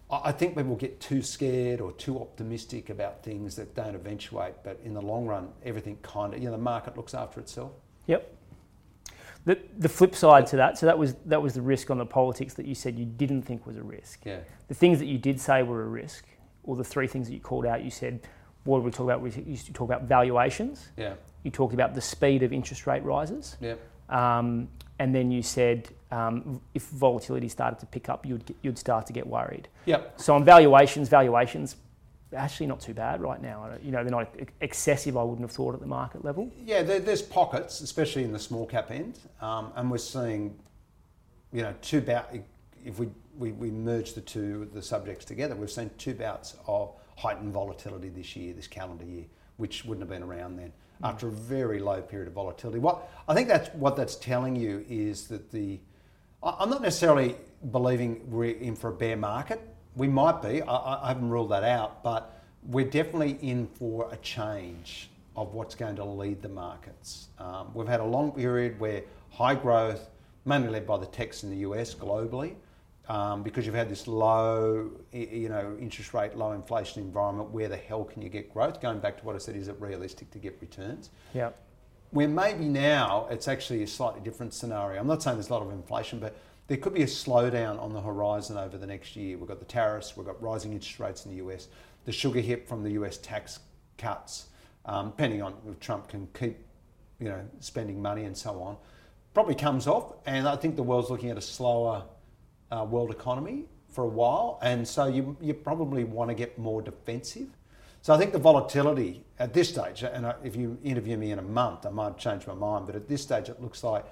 I 0.10 0.22
I 0.24 0.32
think 0.32 0.58
people 0.58 0.76
get 0.76 1.00
too 1.00 1.22
scared 1.22 1.82
or 1.82 1.92
too 1.92 2.20
optimistic 2.20 2.90
about 2.90 3.24
things 3.24 3.56
that 3.58 3.76
don't 3.76 3.94
eventuate, 3.94 4.56
but 4.64 4.80
in 4.84 4.94
the 4.94 5.02
long 5.02 5.28
run, 5.28 5.50
everything 5.64 5.98
kind 6.02 6.34
of, 6.34 6.40
you 6.40 6.46
know, 6.46 6.54
the 6.54 6.58
market 6.58 6.98
looks 6.98 7.14
after 7.14 7.40
itself. 7.40 7.74
Yep. 8.08 8.36
The, 9.46 9.60
the 9.78 9.90
flip 9.90 10.16
side 10.16 10.48
to 10.48 10.58
that, 10.58 10.78
so 10.78 10.86
that 10.86 10.98
was 10.98 11.16
that 11.26 11.42
was 11.42 11.54
the 11.54 11.62
risk 11.62 11.90
on 11.92 11.98
the 11.98 12.06
politics 12.06 12.54
that 12.56 12.66
you 12.66 12.76
said 12.76 12.98
you 12.98 13.06
didn't 13.06 13.44
think 13.44 13.66
was 13.66 13.78
a 13.78 13.84
risk. 13.84 14.26
Yeah. 14.26 14.40
The 14.68 14.74
things 14.74 15.00
that 15.00 15.06
you 15.06 15.18
did 15.18 15.40
say 15.40 15.64
were 15.64 15.84
a 15.84 15.88
risk, 15.88 16.26
or 16.64 16.76
the 16.76 16.84
three 16.84 17.08
things 17.08 17.28
that 17.28 17.34
you 17.34 17.40
called 17.40 17.66
out, 17.66 17.84
you 17.84 17.92
said, 17.92 18.22
what 18.70 18.80
did 18.80 18.86
we 18.86 18.92
talk 18.92 19.06
about? 19.06 19.22
We 19.22 19.32
used 19.32 19.66
to 19.66 19.74
talk 19.74 19.90
about 19.90 20.04
valuations. 20.04 20.90
Yeah. 20.96 21.16
You 21.44 21.52
talked 21.52 21.74
about 21.74 21.96
the 21.96 22.02
speed 22.02 22.44
of 22.44 22.54
interest 22.54 22.86
rate 22.86 23.04
rises. 23.04 23.58
Yeah. 23.60 23.76
Um, 24.10 24.70
and 25.00 25.14
then 25.16 25.32
you 25.32 25.42
said 25.42 25.90
um, 26.12 26.62
if 26.74 26.84
volatility 26.90 27.48
started 27.48 27.80
to 27.80 27.86
pick 27.88 28.10
up, 28.10 28.26
you'd, 28.26 28.46
get, 28.46 28.58
you'd 28.62 28.78
start 28.78 29.08
to 29.08 29.14
get 29.14 29.26
worried. 29.26 29.68
Yep. 29.86 30.20
So 30.22 30.36
on 30.36 30.46
valuations, 30.46 31.10
valuations 31.10 31.78
actually 32.36 32.68
not 32.68 32.80
too 32.80 32.94
bad 32.94 33.22
right 33.22 33.42
now. 33.42 33.72
You 33.82 33.92
know, 33.92 34.04
they're 34.04 34.12
not 34.12 34.32
excessive. 34.62 35.18
I 35.18 35.24
wouldn't 35.24 35.42
have 35.42 35.52
thought 35.52 35.74
at 35.74 35.80
the 35.80 35.88
market 35.88 36.24
level. 36.24 36.52
Yeah, 36.64 36.84
there, 36.84 37.00
there's 37.00 37.24
pockets, 37.24 37.82
especially 37.82 38.24
in 38.24 38.32
the 38.32 38.40
small 38.40 38.68
cap 38.68 38.92
end, 38.92 39.18
um, 39.42 39.72
and 39.76 39.90
we're 39.90 39.98
seeing, 39.98 40.56
you 41.52 41.64
know, 41.64 41.74
two 41.82 42.02
bout. 42.02 42.30
If 42.86 43.00
we, 43.00 43.08
we, 43.36 43.52
we 43.54 43.72
merge 43.72 44.14
the 44.14 44.22
two 44.22 44.70
the 44.74 44.82
subjects 44.82 45.26
together, 45.26 45.56
we've 45.56 45.72
seen 45.72 45.90
two 45.98 46.14
bouts 46.14 46.56
of 46.68 46.94
heightened 47.20 47.52
volatility 47.52 48.08
this 48.10 48.36
year, 48.36 48.54
this 48.54 48.68
calendar 48.68 49.04
year, 49.04 49.26
which 49.58 49.84
wouldn't 49.84 50.02
have 50.02 50.10
been 50.10 50.24
around 50.28 50.58
then. 50.58 50.72
After 51.04 51.28
a 51.28 51.32
very 51.32 51.80
low 51.80 52.02
period 52.02 52.28
of 52.28 52.34
volatility, 52.34 52.80
what 52.80 53.10
I 53.28 53.34
think 53.34 53.48
that's 53.48 53.70
what 53.76 53.96
that's 53.96 54.16
telling 54.16 54.56
you 54.56 54.86
is 54.90 55.28
that 55.28 55.52
the 55.52 55.80
I'm 56.42 56.70
not 56.70 56.82
necessarily 56.82 57.36
believing 57.72 58.30
we're 58.30 58.56
in 58.58 58.76
for 58.76 58.90
a 58.90 58.94
bear 58.94 59.18
market. 59.18 59.60
We 59.96 60.08
might 60.08 60.42
be. 60.42 60.62
I- 60.62 60.76
I, 60.76 61.06
I 61.06 61.08
haven't 61.10 61.30
ruled 61.30 61.52
that 61.52 61.64
out, 61.64 62.04
but 62.04 62.42
we're 62.68 62.90
definitely 62.90 63.38
in 63.42 63.68
for 63.68 64.10
a 64.12 64.18
change 64.18 65.10
of 65.36 65.54
what's 65.54 65.76
going 65.76 65.96
to 65.98 66.06
lead 66.06 66.42
the 66.42 66.50
markets. 66.50 67.30
Um, 67.38 67.72
we've 67.74 67.88
had 67.88 68.00
a 68.02 68.06
long 68.06 68.32
period 68.32 68.80
where 68.80 69.04
high 69.32 69.56
growth, 69.56 70.10
mainly 70.46 70.70
led 70.70 70.86
by 70.88 70.98
the 70.98 71.06
techs 71.06 71.44
in 71.44 71.50
the 71.50 71.58
US 71.58 71.94
globally, 71.96 72.56
um, 73.10 73.42
because 73.42 73.66
you've 73.66 73.76
had 73.76 73.90
this 73.90 74.08
low, 74.08 74.92
you 75.12 75.50
know, 75.50 75.76
interest 75.80 76.14
rate, 76.14 76.36
low 76.38 76.52
inflation 76.52 77.02
environment. 77.02 77.50
Where 77.50 77.68
the 77.68 77.76
hell 77.76 78.04
can 78.04 78.22
you 78.22 78.30
get 78.30 78.54
growth? 78.54 78.80
Going 78.80 79.00
back 79.00 79.18
to 79.18 79.26
what 79.26 79.36
I 79.36 79.40
said, 79.40 79.56
is 79.56 79.68
it 79.68 79.76
realistic 79.80 80.30
to 80.32 80.38
get 80.38 80.58
returns? 80.62 81.10
Yeah. 81.34 81.50
where 82.12 82.28
maybe 82.28 82.66
now 82.66 83.28
it's 83.30 83.48
actually 83.48 83.84
a 83.84 83.88
slightly 83.88 84.22
different 84.22 84.54
scenario. 84.54 85.00
I'm 85.00 85.08
not 85.08 85.22
saying 85.24 85.38
there's 85.38 85.50
a 85.50 85.54
lot 85.54 85.64
of 85.64 85.72
inflation, 85.72 86.20
but 86.20 86.36
there 86.68 86.78
could 86.78 86.94
be 86.94 87.02
a 87.02 87.08
slowdown 87.08 87.82
on 87.82 87.94
the 87.94 88.02
horizon 88.02 88.58
over 88.58 88.78
the 88.78 88.88
next 88.88 89.16
year. 89.16 89.38
We've 89.38 89.48
got 89.48 89.60
the 89.60 89.66
tariffs, 89.66 90.16
we've 90.16 90.26
got 90.26 90.42
rising 90.42 90.74
interest 90.74 91.00
rates 91.00 91.26
in 91.26 91.32
the 91.32 91.38
US, 91.46 91.68
the 92.06 92.12
sugar 92.12 92.40
hit 92.40 92.68
from 92.68 92.84
the 92.84 92.92
US 92.92 93.18
tax 93.18 93.60
cuts, 93.98 94.50
um, 94.86 95.10
depending 95.10 95.42
on 95.42 95.56
if 95.68 95.80
Trump 95.80 96.08
can 96.08 96.28
keep, 96.40 96.58
you 97.20 97.28
know, 97.28 97.42
spending 97.60 98.02
money 98.02 98.26
and 98.26 98.38
so 98.38 98.62
on, 98.62 98.78
probably 99.34 99.56
comes 99.56 99.88
off. 99.88 100.14
And 100.28 100.48
I 100.48 100.56
think 100.56 100.76
the 100.76 100.84
world's 100.84 101.10
looking 101.10 101.32
at 101.32 101.38
a 101.38 101.42
slower 101.42 102.04
uh, 102.72 102.86
world 102.90 103.12
economy 103.12 103.66
for 103.90 104.04
a 104.04 104.08
while, 104.08 104.60
and 104.62 104.88
so 104.88 105.08
you 105.08 105.36
you 105.42 105.54
probably 105.54 106.04
want 106.04 106.30
to 106.30 106.36
get 106.36 106.58
more 106.58 106.82
defensive. 106.82 107.48
So 108.02 108.14
I 108.14 108.18
think 108.18 108.32
the 108.32 108.40
volatility 108.40 109.26
at 109.40 109.54
this 109.54 109.70
stage, 109.70 110.04
and 110.04 110.26
I- 110.26 110.36
if 110.44 110.56
you 110.56 110.78
interview 110.84 111.18
me 111.18 111.32
in 111.32 111.40
a 111.40 111.44
month, 111.44 111.86
I 111.86 111.90
might 111.90 112.18
change 112.18 112.48
my 112.48 112.54
mind, 112.54 112.86
but 112.86 112.96
at 112.96 113.08
this 113.08 113.22
stage, 113.22 113.50
it 113.50 113.62
looks 113.62 113.84
like 113.84 114.06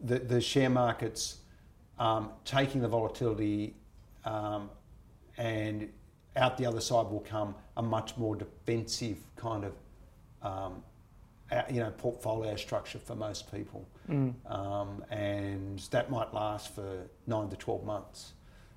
the, 0.00 0.18
the 0.18 0.40
share 0.40 0.70
markets 0.70 1.38
um, 1.98 2.30
taking 2.44 2.80
the 2.82 2.88
volatility 2.88 3.74
um, 4.24 4.70
and 5.38 5.88
out 6.36 6.56
the 6.58 6.66
other 6.66 6.80
side 6.80 7.06
will 7.06 7.24
come 7.28 7.54
a 7.76 7.82
much 7.82 8.16
more 8.16 8.36
defensive 8.36 9.18
kind 9.36 9.64
of 9.64 9.72
um, 10.42 10.82
uh, 11.50 11.62
you 11.70 11.80
know 11.80 11.90
portfolio 11.92 12.54
structure 12.56 12.98
for 12.98 13.14
most 13.16 13.50
people, 13.52 13.86
um, 14.08 15.04
and 15.10 15.78
that 15.90 16.10
might 16.10 16.32
last 16.32 16.74
for 16.74 17.06
nine 17.26 17.48
to 17.48 17.56
twelve 17.56 17.84
months, 17.84 18.32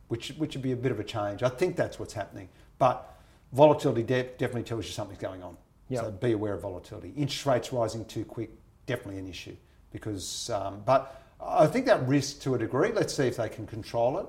which 0.07 0.29
which 0.37 0.55
would 0.55 0.63
be 0.63 0.71
a 0.71 0.75
bit 0.75 0.91
of 0.91 0.99
a 0.99 1.03
change. 1.03 1.43
I 1.43 1.49
think 1.49 1.75
that's 1.75 1.99
what's 1.99 2.13
happening, 2.13 2.49
but 2.77 3.15
volatility 3.53 4.03
de- 4.03 4.23
definitely 4.37 4.63
tells 4.63 4.85
you 4.85 4.91
something's 4.91 5.21
going 5.21 5.43
on. 5.43 5.57
Yep. 5.89 6.03
So 6.03 6.11
be 6.11 6.31
aware 6.33 6.53
of 6.53 6.61
volatility. 6.61 7.13
Interest 7.17 7.45
rates 7.45 7.73
rising 7.73 8.05
too 8.05 8.25
quick, 8.25 8.51
definitely 8.85 9.19
an 9.19 9.27
issue 9.27 9.55
because. 9.91 10.49
Um, 10.49 10.81
but 10.85 11.21
I 11.41 11.67
think 11.67 11.85
that 11.85 12.05
risk 12.07 12.41
to 12.41 12.55
a 12.55 12.57
degree. 12.57 12.91
Let's 12.91 13.13
see 13.13 13.27
if 13.27 13.37
they 13.37 13.49
can 13.49 13.65
control 13.65 14.19
it. 14.19 14.25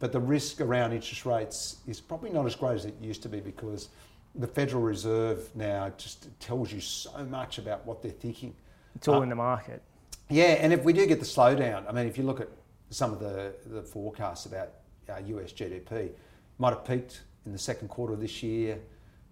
But 0.00 0.12
the 0.12 0.20
risk 0.20 0.60
around 0.60 0.92
interest 0.92 1.24
rates 1.24 1.76
is 1.86 2.00
probably 2.00 2.30
not 2.30 2.46
as 2.46 2.56
great 2.56 2.74
as 2.74 2.84
it 2.84 2.94
used 3.00 3.22
to 3.22 3.28
be 3.28 3.40
because 3.40 3.88
the 4.34 4.46
Federal 4.46 4.82
Reserve 4.82 5.48
now 5.54 5.90
just 5.96 6.28
tells 6.40 6.72
you 6.72 6.80
so 6.80 7.24
much 7.26 7.58
about 7.58 7.86
what 7.86 8.02
they're 8.02 8.10
thinking. 8.10 8.54
It's 8.96 9.06
all 9.08 9.20
Uh, 9.20 9.22
in 9.22 9.28
the 9.28 9.36
market. 9.36 9.82
Yeah, 10.30 10.44
and 10.44 10.72
if 10.72 10.84
we 10.84 10.92
do 10.92 11.06
get 11.06 11.20
the 11.20 11.26
slowdown, 11.26 11.84
I 11.88 11.92
mean, 11.92 12.06
if 12.06 12.16
you 12.16 12.24
look 12.24 12.40
at 12.40 12.48
some 12.90 13.12
of 13.12 13.20
the, 13.20 13.54
the 13.66 13.82
forecasts 13.82 14.46
about 14.46 14.70
uh, 15.08 15.18
US 15.18 15.52
GDP, 15.52 16.10
might 16.58 16.70
have 16.70 16.84
peaked 16.84 17.22
in 17.44 17.52
the 17.52 17.58
second 17.58 17.88
quarter 17.88 18.14
of 18.14 18.20
this 18.20 18.42
year, 18.42 18.78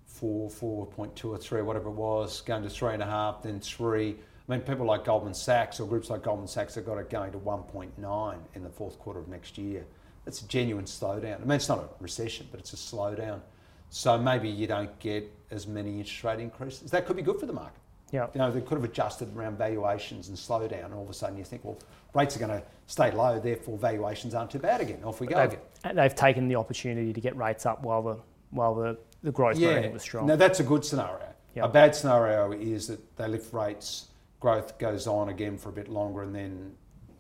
four, 0.05 0.51
4.2 0.51 1.25
or 1.25 1.39
3, 1.39 1.63
whatever 1.63 1.89
it 1.89 1.93
was, 1.93 2.43
going 2.43 2.63
to 2.63 2.69
3.5, 2.69 3.43
then 3.43 3.61
3. 3.61 4.11
I 4.11 4.53
mean, 4.53 4.61
people 4.61 4.85
like 4.85 5.05
Goldman 5.05 5.35
Sachs 5.35 5.81
or 5.81 5.87
groups 5.87 6.11
like 6.11 6.23
Goldman 6.23 6.49
Sachs 6.49 6.75
have 6.75 6.85
got 6.85 6.99
it 6.99 7.09
going 7.09 7.33
to 7.33 7.39
1.9 7.39 8.39
in 8.55 8.63
the 8.63 8.69
fourth 8.69 8.99
quarter 8.99 9.21
of 9.21 9.29
next 9.29 9.57
year. 9.57 9.87
That's 10.25 10.43
a 10.43 10.49
genuine 10.49 10.85
slowdown. 10.85 11.37
I 11.37 11.45
mean, 11.45 11.53
it's 11.53 11.69
not 11.69 11.79
a 11.79 11.89
recession, 12.01 12.49
but 12.51 12.61
it's 12.61 12.73
a 12.73 12.77
slowdown. 12.77 13.41
So 13.89 14.19
maybe 14.19 14.49
you 14.49 14.67
don't 14.67 14.97
get 15.01 15.33
as 15.51 15.67
many 15.67 15.99
interest 15.99 16.25
rate 16.25 16.41
increases. 16.41 16.91
That 16.91 17.07
could 17.07 17.17
be 17.17 17.23
good 17.23 17.41
for 17.41 17.47
the 17.47 17.53
market. 17.53 17.82
Yeah. 18.13 18.27
You 18.35 18.39
know, 18.39 18.51
they 18.51 18.61
could 18.61 18.77
have 18.77 18.85
adjusted 18.85 19.35
around 19.35 19.57
valuations 19.59 20.29
and 20.29 20.39
slow 20.39 20.69
down, 20.69 20.85
and 20.85 20.95
all 20.95 21.03
of 21.03 21.11
a 21.11 21.15
sudden 21.15 21.37
you 21.39 21.45
think, 21.45 21.65
well, 21.65 21.79
rates 22.15 22.37
are 22.37 22.39
going 22.39 22.61
to 22.61 22.63
stay 22.87 23.11
low, 23.11 23.41
therefore 23.41 23.79
valuations 23.79 24.35
aren't 24.35 24.51
too 24.51 24.59
bad 24.59 24.81
again. 24.83 25.03
Off 25.03 25.19
we 25.21 25.27
go 25.27 25.37
They've, 25.37 25.49
again. 25.55 25.61
and 25.85 25.99
they've 25.99 26.15
taken 26.15 26.47
the 26.47 26.57
opportunity 26.57 27.13
to 27.13 27.21
get 27.21 27.35
rates 27.37 27.65
up 27.67 27.83
while 27.83 28.03
the 28.03 28.19
while 28.51 28.75
the, 28.75 28.99
the 29.23 29.33
growth 29.33 29.59
momentum 29.59 29.95
was 29.95 30.03
strong. 30.03 30.27
Now 30.27 30.37
that's 30.37 30.61
a 30.61 30.65
good 30.65 30.85
scenario. 30.85 31.27
Yeah. 31.55 31.65
A 31.65 31.69
bad 31.69 31.95
scenario 31.95 32.53
is 32.53 32.87
that 32.89 33.17
they 33.17 33.27
lift 33.29 33.53
rates, 33.55 34.09
growth 34.41 34.79
goes 34.79 35.07
on 35.07 35.31
again 35.31 35.57
for 35.57 35.71
a 35.71 35.73
bit 35.73 35.89
longer, 35.89 36.23
and 36.23 36.35
then 36.35 36.73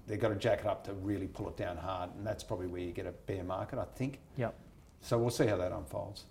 they've 0.06 0.20
got 0.20 0.28
to 0.28 0.34
jack 0.36 0.60
it 0.60 0.66
up 0.66 0.84
to 0.84 0.92
really 0.92 1.26
pull 1.26 1.48
it 1.48 1.56
down 1.56 1.78
hard, 1.78 2.10
and 2.16 2.26
that's 2.26 2.44
probably 2.44 2.66
where 2.66 2.82
you 2.82 2.92
get 2.92 3.06
a 3.06 3.12
bear 3.12 3.44
market, 3.44 3.78
I 3.78 3.86
think. 3.96 4.18
yeah. 4.36 4.50
So 5.00 5.16
we'll 5.18 5.30
see 5.30 5.46
how 5.46 5.56
that 5.56 5.72
unfolds. 5.72 6.26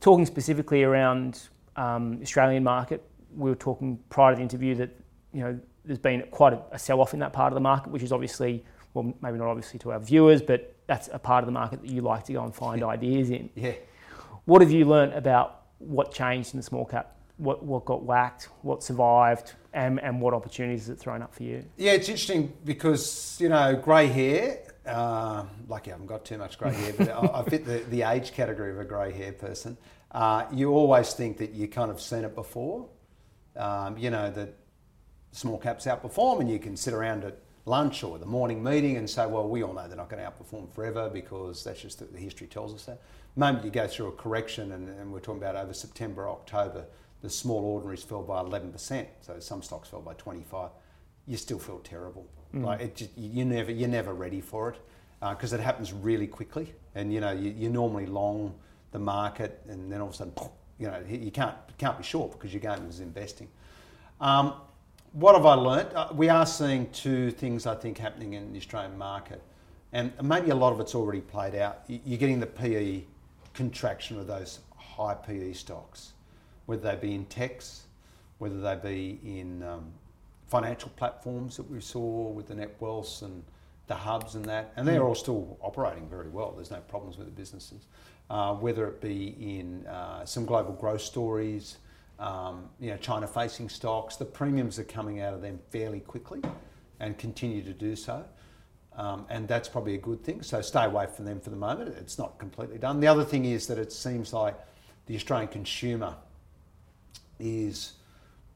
Talking 0.00 0.24
specifically 0.26 0.82
around 0.84 1.48
um, 1.76 2.20
Australian 2.22 2.62
market, 2.62 3.02
we 3.36 3.50
were 3.50 3.56
talking 3.56 3.98
prior 4.08 4.32
to 4.32 4.36
the 4.36 4.42
interview 4.42 4.74
that 4.76 4.90
you 5.32 5.42
know 5.42 5.58
there's 5.84 5.98
been 5.98 6.22
quite 6.30 6.52
a, 6.52 6.62
a 6.72 6.78
sell-off 6.78 7.14
in 7.14 7.20
that 7.20 7.32
part 7.32 7.52
of 7.52 7.54
the 7.54 7.60
market, 7.60 7.90
which 7.90 8.02
is 8.02 8.12
obviously, 8.12 8.64
well, 8.94 9.14
maybe 9.22 9.38
not 9.38 9.48
obviously 9.48 9.78
to 9.80 9.92
our 9.92 10.00
viewers, 10.00 10.42
but 10.42 10.74
that's 10.86 11.08
a 11.12 11.18
part 11.18 11.42
of 11.42 11.46
the 11.46 11.52
market 11.52 11.80
that 11.82 11.90
you 11.90 12.00
like 12.00 12.24
to 12.24 12.32
go 12.32 12.44
and 12.44 12.54
find 12.54 12.82
ideas 12.82 13.30
in. 13.30 13.50
Yeah. 13.54 13.72
What 14.44 14.60
have 14.60 14.70
you 14.70 14.84
learnt 14.84 15.16
about 15.16 15.62
what 15.78 16.12
changed 16.12 16.54
in 16.54 16.58
the 16.58 16.62
small 16.62 16.84
cap? 16.84 17.16
What, 17.36 17.62
what 17.62 17.84
got 17.84 18.02
whacked? 18.02 18.48
What 18.62 18.82
survived? 18.82 19.54
And, 19.72 20.00
and 20.00 20.20
what 20.20 20.34
opportunities 20.34 20.82
has 20.82 20.90
it 20.90 20.98
thrown 20.98 21.22
up 21.22 21.32
for 21.34 21.44
you? 21.44 21.64
Yeah, 21.76 21.92
it's 21.92 22.08
interesting 22.08 22.52
because 22.64 23.38
you 23.40 23.48
know 23.48 23.76
grey 23.76 24.08
hair. 24.08 24.64
Uh, 24.84 25.44
lucky 25.68 25.90
I 25.90 25.94
haven't 25.94 26.08
got 26.08 26.24
too 26.24 26.38
much 26.38 26.58
grey 26.58 26.72
hair, 26.72 26.92
but 26.98 27.08
I, 27.08 27.40
I 27.40 27.44
fit 27.44 27.64
the, 27.64 27.78
the 27.88 28.02
age 28.02 28.32
category 28.32 28.72
of 28.72 28.80
a 28.80 28.84
grey 28.84 29.12
hair 29.12 29.32
person. 29.32 29.76
Uh, 30.10 30.46
you 30.52 30.72
always 30.72 31.12
think 31.14 31.38
that 31.38 31.52
you 31.52 31.68
kind 31.68 31.90
of 31.90 32.00
seen 32.00 32.24
it 32.24 32.34
before. 32.34 32.88
Um, 33.56 33.98
you 33.98 34.10
know 34.10 34.30
that 34.30 34.54
small 35.32 35.58
caps 35.58 35.86
outperform, 35.86 36.40
and 36.40 36.50
you 36.50 36.58
can 36.58 36.76
sit 36.76 36.94
around 36.94 37.24
at 37.24 37.38
lunch 37.66 38.02
or 38.02 38.18
the 38.18 38.26
morning 38.26 38.62
meeting 38.62 38.96
and 38.96 39.08
say, 39.08 39.26
well, 39.26 39.48
we 39.48 39.62
all 39.62 39.72
know 39.72 39.86
they're 39.86 39.96
not 39.96 40.08
going 40.08 40.22
to 40.22 40.30
outperform 40.30 40.72
forever 40.72 41.08
because 41.08 41.62
that's 41.62 41.80
just 41.80 41.98
the, 41.98 42.06
the 42.06 42.18
history 42.18 42.46
tells 42.46 42.74
us 42.74 42.84
that. 42.84 43.00
The 43.34 43.40
moment 43.40 43.64
you 43.64 43.70
go 43.70 43.86
through 43.86 44.08
a 44.08 44.12
correction, 44.12 44.72
and, 44.72 44.88
and 44.88 45.12
we're 45.12 45.20
talking 45.20 45.42
about 45.42 45.56
over 45.56 45.72
September, 45.72 46.28
October, 46.28 46.86
the 47.22 47.30
small 47.30 47.64
ordinaries 47.64 48.02
fell 48.02 48.22
by 48.22 48.42
11%, 48.42 49.06
so 49.20 49.38
some 49.38 49.62
stocks 49.62 49.88
fell 49.88 50.00
by 50.00 50.14
25. 50.14 50.70
You 51.26 51.36
still 51.36 51.58
feel 51.58 51.78
terrible. 51.80 52.26
Like 52.52 52.80
it 52.80 52.96
just, 52.96 53.16
you 53.16 53.44
never, 53.44 53.70
you're 53.70 53.88
never 53.88 54.12
ready 54.12 54.40
for 54.40 54.70
it 54.70 54.76
because 55.20 55.52
it 55.52 55.60
happens 55.60 55.92
really 55.92 56.26
quickly, 56.26 56.74
and 56.94 57.12
you 57.12 57.20
know 57.20 57.30
you, 57.30 57.54
you're 57.56 57.70
normally 57.70 58.06
long 58.06 58.54
the 58.90 58.98
market, 58.98 59.62
and 59.68 59.92
then 59.92 60.00
all 60.00 60.08
of 60.08 60.14
a 60.14 60.16
sudden, 60.16 60.32
you 60.80 60.86
know, 60.86 61.00
you 61.08 61.30
can't 61.30 61.54
can't 61.78 61.96
be 61.96 62.02
short 62.02 62.32
because 62.32 62.52
your 62.52 62.60
game 62.60 62.88
is 62.88 63.00
investing. 63.00 63.48
Um, 64.20 64.54
what 65.12 65.34
have 65.34 65.44
I 65.44 65.54
learnt? 65.54 65.94
Uh, 65.94 66.08
we 66.14 66.28
are 66.28 66.46
seeing 66.46 66.90
two 66.90 67.30
things 67.30 67.66
I 67.66 67.74
think 67.74 67.98
happening 67.98 68.32
in 68.32 68.52
the 68.52 68.58
Australian 68.58 68.96
market, 68.96 69.42
and 69.92 70.12
maybe 70.22 70.50
a 70.50 70.54
lot 70.54 70.72
of 70.72 70.80
it's 70.80 70.94
already 70.94 71.20
played 71.20 71.54
out. 71.54 71.82
You're 71.86 72.18
getting 72.18 72.40
the 72.40 72.46
PE 72.46 73.02
contraction 73.52 74.18
of 74.18 74.26
those 74.26 74.60
high 74.76 75.14
PE 75.14 75.52
stocks, 75.52 76.12
whether 76.66 76.82
they 76.82 76.96
be 76.96 77.14
in 77.14 77.26
techs, 77.26 77.84
whether 78.38 78.60
they 78.60 78.76
be 78.76 79.38
in 79.38 79.62
um, 79.62 79.92
financial 80.48 80.90
platforms 80.96 81.56
that 81.56 81.70
we 81.70 81.80
saw 81.80 82.28
with 82.28 82.48
the 82.48 82.54
net 82.54 82.80
Netwealths 82.80 83.22
and 83.22 83.44
the 83.86 83.94
hubs 83.94 84.34
and 84.36 84.44
that, 84.44 84.72
and 84.76 84.86
they're 84.86 85.00
mm. 85.00 85.08
all 85.08 85.14
still 85.14 85.58
operating 85.60 86.08
very 86.08 86.28
well. 86.28 86.52
There's 86.52 86.70
no 86.70 86.80
problems 86.88 87.18
with 87.18 87.26
the 87.26 87.32
businesses. 87.32 87.86
Uh, 88.30 88.54
whether 88.54 88.86
it 88.86 89.00
be 89.00 89.34
in 89.40 89.84
uh, 89.88 90.24
some 90.24 90.46
global 90.46 90.72
growth 90.72 91.00
stories, 91.00 91.78
um, 92.20 92.68
you 92.78 92.88
know, 92.88 92.96
China-facing 92.96 93.68
stocks, 93.68 94.14
the 94.14 94.24
premiums 94.24 94.78
are 94.78 94.84
coming 94.84 95.20
out 95.20 95.34
of 95.34 95.42
them 95.42 95.58
fairly 95.70 95.98
quickly, 95.98 96.40
and 97.00 97.18
continue 97.18 97.60
to 97.60 97.72
do 97.72 97.96
so. 97.96 98.24
Um, 98.94 99.26
and 99.30 99.48
that's 99.48 99.68
probably 99.68 99.94
a 99.96 99.98
good 99.98 100.22
thing. 100.22 100.42
So 100.42 100.60
stay 100.60 100.84
away 100.84 101.06
from 101.06 101.24
them 101.24 101.40
for 101.40 101.50
the 101.50 101.56
moment. 101.56 101.92
It's 101.98 102.18
not 102.18 102.38
completely 102.38 102.78
done. 102.78 103.00
The 103.00 103.08
other 103.08 103.24
thing 103.24 103.46
is 103.46 103.66
that 103.66 103.78
it 103.78 103.92
seems 103.92 104.32
like 104.32 104.54
the 105.06 105.16
Australian 105.16 105.48
consumer 105.48 106.14
is 107.40 107.94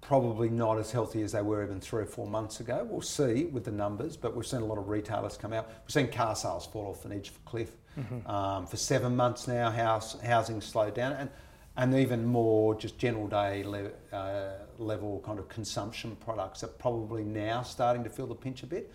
probably 0.06 0.50
not 0.50 0.78
as 0.78 0.90
healthy 0.90 1.22
as 1.22 1.32
they 1.32 1.40
were 1.40 1.64
even 1.64 1.80
three 1.80 2.02
or 2.02 2.06
four 2.06 2.26
months 2.26 2.60
ago. 2.60 2.86
We'll 2.88 3.00
see 3.00 3.46
with 3.46 3.64
the 3.64 3.72
numbers, 3.72 4.16
but 4.18 4.36
we've 4.36 4.46
seen 4.46 4.60
a 4.60 4.66
lot 4.66 4.76
of 4.76 4.88
retailers 4.88 5.38
come 5.38 5.54
out. 5.54 5.66
We've 5.66 5.92
seen 5.92 6.08
car 6.08 6.36
sales 6.36 6.66
fall 6.66 6.90
off 6.90 7.04
an 7.06 7.12
edge 7.12 7.30
of 7.30 7.36
a 7.36 7.48
cliff. 7.48 7.70
Mm-hmm. 7.98 8.30
Um, 8.30 8.66
for 8.66 8.76
seven 8.76 9.16
months 9.16 9.48
now, 9.48 9.70
house, 9.70 10.20
housing 10.20 10.60
slowed 10.60 10.94
down. 10.94 11.12
And, 11.12 11.30
and 11.76 11.94
even 11.94 12.24
more 12.24 12.74
just 12.74 12.98
general 12.98 13.26
day 13.26 13.64
le- 13.64 13.90
uh, 14.12 14.58
level 14.78 15.22
kind 15.24 15.38
of 15.38 15.48
consumption 15.48 16.16
products 16.16 16.62
are 16.62 16.68
probably 16.68 17.24
now 17.24 17.62
starting 17.62 18.04
to 18.04 18.10
feel 18.10 18.26
the 18.26 18.34
pinch 18.34 18.62
a 18.62 18.66
bit. 18.66 18.92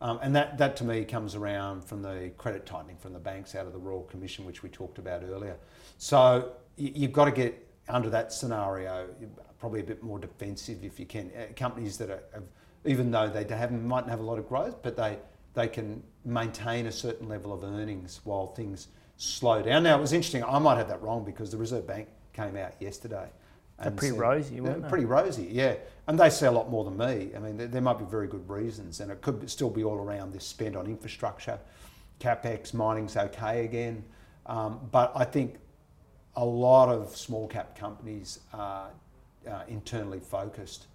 Um, 0.00 0.18
and 0.22 0.34
that, 0.36 0.56
that 0.56 0.76
to 0.76 0.84
me 0.84 1.04
comes 1.04 1.34
around 1.34 1.84
from 1.84 2.00
the 2.02 2.30
credit 2.38 2.64
tightening 2.64 2.96
from 2.96 3.12
the 3.12 3.18
banks 3.18 3.54
out 3.54 3.66
of 3.66 3.72
the 3.72 3.78
Royal 3.78 4.02
Commission, 4.02 4.46
which 4.46 4.62
we 4.62 4.70
talked 4.70 4.98
about 4.98 5.22
earlier. 5.22 5.56
So 5.98 6.52
you, 6.76 6.92
you've 6.94 7.12
got 7.12 7.26
to 7.26 7.30
get 7.30 7.65
under 7.88 8.10
that 8.10 8.32
scenario 8.32 9.08
probably 9.58 9.80
a 9.80 9.84
bit 9.84 10.02
more 10.02 10.18
defensive 10.18 10.84
if 10.84 11.00
you 11.00 11.06
can. 11.06 11.30
Uh, 11.36 11.52
companies 11.54 11.98
that 11.98 12.10
are, 12.10 12.22
have, 12.32 12.44
even 12.84 13.10
though 13.10 13.28
they 13.28 13.44
have, 13.54 13.72
mightn't 13.72 14.10
have 14.10 14.20
a 14.20 14.22
lot 14.22 14.38
of 14.38 14.48
growth, 14.48 14.82
but 14.82 14.96
they, 14.96 15.18
they 15.54 15.68
can 15.68 16.02
maintain 16.24 16.86
a 16.86 16.92
certain 16.92 17.28
level 17.28 17.52
of 17.52 17.64
earnings 17.64 18.20
while 18.24 18.48
things 18.48 18.88
slow 19.16 19.62
down. 19.62 19.82
Now, 19.82 19.96
it 19.96 20.00
was 20.00 20.12
interesting, 20.12 20.44
I 20.44 20.58
might 20.58 20.76
have 20.76 20.88
that 20.88 21.02
wrong 21.02 21.24
because 21.24 21.50
the 21.50 21.56
Reserve 21.56 21.86
Bank 21.86 22.08
came 22.32 22.56
out 22.56 22.74
yesterday. 22.80 23.28
They're 23.80 23.90
pretty 23.90 24.14
said, 24.14 24.20
rosy, 24.20 24.60
weren't 24.60 24.82
they? 24.82 24.88
Pretty 24.88 25.04
rosy, 25.04 25.48
yeah. 25.50 25.74
And 26.06 26.18
they 26.18 26.30
say 26.30 26.46
a 26.46 26.52
lot 26.52 26.70
more 26.70 26.84
than 26.84 26.96
me. 26.96 27.32
I 27.36 27.38
mean, 27.40 27.56
there, 27.56 27.66
there 27.66 27.82
might 27.82 27.98
be 27.98 28.06
very 28.06 28.26
good 28.26 28.48
reasons, 28.48 29.00
and 29.00 29.10
it 29.10 29.20
could 29.20 29.50
still 29.50 29.68
be 29.68 29.84
all 29.84 29.96
around 29.96 30.32
this 30.32 30.46
spend 30.46 30.76
on 30.76 30.86
infrastructure. 30.86 31.58
CapEx, 32.20 32.72
mining's 32.72 33.16
okay 33.16 33.64
again. 33.64 34.02
Um, 34.46 34.80
but 34.90 35.12
I 35.14 35.24
think 35.24 35.56
a 36.36 36.44
lot 36.44 36.88
of 36.88 37.16
small 37.16 37.48
cap 37.48 37.76
companies 37.76 38.40
are 38.52 38.90
uh, 39.48 39.62
internally 39.68 40.20
focused 40.20 40.86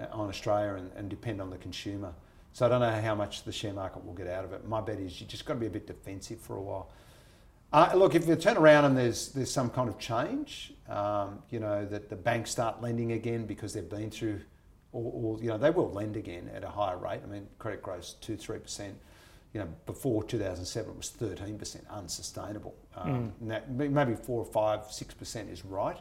uh, 0.00 0.06
on 0.12 0.28
Australia 0.28 0.74
and, 0.74 0.90
and, 0.96 1.08
depend 1.08 1.40
on 1.40 1.50
the 1.50 1.56
consumer. 1.58 2.12
So 2.52 2.66
I 2.66 2.68
don't 2.68 2.80
know 2.80 3.00
how 3.00 3.14
much 3.14 3.44
the 3.44 3.52
share 3.52 3.72
market 3.72 4.04
will 4.04 4.12
get 4.12 4.26
out 4.26 4.44
of 4.44 4.52
it. 4.52 4.66
My 4.66 4.80
bet 4.80 4.98
is 4.98 5.20
you 5.20 5.26
just 5.26 5.46
got 5.46 5.54
to 5.54 5.60
be 5.60 5.66
a 5.66 5.70
bit 5.70 5.86
defensive 5.86 6.40
for 6.40 6.56
a 6.56 6.60
while. 6.60 6.90
Uh, 7.72 7.90
look, 7.94 8.14
if 8.14 8.26
you 8.26 8.36
turn 8.36 8.58
around 8.58 8.84
and 8.84 8.96
there's 8.96 9.28
there's 9.28 9.50
some 9.50 9.70
kind 9.70 9.88
of 9.88 9.98
change, 9.98 10.74
um, 10.90 11.42
you 11.48 11.58
know 11.58 11.86
that 11.86 12.10
the 12.10 12.16
banks 12.16 12.50
start 12.50 12.82
lending 12.82 13.12
again 13.12 13.46
because 13.46 13.72
they've 13.72 13.88
been 13.88 14.10
through, 14.10 14.40
or, 14.92 15.10
or, 15.14 15.42
you 15.42 15.48
know 15.48 15.56
they 15.56 15.70
will 15.70 15.90
lend 15.90 16.14
again 16.14 16.50
at 16.54 16.64
a 16.64 16.68
higher 16.68 16.98
rate. 16.98 17.20
I 17.24 17.26
mean, 17.26 17.46
credit 17.58 17.82
grows 17.82 18.16
two 18.20 18.36
three 18.36 18.58
percent. 18.58 18.94
You 19.52 19.60
know, 19.60 19.68
before 19.86 20.24
2007 20.24 20.90
it 20.90 20.96
was 20.96 21.10
13 21.10 21.58
percent, 21.58 21.84
unsustainable. 21.90 22.74
Um, 22.96 23.32
mm. 23.42 23.48
that, 23.48 23.70
maybe 23.70 24.14
four 24.14 24.40
or 24.40 24.46
five, 24.46 24.90
six 24.90 25.14
percent 25.14 25.50
is 25.50 25.64
right 25.64 25.98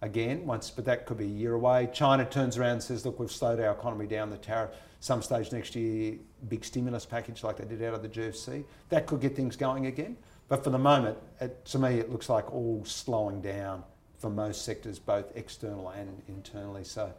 again 0.00 0.46
once, 0.46 0.70
but 0.70 0.84
that 0.84 1.06
could 1.06 1.18
be 1.18 1.24
a 1.24 1.28
year 1.28 1.54
away. 1.54 1.88
China 1.92 2.24
turns 2.24 2.56
around 2.56 2.72
and 2.72 2.82
says, 2.82 3.04
look, 3.04 3.18
we've 3.18 3.32
slowed 3.32 3.60
our 3.60 3.72
economy 3.72 4.06
down. 4.06 4.30
The 4.30 4.36
tariff, 4.36 4.70
some 5.00 5.22
stage 5.22 5.52
next 5.52 5.74
year, 5.74 6.16
big 6.48 6.64
stimulus 6.64 7.04
package 7.04 7.42
like 7.42 7.56
they 7.56 7.64
did 7.64 7.82
out 7.82 7.94
of 7.94 8.02
the 8.02 8.08
GFC. 8.08 8.64
That 8.90 9.06
could 9.06 9.20
get 9.20 9.34
things 9.34 9.56
going 9.56 9.86
again. 9.86 10.16
But 10.48 10.64
for 10.64 10.70
the 10.70 10.78
moment, 10.78 11.18
it, 11.40 11.64
to 11.66 11.78
me, 11.78 11.98
it 11.98 12.10
looks 12.10 12.28
like 12.28 12.52
all 12.52 12.82
slowing 12.84 13.42
down 13.42 13.84
for 14.18 14.30
most 14.30 14.64
sectors, 14.64 14.98
both 14.98 15.36
external 15.36 15.90
and 15.90 16.22
internally. 16.28 16.84
So, 16.84 17.12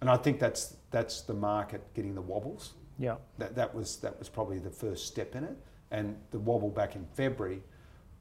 and 0.00 0.10
I 0.10 0.16
think 0.16 0.40
that's 0.40 0.76
that's 0.90 1.22
the 1.22 1.34
market 1.34 1.82
getting 1.94 2.14
the 2.14 2.22
wobbles. 2.22 2.72
Yeah. 2.98 3.16
That 3.38 3.54
that 3.56 3.74
was 3.74 3.96
that 3.98 4.18
was 4.18 4.28
probably 4.28 4.58
the 4.58 4.70
first 4.70 5.06
step 5.06 5.34
in 5.34 5.44
it, 5.44 5.56
and 5.90 6.16
the 6.30 6.38
wobble 6.38 6.70
back 6.70 6.96
in 6.96 7.06
February 7.14 7.62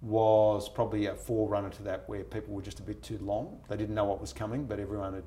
was 0.01 0.67
probably 0.67 1.05
a 1.05 1.15
forerunner 1.15 1.69
to 1.69 1.84
that 1.84 2.07
where 2.09 2.24
people 2.24 2.53
were 2.53 2.61
just 2.61 2.80
a 2.80 2.84
bit 2.84 3.01
too 3.01 3.17
long. 3.19 3.59
They 3.69 3.78
didn't 3.78 3.95
know 3.95 4.03
what 4.03 4.19
was 4.19 4.34
coming, 4.34 4.65
but 4.65 4.80
everyone 4.80 5.13
had 5.13 5.24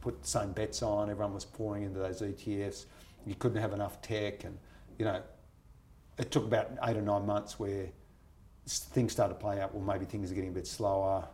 put 0.00 0.20
the 0.22 0.28
same 0.28 0.52
bets 0.52 0.82
on. 0.82 1.08
Everyone 1.08 1.34
was 1.34 1.44
pouring 1.44 1.84
into 1.84 2.00
those 2.00 2.20
ETFs. 2.20 2.86
You 3.26 3.36
couldn't 3.36 3.60
have 3.60 3.72
enough 3.72 4.02
tech, 4.02 4.44
and 4.44 4.58
you 4.98 5.04
know, 5.04 5.22
it 6.18 6.30
took 6.30 6.44
about 6.44 6.70
eight 6.84 6.96
or 6.96 7.02
nine 7.02 7.26
months 7.26 7.58
where 7.58 7.86
things 8.66 9.12
started 9.12 9.34
to 9.34 9.40
play 9.40 9.60
out. 9.60 9.74
Well, 9.74 9.84
maybe 9.84 10.04
things 10.04 10.32
are 10.32 10.34
getting 10.34 10.50
a 10.50 10.54
bit 10.54 10.66
slower. 10.66 11.26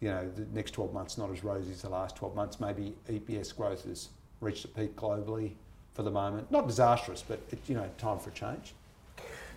You 0.00 0.08
know, 0.08 0.28
the 0.30 0.46
next 0.52 0.72
12 0.72 0.92
months 0.92 1.16
not 1.16 1.30
as 1.30 1.44
rosy 1.44 1.70
as 1.70 1.82
the 1.82 1.88
last 1.88 2.16
12 2.16 2.34
months. 2.34 2.60
Maybe 2.60 2.94
EPS 3.08 3.56
growth 3.56 3.84
has 3.84 4.08
reached 4.40 4.64
a 4.64 4.68
peak 4.68 4.96
globally 4.96 5.52
for 5.94 6.02
the 6.02 6.10
moment. 6.10 6.50
Not 6.50 6.66
disastrous, 6.66 7.22
but 7.26 7.40
it, 7.50 7.58
you 7.66 7.74
know, 7.74 7.88
time 7.98 8.18
for 8.18 8.30
a 8.30 8.32
change. 8.32 8.74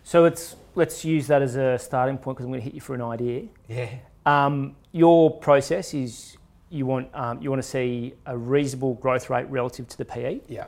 So 0.03 0.21
let's 0.21 0.55
let's 0.75 1.03
use 1.03 1.27
that 1.27 1.41
as 1.41 1.55
a 1.55 1.79
starting 1.79 2.17
point 2.17 2.37
because 2.37 2.45
I'm 2.45 2.51
going 2.51 2.61
to 2.61 2.65
hit 2.65 2.75
you 2.75 2.81
for 2.81 2.93
an 2.93 3.01
idea. 3.01 3.43
Yeah. 3.67 3.89
Um, 4.25 4.75
your 4.91 5.31
process 5.31 5.93
is 5.93 6.37
you 6.69 6.85
want 6.85 7.09
um, 7.13 7.41
you 7.41 7.49
want 7.49 7.61
to 7.61 7.67
see 7.67 8.13
a 8.25 8.37
reasonable 8.37 8.95
growth 8.95 9.29
rate 9.29 9.49
relative 9.49 9.87
to 9.87 9.97
the 9.97 10.05
PE. 10.05 10.41
Yeah. 10.47 10.65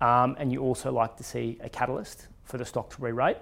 Um, 0.00 0.36
and 0.38 0.52
you 0.52 0.60
also 0.60 0.92
like 0.92 1.16
to 1.16 1.24
see 1.24 1.58
a 1.62 1.70
catalyst 1.70 2.28
for 2.44 2.58
the 2.58 2.64
stock 2.64 2.90
to 2.90 3.02
re-rate. 3.02 3.38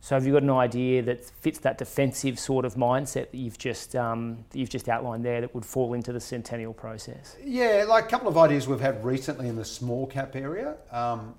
So 0.00 0.14
have 0.14 0.24
you 0.24 0.32
got 0.32 0.42
an 0.44 0.50
idea 0.50 1.02
that 1.02 1.24
fits 1.24 1.58
that 1.60 1.76
defensive 1.76 2.38
sort 2.38 2.64
of 2.64 2.76
mindset 2.76 3.30
that 3.32 3.36
you've 3.36 3.58
just 3.58 3.96
um, 3.96 4.44
that 4.50 4.58
you've 4.58 4.70
just 4.70 4.88
outlined 4.88 5.24
there 5.24 5.40
that 5.40 5.54
would 5.54 5.66
fall 5.66 5.94
into 5.94 6.12
the 6.12 6.20
centennial 6.20 6.72
process? 6.72 7.36
Yeah, 7.44 7.84
like 7.88 8.04
a 8.04 8.08
couple 8.08 8.28
of 8.28 8.38
ideas 8.38 8.68
we've 8.68 8.80
had 8.80 9.04
recently 9.04 9.48
in 9.48 9.56
the 9.56 9.64
small 9.64 10.06
cap 10.06 10.36
area. 10.36 10.76
Um, 10.92 11.34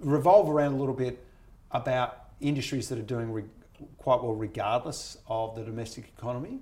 revolve 0.00 0.48
around 0.48 0.72
a 0.72 0.76
little 0.76 0.94
bit 0.94 1.24
about 1.72 2.24
industries 2.40 2.88
that 2.88 2.98
are 2.98 3.02
doing 3.02 3.32
re- 3.32 3.44
quite 3.98 4.22
well 4.22 4.34
regardless 4.34 5.18
of 5.28 5.54
the 5.54 5.62
domestic 5.62 6.12
economy. 6.16 6.60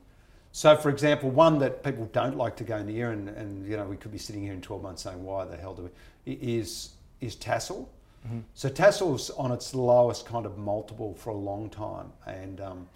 So, 0.52 0.76
for 0.76 0.88
example, 0.88 1.30
one 1.30 1.58
that 1.58 1.84
people 1.84 2.06
don't 2.12 2.36
like 2.36 2.56
to 2.56 2.64
go 2.64 2.82
near, 2.82 3.12
and, 3.12 3.28
and 3.28 3.66
you 3.66 3.76
know 3.76 3.84
we 3.84 3.96
could 3.96 4.10
be 4.10 4.18
sitting 4.18 4.42
here 4.42 4.52
in 4.52 4.60
12 4.60 4.82
months 4.82 5.02
saying 5.02 5.22
why 5.22 5.44
the 5.44 5.56
hell 5.56 5.74
do 5.74 5.90
we, 6.24 6.32
is 6.32 6.94
is 7.20 7.36
Tassal. 7.36 7.88
Mm-hmm. 8.28 8.40
So 8.52 8.68
Tassal's 8.68 9.30
on 9.30 9.52
its 9.52 9.74
lowest 9.74 10.26
kind 10.26 10.44
of 10.44 10.58
multiple 10.58 11.14
for 11.14 11.30
a 11.30 11.36
long 11.36 11.70
time, 11.70 12.12
and 12.26 12.60
um, 12.60 12.88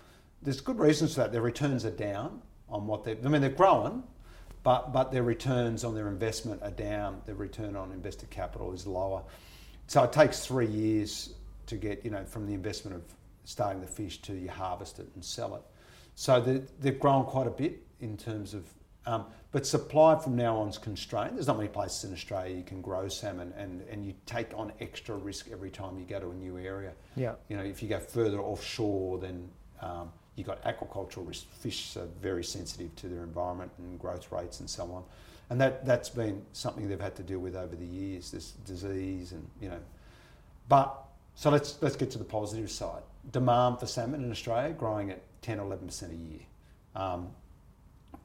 there's 0.42 0.60
good 0.60 0.78
reasons 0.78 1.14
for 1.14 1.20
that. 1.20 1.32
Their 1.32 1.40
returns 1.40 1.86
are 1.86 1.90
down 1.90 2.42
on 2.68 2.86
what 2.86 3.02
they. 3.02 3.12
I 3.12 3.28
mean, 3.28 3.40
they're 3.40 3.50
growing, 3.50 4.02
but 4.62 4.92
but 4.92 5.10
their 5.10 5.22
returns 5.22 5.84
on 5.84 5.94
their 5.94 6.08
investment 6.08 6.62
are 6.62 6.70
down. 6.70 7.22
Their 7.24 7.34
return 7.36 7.76
on 7.76 7.92
invested 7.92 8.28
capital 8.28 8.72
is 8.74 8.86
lower. 8.86 9.22
So 9.86 10.02
it 10.02 10.12
takes 10.12 10.44
three 10.44 10.66
years 10.66 11.34
to 11.66 11.76
get, 11.76 12.04
you 12.04 12.10
know, 12.10 12.24
from 12.24 12.46
the 12.46 12.54
investment 12.54 12.96
of 12.96 13.02
starting 13.44 13.80
the 13.80 13.86
fish 13.86 14.20
to 14.22 14.34
you 14.34 14.50
harvest 14.50 14.98
it 14.98 15.08
and 15.14 15.24
sell 15.24 15.54
it. 15.56 15.62
So 16.14 16.40
they've 16.80 16.98
grown 16.98 17.24
quite 17.24 17.46
a 17.46 17.50
bit 17.50 17.82
in 18.00 18.16
terms 18.16 18.54
of, 18.54 18.64
um, 19.06 19.26
but 19.50 19.66
supply 19.66 20.16
from 20.16 20.36
now 20.36 20.56
on 20.56 20.68
is 20.68 20.78
constrained. 20.78 21.36
There's 21.36 21.46
not 21.46 21.56
many 21.56 21.68
places 21.68 22.04
in 22.04 22.12
Australia 22.12 22.56
you 22.56 22.62
can 22.62 22.80
grow 22.80 23.08
salmon, 23.08 23.52
and, 23.56 23.82
and 23.90 24.04
you 24.04 24.14
take 24.26 24.48
on 24.54 24.72
extra 24.80 25.16
risk 25.16 25.48
every 25.52 25.70
time 25.70 25.98
you 25.98 26.04
go 26.04 26.20
to 26.20 26.30
a 26.30 26.34
new 26.34 26.58
area. 26.58 26.92
Yeah. 27.16 27.34
You 27.48 27.56
know, 27.56 27.64
if 27.64 27.82
you 27.82 27.88
go 27.88 27.98
further 27.98 28.40
offshore, 28.40 29.18
then 29.18 29.48
um, 29.80 30.10
you've 30.36 30.46
got 30.46 30.62
aquacultural 30.64 31.28
risk. 31.28 31.46
Fish 31.60 31.96
are 31.96 32.08
very 32.20 32.44
sensitive 32.44 32.94
to 32.96 33.08
their 33.08 33.22
environment 33.22 33.72
and 33.78 33.98
growth 33.98 34.30
rates 34.32 34.60
and 34.60 34.70
so 34.70 34.84
on 34.84 35.04
and 35.52 35.60
that 35.60 35.84
that's 35.84 36.08
been 36.08 36.42
something 36.54 36.88
they've 36.88 36.98
had 36.98 37.14
to 37.14 37.22
deal 37.22 37.38
with 37.38 37.54
over 37.54 37.76
the 37.76 37.84
years. 37.84 38.30
This 38.30 38.52
disease 38.64 39.32
and 39.32 39.46
you 39.60 39.68
know, 39.68 39.80
but 40.66 40.98
so 41.34 41.50
let's 41.50 41.76
let's 41.82 41.94
get 41.94 42.10
to 42.12 42.18
the 42.18 42.24
positive 42.24 42.70
side. 42.70 43.02
Demand 43.30 43.78
for 43.78 43.86
salmon 43.86 44.24
in 44.24 44.30
Australia 44.30 44.72
growing 44.72 45.10
at 45.10 45.20
10 45.42 45.60
or 45.60 45.66
11 45.66 45.88
percent 45.88 46.12
a 46.12 46.16
year. 46.16 46.40
Um, 46.96 47.28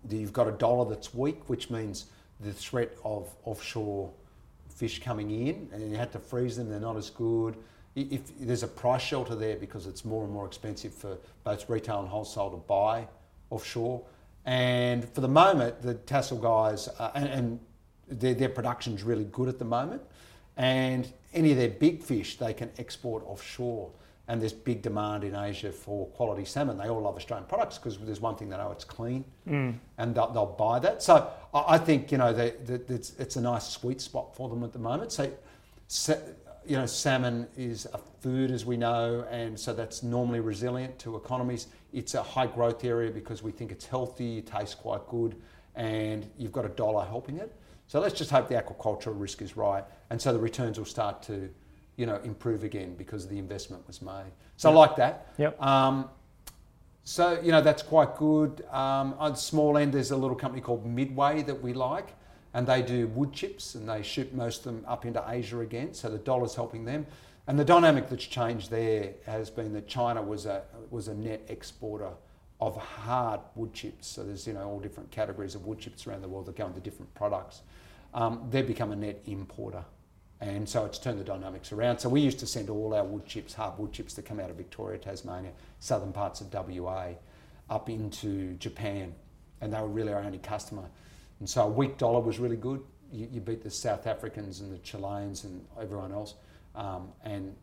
you've 0.09 0.33
got 0.33 0.47
a 0.47 0.51
dollar 0.51 0.89
that's 0.89 1.13
weak, 1.13 1.49
which 1.49 1.69
means 1.69 2.07
the 2.39 2.53
threat 2.53 2.95
of 3.03 3.33
offshore 3.45 4.11
fish 4.69 5.01
coming 5.01 5.31
in, 5.31 5.69
and 5.73 5.89
you 5.89 5.97
had 5.97 6.11
to 6.11 6.19
freeze 6.19 6.57
them. 6.57 6.69
They're 6.69 6.79
not 6.79 6.97
as 6.97 7.09
good. 7.09 7.55
if 7.95 8.37
there's 8.39 8.63
a 8.63 8.67
price 8.67 9.01
shelter 9.01 9.35
there 9.35 9.55
because 9.55 9.87
it's 9.87 10.05
more 10.05 10.23
and 10.23 10.31
more 10.31 10.45
expensive 10.45 10.93
for 10.93 11.17
both 11.43 11.67
retail 11.67 11.99
and 11.99 12.07
wholesale 12.07 12.51
to 12.51 12.57
buy 12.57 13.07
offshore. 13.49 14.03
And 14.45 15.07
for 15.09 15.21
the 15.21 15.27
moment, 15.27 15.81
the 15.81 15.95
Tassal 15.95 16.37
guys, 16.37 16.87
and, 17.15 17.27
and 17.27 17.59
their, 18.07 18.33
their 18.33 18.49
production's 18.49 19.03
really 19.03 19.25
good 19.25 19.49
at 19.49 19.59
the 19.59 19.65
moment. 19.65 20.01
And 20.55 21.11
any 21.33 21.51
of 21.51 21.57
their 21.57 21.69
big 21.69 22.01
fish 22.01 22.37
they 22.37 22.53
can 22.53 22.69
export 22.77 23.23
offshore. 23.25 23.91
And 24.30 24.41
there's 24.41 24.53
big 24.53 24.82
demand 24.82 25.23
in 25.23 25.36
Asia 25.36 25.71
for 25.71 26.07
quality 26.07 26.43
salmon. 26.43 26.78
They 26.78 26.89
all 26.89 27.01
love 27.01 27.15
Australian 27.15 27.47
products 27.47 27.78
because 27.78 27.97
there's 27.97 28.19
one 28.19 28.36
thing 28.36 28.49
they 28.49 28.57
know 28.57 28.71
it's 28.71 28.84
clean, 28.84 29.23
mm. 29.47 29.73
and 29.97 30.15
they'll, 30.15 30.32
they'll 30.34 30.45
buy 30.45 30.80
that. 30.80 31.01
So 31.01 31.30
I, 31.53 31.78
think 31.78 32.11
you 32.11 32.17
know 32.17 32.34
they, 32.34 32.51
that 32.65 32.89
it's, 32.89 33.13
it's 33.17 33.38
a 33.38 33.41
nice 33.41 33.67
sweet 33.69 34.01
spot 34.01 34.36
for 34.36 34.49
them 34.49 34.63
at 34.65 34.73
the 34.73 34.80
moment. 34.80 35.13
So, 35.13 35.32
you 36.67 36.75
know, 36.75 36.86
salmon 36.86 37.47
is 37.55 37.88
a 37.93 37.99
food 38.19 38.51
as 38.51 38.65
we 38.65 38.75
know, 38.75 39.25
and 39.32 39.57
so 39.57 39.73
that's 39.73 40.03
normally 40.03 40.41
resilient 40.41 40.99
to 40.99 41.15
economies. 41.15 41.67
It's 41.93 42.13
a 42.13 42.21
high 42.21 42.47
growth 42.47 42.84
area 42.84 43.09
because 43.09 43.41
we 43.41 43.51
think 43.51 43.71
it's 43.71 43.86
healthy, 43.86 44.39
it 44.39 44.47
tastes 44.47 44.75
quite 44.75 45.07
good, 45.07 45.38
and 45.75 46.30
you've 46.38 46.51
got 46.51 46.65
a 46.65 46.69
dollar 46.69 47.05
helping 47.05 47.38
it. 47.38 47.55
So 47.88 48.01
let's 48.01 48.17
just 48.17 48.30
hope 48.30 48.49
the 48.49 48.55
aquaculture 48.55 49.17
risk 49.17 49.41
is 49.41 49.55
right, 49.55 49.86
and 50.09 50.21
so 50.21 50.34
the 50.34 50.39
returns 50.39 50.78
will 50.78 50.86
start 50.86 51.23
to, 51.23 51.49
you 51.97 52.05
know, 52.05 52.19
improve 52.23 52.63
again 52.63 52.95
because 52.95 53.27
the 53.27 53.37
investment 53.37 53.85
was 53.87 54.01
made. 54.01 54.31
So 54.55 54.69
I 54.69 54.73
like 54.73 54.95
that. 54.95 55.33
Yep. 55.37 55.61
Um, 55.61 56.09
so 57.03 57.39
you 57.41 57.51
know 57.51 57.61
that's 57.61 57.83
quite 57.83 58.15
good. 58.17 58.63
Um, 58.71 59.15
on 59.17 59.31
the 59.31 59.37
small 59.37 59.77
end, 59.77 59.93
there's 59.93 60.11
a 60.11 60.17
little 60.17 60.35
company 60.35 60.61
called 60.61 60.85
Midway 60.85 61.41
that 61.43 61.61
we 61.61 61.73
like, 61.73 62.09
and 62.53 62.67
they 62.67 62.81
do 62.81 63.07
wood 63.07 63.33
chips 63.33 63.75
and 63.75 63.89
they 63.89 64.03
ship 64.03 64.33
most 64.33 64.65
of 64.65 64.75
them 64.75 64.85
up 64.87 65.05
into 65.05 65.23
Asia 65.27 65.59
again. 65.59 65.93
So 65.93 66.09
the 66.09 66.17
dollar's 66.17 66.55
helping 66.55 66.85
them. 66.85 67.05
And 67.47 67.57
the 67.57 67.63
dynamic 67.63 68.09
that's 68.09 68.25
changed 68.25 68.69
there 68.69 69.13
has 69.25 69.49
been 69.49 69.71
that 69.73 69.87
China 69.87 70.21
was 70.21 70.45
a 70.45 70.63
was 70.91 71.07
a 71.07 71.15
net 71.15 71.41
exporter 71.47 72.11
of 72.59 72.75
hard 72.75 73.39
wood 73.55 73.73
chips. 73.73 74.07
So 74.07 74.23
there's 74.23 74.45
you 74.45 74.53
know 74.53 74.67
all 74.67 74.79
different 74.79 75.09
categories 75.09 75.55
of 75.55 75.65
wood 75.65 75.79
chips 75.79 76.05
around 76.05 76.21
the 76.21 76.27
world 76.27 76.45
that 76.47 76.55
go 76.55 76.67
into 76.67 76.81
different 76.81 77.13
products. 77.15 77.61
Um, 78.13 78.47
they've 78.49 78.67
become 78.67 78.91
a 78.91 78.95
net 78.95 79.21
importer. 79.25 79.83
And 80.39 80.67
so 80.69 80.85
it's 80.85 80.99
turned 80.99 81.19
the 81.19 81.23
dynamics 81.23 81.71
around. 81.71 81.97
So 81.97 82.09
we 82.09 82.21
used 82.21 82.39
to 82.39 82.47
send 82.47 82.69
all 82.69 82.93
our 82.93 83.03
wood 83.03 83.25
chips, 83.25 83.53
hard 83.53 83.77
wood 83.79 83.91
chips 83.91 84.13
that 84.15 84.25
come 84.25 84.39
out 84.39 84.49
of 84.51 84.55
Victoria, 84.55 84.99
Tasmania, 84.99 85.51
southern 85.79 86.13
parts 86.13 86.41
of 86.41 86.53
WA, 86.53 87.09
up 87.69 87.89
into 87.89 88.53
Japan. 88.53 89.15
And 89.61 89.73
they 89.73 89.81
were 89.81 89.88
really 89.88 90.13
our 90.13 90.21
only 90.21 90.38
customer. 90.38 90.83
And 91.39 91.49
so 91.49 91.63
a 91.63 91.69
weak 91.69 91.97
dollar 91.97 92.19
was 92.19 92.38
really 92.38 92.55
good. 92.55 92.83
You, 93.11 93.27
you 93.31 93.41
beat 93.41 93.63
the 93.63 93.71
South 93.71 94.05
Africans 94.05 94.59
and 94.59 94.71
the 94.71 94.77
Chileans 94.79 95.43
and 95.43 95.65
everyone 95.79 96.11
else. 96.11 96.35
Um, 96.75 97.09
and 97.23 97.55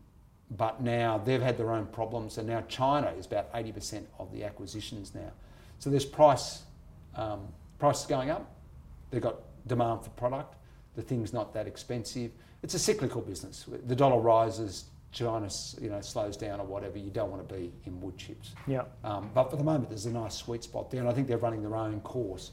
but 0.51 0.83
now 0.83 1.18
they've 1.18 1.43
had 1.43 1.57
their 1.57 1.72
own 1.72 1.87
problems, 1.87 2.39
and 2.39 2.47
now 2.47 2.62
China 2.68 3.12
is 3.18 3.27
about 3.27 3.53
80% 3.55 4.05
of 4.18 4.31
the 4.31 4.45
acquisitions 4.45 5.14
now. 5.14 5.33
So 5.79 5.91
there's 5.91 6.05
price 6.05 6.62
um, 7.16 7.49
prices 7.79 8.07
going 8.07 8.31
up. 8.31 8.51
They've 9.11 9.22
got 9.22 9.37
demand 9.66 10.03
for 10.03 10.11
product. 10.11 10.57
The 10.97 11.03
thing's 11.03 11.33
not 11.33 11.53
that 11.55 11.66
expensive. 11.66 12.31
It's 12.65 12.73
a 12.73 12.79
cyclical 12.79 13.21
business. 13.21 13.67
The 13.87 13.95
dollar 13.95 14.23
rises, 14.23 14.87
China 15.12 15.51
you 15.83 15.91
know 15.91 16.01
slows 16.01 16.35
down 16.35 16.61
or 16.61 16.67
whatever. 16.67 16.97
You 16.97 17.11
don't 17.11 17.31
want 17.31 17.47
to 17.47 17.55
be 17.55 17.71
in 17.85 18.01
wood 18.01 18.17
chips. 18.17 18.55
Yeah. 18.67 18.85
Um, 19.05 19.31
but 19.35 19.51
for 19.51 19.57
the 19.57 19.62
moment, 19.62 19.91
there's 19.91 20.07
a 20.07 20.11
nice 20.11 20.35
sweet 20.35 20.65
spot 20.65 20.91
there, 20.91 21.01
and 21.01 21.09
I 21.09 21.12
think 21.12 21.29
they're 21.29 21.37
running 21.37 21.61
their 21.61 21.77
own 21.77 22.01
course, 22.01 22.53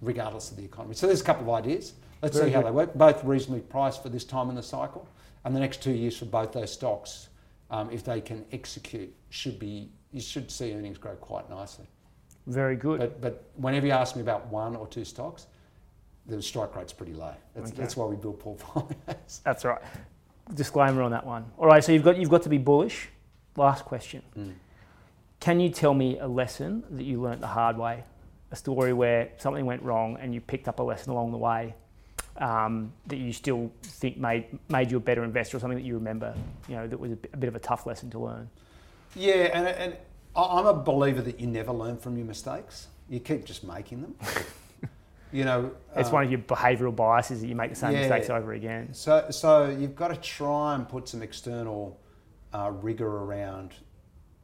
regardless 0.00 0.50
of 0.50 0.56
the 0.56 0.64
economy. 0.64 0.94
So 0.94 1.06
there's 1.06 1.20
a 1.20 1.24
couple 1.24 1.42
of 1.42 1.50
ideas. 1.50 1.92
Let's 2.22 2.34
Very 2.34 2.48
see 2.48 2.54
how 2.54 2.62
they 2.62 2.70
work. 2.70 2.94
Both 2.94 3.22
reasonably 3.24 3.60
priced 3.60 4.02
for 4.02 4.08
this 4.08 4.24
time 4.24 4.48
in 4.48 4.54
the 4.54 4.62
cycle, 4.62 5.06
and 5.44 5.54
the 5.54 5.60
next 5.60 5.82
two 5.82 5.92
years 5.92 6.16
for 6.16 6.24
both 6.24 6.52
those 6.52 6.72
stocks, 6.72 7.28
um, 7.70 7.90
if 7.90 8.02
they 8.04 8.22
can 8.22 8.46
execute, 8.52 9.14
should 9.28 9.58
be 9.58 9.90
you 10.12 10.22
should 10.22 10.50
see 10.50 10.72
earnings 10.72 10.96
grow 10.96 11.14
quite 11.16 11.50
nicely. 11.50 11.84
Very 12.46 12.76
good. 12.76 13.00
But 13.00 13.20
but 13.20 13.50
whenever 13.56 13.86
you 13.86 13.92
ask 13.92 14.16
me 14.16 14.22
about 14.22 14.46
one 14.46 14.76
or 14.76 14.86
two 14.86 15.04
stocks, 15.04 15.46
the 16.26 16.40
strike 16.42 16.74
rate's 16.76 16.92
pretty 16.92 17.14
low. 17.14 17.34
That's, 17.54 17.70
Okay. 17.70 17.80
that's 17.80 17.96
why 17.96 18.06
we 18.06 18.16
build 18.16 18.38
portfolios. 18.38 19.40
That's 19.44 19.64
right. 19.64 19.82
Disclaimer 20.54 21.02
on 21.02 21.10
that 21.12 21.26
one. 21.26 21.44
All 21.58 21.66
right, 21.66 21.82
so 21.82 21.92
you've 21.92 22.04
got 22.04 22.16
you've 22.16 22.30
got 22.30 22.42
to 22.42 22.48
be 22.48 22.58
bullish. 22.58 23.08
Last 23.56 23.84
question. 23.84 24.22
Mm. 24.36 24.52
Can 25.40 25.60
you 25.60 25.70
tell 25.70 25.94
me 25.94 26.18
a 26.18 26.26
lesson 26.26 26.84
that 26.90 27.04
you 27.04 27.20
learnt 27.20 27.40
the 27.40 27.46
hard 27.46 27.76
way? 27.76 28.04
A 28.50 28.56
story 28.56 28.92
where 28.92 29.30
something 29.38 29.64
went 29.66 29.82
wrong 29.82 30.16
and 30.20 30.34
you 30.34 30.40
picked 30.40 30.68
up 30.68 30.78
a 30.78 30.82
lesson 30.82 31.12
along 31.12 31.32
the 31.32 31.38
way 31.38 31.74
um, 32.38 32.92
that 33.06 33.16
you 33.16 33.32
still 33.32 33.70
think 33.82 34.16
made 34.18 34.46
made 34.68 34.90
you 34.90 34.96
a 34.96 35.00
better 35.00 35.24
investor, 35.24 35.56
or 35.56 35.60
something 35.60 35.78
that 35.78 35.84
you 35.84 35.94
remember, 35.94 36.34
you 36.68 36.76
know, 36.76 36.86
that 36.86 36.98
was 36.98 37.12
a 37.12 37.16
bit, 37.16 37.48
of 37.48 37.56
a 37.56 37.60
tough 37.60 37.86
lesson 37.86 38.10
to 38.10 38.18
learn. 38.18 38.48
Yeah, 39.14 39.50
and, 39.52 39.66
and 39.68 39.96
I'm 40.34 40.66
a 40.66 40.74
believer 40.74 41.22
that 41.22 41.38
you 41.40 41.46
never 41.46 41.72
learn 41.72 41.98
from 41.98 42.16
your 42.16 42.26
mistakes. 42.26 42.88
You 43.08 43.20
keep 43.20 43.44
just 43.44 43.64
making 43.64 44.02
them. 44.02 44.14
you 45.32 45.44
know, 45.44 45.72
It's 45.96 46.08
um, 46.08 46.14
one 46.14 46.24
of 46.24 46.30
your 46.30 46.40
behavioural 46.40 46.94
biases 46.94 47.40
that 47.40 47.46
you 47.46 47.54
make 47.54 47.70
the 47.70 47.76
same 47.76 47.92
yeah. 47.92 48.00
mistakes 48.00 48.30
over 48.30 48.52
again. 48.52 48.88
So, 48.92 49.26
so 49.30 49.70
you've 49.70 49.96
got 49.96 50.08
to 50.08 50.16
try 50.16 50.74
and 50.74 50.88
put 50.88 51.08
some 51.08 51.22
external 51.22 51.98
uh, 52.52 52.70
rigor 52.70 53.08
around 53.08 53.72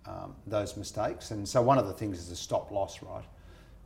um, 0.07 0.35
those 0.47 0.77
mistakes. 0.77 1.31
And 1.31 1.47
so, 1.47 1.61
one 1.61 1.79
of 1.79 1.87
the 1.87 1.93
things 1.93 2.19
is 2.19 2.31
a 2.31 2.37
stop 2.37 2.71
loss, 2.71 3.03
right? 3.03 3.25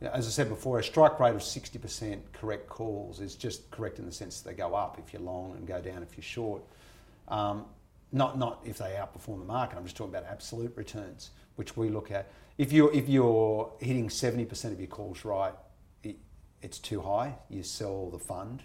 As 0.01 0.27
I 0.27 0.29
said 0.29 0.49
before, 0.49 0.79
a 0.79 0.83
strike 0.83 1.19
rate 1.19 1.35
of 1.35 1.41
60% 1.41 2.19
correct 2.33 2.67
calls 2.67 3.21
is 3.21 3.35
just 3.35 3.69
correct 3.71 3.99
in 3.99 4.05
the 4.05 4.11
sense 4.11 4.41
that 4.41 4.49
they 4.49 4.55
go 4.55 4.75
up 4.75 4.99
if 4.99 5.13
you're 5.13 5.21
long 5.21 5.53
and 5.55 5.65
go 5.65 5.79
down 5.79 6.03
if 6.03 6.17
you're 6.17 6.23
short. 6.23 6.61
Um, 7.29 7.65
not, 8.11 8.37
not 8.37 8.59
if 8.65 8.77
they 8.77 8.97
outperform 8.99 9.39
the 9.39 9.45
market. 9.45 9.77
I'm 9.77 9.83
just 9.83 9.95
talking 9.95 10.13
about 10.13 10.29
absolute 10.29 10.73
returns, 10.75 11.31
which 11.55 11.77
we 11.77 11.89
look 11.89 12.11
at. 12.11 12.29
If 12.57 12.71
you're, 12.71 12.93
if 12.93 13.07
you're 13.07 13.71
hitting 13.79 14.09
70% 14.09 14.71
of 14.71 14.79
your 14.79 14.87
calls 14.87 15.25
right, 15.25 15.53
it's 16.63 16.79
too 16.79 17.01
high. 17.01 17.35
You 17.49 17.63
sell 17.63 18.09
the 18.09 18.19
fund 18.19 18.63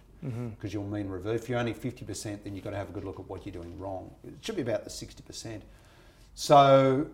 because 0.50 0.74
you'll 0.74 0.84
mean 0.84 1.08
revert. 1.08 1.36
If 1.36 1.48
you're 1.48 1.58
only 1.58 1.74
50%, 1.74 2.42
then 2.42 2.54
you've 2.54 2.64
got 2.64 2.70
to 2.70 2.76
have 2.76 2.88
a 2.88 2.92
good 2.92 3.04
look 3.04 3.20
at 3.20 3.28
what 3.28 3.46
you're 3.46 3.52
doing 3.52 3.78
wrong. 3.78 4.10
It 4.26 4.34
should 4.40 4.56
be 4.56 4.62
about 4.62 4.84
the 4.84 4.90
60%. 4.90 5.60
So, 6.34 7.06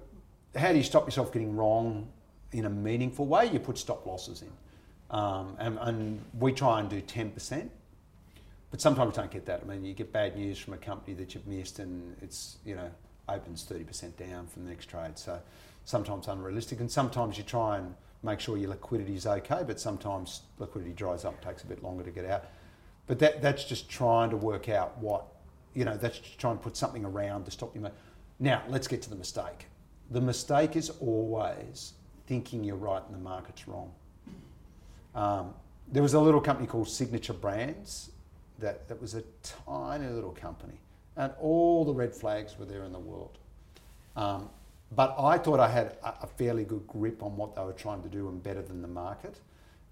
how 0.57 0.70
do 0.70 0.78
you 0.78 0.85
stop 0.85 1.05
yourself 1.07 1.32
getting 1.32 1.55
wrong 1.55 2.09
in 2.53 2.64
a 2.64 2.70
meaningful 2.70 3.26
way? 3.26 3.47
You 3.47 3.59
put 3.59 3.76
stop 3.76 4.07
losses 4.07 4.43
in. 4.43 4.51
Um, 5.11 5.57
and, 5.59 5.78
and 5.82 6.24
we 6.39 6.53
try 6.53 6.80
and 6.80 6.89
do 6.89 7.03
10%. 7.03 7.68
But 8.74 8.80
sometimes 8.80 9.14
you 9.14 9.22
don't 9.22 9.30
get 9.30 9.47
that. 9.47 9.61
I 9.62 9.66
mean, 9.68 9.85
you 9.85 9.95
get 9.95 10.12
bad 10.12 10.37
news 10.37 10.59
from 10.59 10.74
a 10.74 10.78
company 10.78 11.14
that 11.14 11.32
you've 11.32 11.47
missed, 11.47 11.78
and 11.78 12.16
it's 12.20 12.57
you 12.64 12.74
know 12.74 12.91
opens 13.28 13.62
thirty 13.62 13.85
percent 13.85 14.16
down 14.16 14.49
from 14.49 14.64
the 14.64 14.70
next 14.70 14.87
trade. 14.87 15.16
So 15.16 15.39
sometimes 15.85 16.26
unrealistic, 16.26 16.80
and 16.80 16.91
sometimes 16.91 17.39
you 17.39 17.45
try 17.45 17.78
and 17.78 17.95
make 18.25 18.41
sure 18.41 18.57
your 18.57 18.70
liquidity 18.70 19.14
is 19.14 19.27
okay, 19.27 19.62
but 19.66 19.79
sometimes 19.79 20.43
liquidity 20.59 20.93
dries 20.93 21.25
up, 21.25 21.45
takes 21.45 21.62
a 21.62 21.66
bit 21.66 21.83
longer 21.83 22.03
to 22.03 22.11
get 22.11 22.25
out. 22.25 22.47
But 23.07 23.18
that 23.18 23.43
that's 23.43 23.64
just 23.64 23.89
trying 23.89 24.31
to 24.31 24.37
work 24.37 24.68
out 24.68 24.97
what 24.99 25.27
you 25.75 25.85
know. 25.85 25.97
That's 25.97 26.18
just 26.18 26.39
trying 26.39 26.57
to 26.57 26.62
put 26.62 26.77
something 26.77 27.05
around 27.05 27.45
to 27.45 27.51
stop 27.51 27.75
you. 27.75 27.87
Now 28.41 28.62
let's 28.68 28.89
get 28.89 29.03
to 29.03 29.11
the 29.11 29.16
mistake. 29.16 29.66
The 30.11 30.20
mistake 30.20 30.77
is 30.77 30.91
always 31.01 31.93
thinking 32.27 32.64
you're 32.64 32.77
right 32.77 33.03
and 33.07 33.14
the 33.14 33.18
market's 33.18 33.68
wrong. 33.68 33.93
Um, 35.14 35.55
there 35.93 36.03
was 36.03 36.14
a 36.14 36.20
little 36.20 36.41
company 36.41 36.66
called 36.66 36.89
Signature 36.89 37.35
Brands 37.35 38.11
that, 38.59 38.89
that 38.89 39.01
was 39.01 39.14
a 39.14 39.22
tiny 39.66 40.09
little 40.09 40.31
company, 40.31 40.81
and 41.16 41.33
all 41.41 41.85
the 41.85 41.93
red 41.93 42.14
flags 42.14 42.59
were 42.59 42.64
there 42.64 42.85
in 42.85 42.93
the 42.93 42.99
world. 42.99 43.39
Um, 44.16 44.49
but 44.93 45.14
I 45.18 45.39
thought 45.39 45.61
I 45.61 45.68
had 45.68 45.97
a, 46.05 46.26
fairly 46.26 46.64
good 46.64 46.87
grip 46.87 47.22
on 47.22 47.37
what 47.37 47.57
they 47.57 47.62
were 47.62 47.72
trying 47.72 48.03
to 48.03 48.09
do 48.09 48.28
and 48.28 48.43
better 48.43 48.62
than 48.62 48.82
the 48.82 48.89
market. 48.89 49.41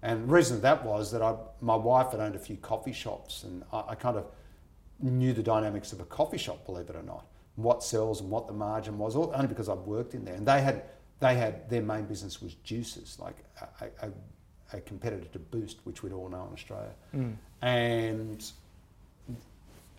And 0.01 0.27
the 0.27 0.33
reason 0.33 0.61
that 0.61 0.85
was 0.85 1.11
that 1.11 1.21
I, 1.21 1.35
my 1.61 1.75
wife 1.75 2.11
had 2.11 2.19
owned 2.19 2.35
a 2.35 2.39
few 2.39 2.57
coffee 2.57 2.93
shops, 2.93 3.43
and 3.43 3.63
I, 3.71 3.83
I 3.89 3.95
kind 3.95 4.17
of 4.17 4.25
knew 4.99 5.33
the 5.33 5.43
dynamics 5.43 5.93
of 5.93 5.99
a 5.99 6.05
coffee 6.05 6.37
shop, 6.37 6.65
believe 6.65 6.89
it 6.89 6.95
or 6.95 7.03
not, 7.03 7.25
what 7.55 7.83
sells 7.83 8.21
and 8.21 8.29
what 8.29 8.47
the 8.47 8.53
margin 8.53 8.97
was, 8.97 9.15
all, 9.15 9.31
only 9.35 9.47
because 9.47 9.69
I've 9.69 9.79
worked 9.79 10.13
in 10.13 10.25
there. 10.25 10.35
And 10.35 10.45
they 10.45 10.61
had, 10.61 10.83
they 11.19 11.35
had 11.35 11.69
their 11.69 11.81
main 11.81 12.05
business 12.05 12.41
was 12.41 12.55
juices, 12.63 13.17
like 13.19 13.37
a, 13.81 14.07
a, 14.07 14.11
a 14.77 14.81
competitor 14.81 15.25
to 15.33 15.39
Boost, 15.39 15.79
which 15.83 16.03
we'd 16.03 16.13
all 16.13 16.29
know 16.29 16.45
in 16.47 16.53
Australia. 16.53 16.91
Hmm. 17.11 17.31
And 17.61 18.51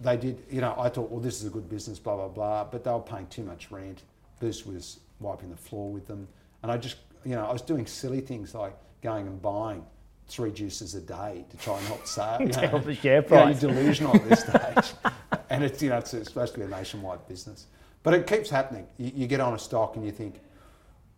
they 0.01 0.17
did, 0.17 0.43
you 0.51 0.61
know, 0.61 0.75
I 0.79 0.89
thought, 0.89 1.11
well, 1.11 1.21
this 1.21 1.41
is 1.41 1.47
a 1.47 1.51
good 1.51 1.69
business, 1.69 1.99
blah, 1.99 2.17
blah, 2.17 2.29
blah, 2.29 2.65
but 2.65 2.85
they 2.85 2.91
were 2.91 3.01
paying 3.01 3.27
too 3.29 3.45
much 3.45 3.71
rent. 3.71 4.03
Boost 4.41 4.67
was 4.67 5.01
wiping 5.21 5.51
the 5.51 5.57
floor 5.57 5.91
with 5.91 6.07
them. 6.07 6.27
And 6.63 6.71
I 6.73 6.77
just, 6.77 6.97
you 7.25 7.35
know, 7.35 7.47
I 7.47 7.53
was 7.53 7.63
doing 7.63 7.87
silly 7.87 8.21
things 8.21 8.55
like 8.55 8.77
going 9.03 9.27
and 9.27 9.41
buying 9.41 9.85
three 10.27 10.51
juices 10.51 10.95
a 10.95 11.01
day 11.01 11.45
to 11.51 11.57
try 11.59 11.77
and 11.79 11.87
help 11.87 12.07
sale. 12.17 12.39
you 12.41 12.49
To 12.49 12.61
know. 12.63 12.69
help 12.69 12.85
the 12.85 12.95
share 12.95 13.17
You 13.17 13.21
know, 13.23 13.27
price. 13.29 13.63
you're 13.63 13.73
delusional 13.73 14.17
at 14.17 14.29
this 14.29 14.41
stage. 14.49 15.13
and 15.51 15.63
it's, 15.65 15.83
you 15.83 15.91
know, 15.91 15.99
it's, 15.99 16.15
it's 16.15 16.29
supposed 16.29 16.55
to 16.55 16.61
be 16.61 16.67
a 16.67 16.69
nationwide 16.69 17.27
business. 17.29 17.67
But 18.03 18.15
it 18.15 18.27
keeps 18.27 18.51
happening. 18.51 18.87
You, 18.99 19.13
you 19.15 19.27
get 19.27 19.41
on 19.41 19.55
a 19.55 19.59
stock 19.59 19.97
and 19.97 20.05
you 20.05 20.13
think, 20.13 20.41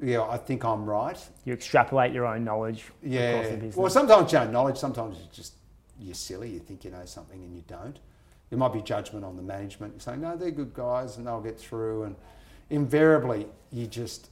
yeah, 0.00 0.22
I 0.22 0.36
think 0.36 0.64
I'm 0.64 0.84
right. 0.84 1.18
You 1.44 1.54
extrapolate 1.54 2.12
your 2.12 2.26
own 2.26 2.44
knowledge 2.44 2.80
across 2.80 3.00
the 3.02 3.08
Yeah. 3.08 3.70
Well, 3.76 3.90
sometimes 3.90 4.30
you 4.32 4.38
don't 4.38 4.52
knowledge. 4.52 4.76
Sometimes 4.76 5.18
you 5.18 5.24
just 5.32 5.54
you're 5.98 6.14
silly. 6.14 6.50
You 6.50 6.58
think 6.58 6.84
you 6.84 6.90
know 6.90 7.04
something 7.06 7.42
and 7.42 7.54
you 7.54 7.62
don't. 7.66 7.98
There 8.50 8.58
might 8.58 8.72
be 8.74 8.82
judgment 8.82 9.24
on 9.24 9.36
the 9.36 9.42
management 9.42 9.94
You're 9.94 10.00
saying, 10.00 10.20
no, 10.20 10.36
they're 10.36 10.50
good 10.50 10.74
guys 10.74 11.16
and 11.16 11.26
they'll 11.26 11.40
get 11.40 11.58
through. 11.58 12.02
And 12.04 12.16
invariably, 12.70 13.46
you 13.70 13.86
just 13.86 14.30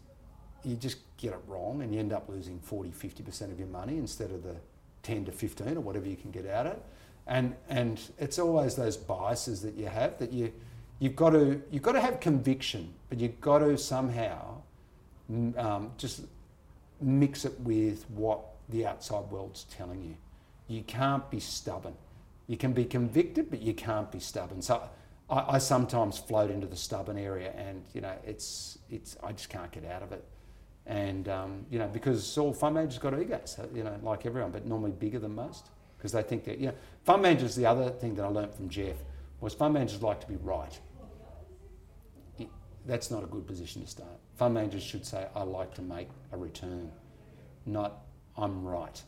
you 0.65 0.77
just 0.77 0.99
get 1.19 1.33
it 1.33 1.41
wrong 1.47 1.83
and 1.83 1.93
you 1.93 2.01
end 2.01 2.13
up 2.13 2.29
losing 2.29 2.59
40, 2.59 2.91
50% 2.91 3.53
of 3.53 3.59
your 3.59 3.69
money 3.69 3.99
instead 3.99 4.31
of 4.31 4.43
the 4.43 4.57
10 5.03 5.27
to 5.27 5.33
15 5.33 5.77
or 5.77 5.81
whatever 5.81 6.09
you 6.09 6.17
can 6.17 6.31
get 6.31 6.47
out 6.49 6.67
of 6.67 6.73
it. 6.73 6.83
And, 7.27 7.55
and 7.69 8.01
it's 8.19 8.39
always 8.39 8.75
those 8.75 8.97
biases 8.97 9.63
that 9.63 9.75
you 9.75 9.87
have 9.87 10.19
that 10.19 10.33
you, 10.33 10.53
you've, 10.99 11.17
got 11.17 11.31
to, 11.31 11.63
you've 11.71 11.83
got 11.83 11.93
to 11.93 12.01
have 12.01 12.21
conviction, 12.21 12.93
but 13.09 13.19
you've 13.19 13.41
got 13.41 13.59
to 13.59 13.77
somehow 13.79 14.63
um, 15.57 15.93
just 15.97 16.23
mix 17.01 17.45
it 17.45 17.59
with 17.61 18.09
what 18.11 18.41
the 18.69 18.87
outside 18.87 19.25
world's 19.31 19.65
telling 19.65 20.03
you. 20.03 20.17
You 20.69 20.83
can't 20.83 21.31
be 21.31 21.41
stubborn. 21.41 21.95
You 22.47 22.57
can 22.57 22.73
be 22.73 22.85
convicted, 22.85 23.51
but 23.51 23.63
you 23.63 23.75
can't 23.75 24.11
be 24.11 24.21
stubborn. 24.21 24.61
So 24.61 24.83
I, 25.29 25.55
I 25.55 25.59
sometimes 25.59 26.19
float 26.19 26.51
into 26.51 26.67
the 26.67 26.77
stubborn 26.77 27.19
area, 27.19 27.53
and 27.57 27.85
you 27.93 28.01
know, 28.01 28.15
it's 28.27 28.79
it's 28.91 29.17
I 29.23 29.33
just 29.33 29.49
can't 29.49 29.71
get 29.71 29.85
out 29.85 30.03
of 30.03 30.13
it. 30.13 30.25
And 30.87 31.29
um, 31.29 31.67
you 31.71 31.79
know, 31.79 31.89
because 31.89 32.37
all 32.37 32.53
fund 32.53 32.75
managers 32.75 32.99
got 32.99 33.19
egos, 33.19 33.59
you 33.75 33.85
know, 33.85 33.99
like 34.03 34.27
everyone, 34.27 34.51
but 34.51 34.67
normally 34.67 34.93
bigger 34.93 35.19
than 35.19 35.35
most, 35.35 35.71
because 35.97 36.13
they 36.13 36.23
think 36.23 36.45
that 36.45 36.59
you 36.59 36.67
know, 36.69 36.75
fund 37.05 37.23
managers. 37.23 37.57
The 37.57 37.67
other 37.67 37.91
thing 37.91 38.15
that 38.17 38.25
I 38.25 38.29
learned 38.29 38.55
from 38.55 38.69
Geoff 38.69 38.99
was 39.41 39.55
fund 39.55 39.75
managers 39.75 40.03
like 40.03 40.21
to 40.21 40.27
be 40.27 40.37
right. 40.37 40.79
It, 42.39 42.49
that's 42.87 43.11
not 43.11 43.25
a 43.25 43.27
good 43.27 43.47
position 43.47 43.83
to 43.83 43.89
start. 43.89 44.11
Fund 44.37 44.55
managers 44.55 44.83
should 44.83 45.07
say, 45.07 45.27
"I 45.35 45.43
like 45.43 45.75
to 45.77 45.83
make 45.83 46.09
a 46.33 46.37
return," 46.37 46.93
not 47.65 48.03
"I'm 48.37 48.63
right," 48.63 49.03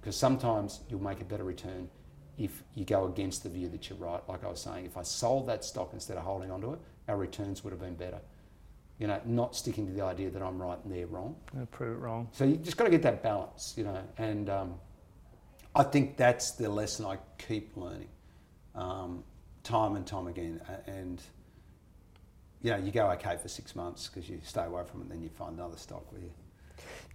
because 0.00 0.16
sometimes 0.16 0.80
you'll 0.90 1.02
make 1.02 1.22
a 1.22 1.24
better 1.24 1.44
return 1.44 1.88
if 2.38 2.62
you 2.74 2.84
go 2.84 3.06
against 3.06 3.42
the 3.42 3.48
view 3.48 3.68
that 3.68 3.88
you're 3.88 3.98
right. 3.98 4.20
Like 4.28 4.44
I 4.44 4.48
was 4.48 4.60
saying, 4.60 4.86
if 4.86 4.96
I 4.96 5.02
sold 5.02 5.46
that 5.48 5.64
stock 5.64 5.90
instead 5.92 6.16
of 6.16 6.24
holding 6.24 6.50
onto 6.50 6.72
it, 6.72 6.78
our 7.08 7.16
returns 7.16 7.62
would 7.64 7.70
have 7.70 7.80
been 7.80 7.94
better 7.94 8.20
you 8.98 9.06
know, 9.08 9.20
not 9.24 9.56
sticking 9.56 9.86
to 9.86 9.92
the 9.92 10.02
idea 10.02 10.30
that 10.30 10.42
I'm 10.42 10.60
right 10.60 10.78
and 10.84 10.92
they're 10.94 11.06
wrong. 11.06 11.34
Prove 11.72 11.96
it 11.96 12.00
wrong. 12.00 12.28
So 12.32 12.44
you 12.44 12.56
just 12.56 12.76
got 12.76 12.84
to 12.84 12.90
get 12.90 13.02
that 13.02 13.22
balance, 13.22 13.74
you 13.76 13.84
know, 13.84 14.00
and 14.18 14.48
um, 14.48 14.74
I 15.74 15.82
think 15.82 16.16
that's 16.16 16.52
the 16.52 16.68
lesson 16.68 17.04
I 17.04 17.18
keep 17.38 17.76
learning, 17.76 18.08
um, 18.74 19.24
time 19.64 19.96
and 19.96 20.06
time 20.06 20.28
again. 20.28 20.60
And 20.86 21.20
you 22.62 22.70
know, 22.70 22.76
you 22.76 22.92
go 22.92 23.10
okay 23.12 23.36
for 23.36 23.48
six 23.48 23.74
months 23.74 24.08
because 24.08 24.28
you 24.28 24.40
stay 24.44 24.64
away 24.64 24.84
from 24.88 25.00
it, 25.00 25.04
and 25.04 25.12
then 25.12 25.22
you 25.22 25.28
find 25.28 25.58
another 25.58 25.76
stock 25.76 26.10
where 26.12 26.22
you. 26.22 26.30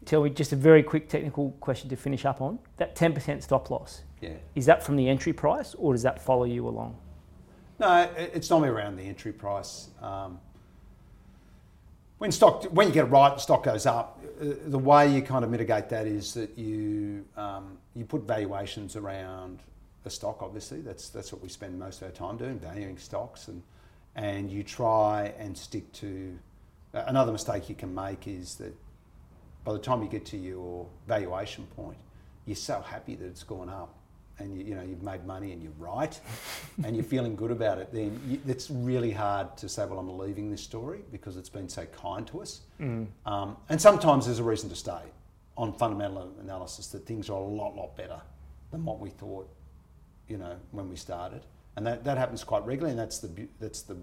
Tell 0.05 0.23
me 0.23 0.29
just 0.29 0.53
a 0.53 0.55
very 0.55 0.83
quick 0.83 1.09
technical 1.09 1.51
question 1.59 1.89
to 1.89 1.95
finish 1.95 2.25
up 2.25 2.41
on. 2.41 2.59
That 2.77 2.95
10% 2.95 3.43
stop 3.43 3.69
loss. 3.69 4.03
Yeah. 4.21 4.33
Is 4.55 4.65
that 4.65 4.83
from 4.83 4.95
the 4.95 5.07
entry 5.07 5.33
price 5.33 5.75
or 5.75 5.93
does 5.93 6.03
that 6.03 6.21
follow 6.21 6.43
you 6.43 6.67
along? 6.67 6.97
No, 7.79 8.09
it's 8.17 8.49
normally 8.49 8.69
around 8.69 8.97
the 8.97 9.03
entry 9.03 9.31
price. 9.31 9.89
Um, 10.01 10.39
when 12.17 12.31
stock 12.33 12.65
when 12.65 12.87
you 12.87 12.93
get 12.93 13.05
it 13.05 13.09
right, 13.09 13.33
the 13.33 13.39
stock 13.39 13.63
goes 13.63 13.85
up. 13.85 14.19
Uh, 14.41 14.47
the 14.65 14.77
way 14.77 15.13
you 15.13 15.21
kind 15.21 15.45
of 15.45 15.49
mitigate 15.49 15.87
that 15.89 16.05
is 16.05 16.33
that 16.33 16.57
you 16.57 17.25
um, 17.37 17.77
you 17.95 18.03
put 18.03 18.23
valuations 18.23 18.97
around 18.97 19.59
the 20.03 20.09
stock. 20.09 20.41
Obviously, 20.41 20.81
that's 20.81 21.07
that's 21.09 21.31
what 21.31 21.41
we 21.41 21.47
spend 21.47 21.79
most 21.79 22.01
of 22.01 22.07
our 22.07 22.13
time 22.13 22.35
doing, 22.35 22.59
valuing 22.59 22.97
stocks, 22.97 23.47
and 23.47 23.63
and 24.15 24.51
you 24.51 24.63
try 24.63 25.33
and 25.39 25.57
stick 25.57 25.89
to. 25.93 26.37
Another 26.91 27.31
mistake 27.31 27.69
you 27.69 27.75
can 27.75 27.93
make 27.93 28.27
is 28.27 28.55
that 28.55 28.75
by 29.63 29.71
the 29.71 29.79
time 29.79 30.01
you 30.01 30.09
get 30.09 30.25
to 30.25 30.37
your 30.37 30.87
valuation 31.07 31.65
point, 31.75 31.99
you're 32.45 32.55
so 32.55 32.81
happy 32.81 33.15
that 33.15 33.25
it's 33.25 33.43
gone 33.43 33.69
up 33.69 33.98
and 34.39 34.57
you, 34.57 34.65
you 34.65 34.75
know 34.75 34.81
you've 34.81 35.03
made 35.03 35.25
money 35.25 35.51
and 35.51 35.61
you're 35.61 35.71
right 35.77 36.19
and 36.83 36.95
you're 36.95 37.05
feeling 37.05 37.35
good 37.35 37.51
about 37.51 37.77
it, 37.77 37.91
then 37.91 38.19
you, 38.27 38.39
it's 38.47 38.69
really 38.69 39.11
hard 39.11 39.55
to 39.57 39.69
say, 39.69 39.85
well, 39.85 39.99
I'm 39.99 40.17
leaving 40.17 40.49
this 40.49 40.61
story 40.61 41.01
because 41.11 41.37
it's 41.37 41.49
been 41.49 41.69
so 41.69 41.85
kind 41.85 42.25
to 42.27 42.41
us. 42.41 42.61
Mm. 42.79 43.07
Um, 43.25 43.57
and 43.69 43.79
sometimes 43.79 44.25
there's 44.25 44.39
a 44.39 44.43
reason 44.43 44.69
to 44.69 44.75
stay 44.75 45.01
on 45.57 45.73
fundamental 45.73 46.31
analysis 46.41 46.87
that 46.87 47.05
things 47.05 47.29
are 47.29 47.39
a 47.39 47.43
lot, 47.43 47.75
lot 47.75 47.95
better 47.97 48.21
than 48.71 48.85
what 48.85 48.99
we 48.99 49.09
thought, 49.09 49.49
you 50.27 50.37
know, 50.37 50.55
when 50.71 50.89
we 50.89 50.95
started. 50.95 51.41
And 51.75 51.85
that, 51.85 52.03
that 52.05 52.17
happens 52.17 52.43
quite 52.43 52.65
regularly, 52.65 52.91
and 52.91 52.99
that's 52.99 53.19
the 53.19 53.47
that's 53.59 53.81
the 53.81 53.97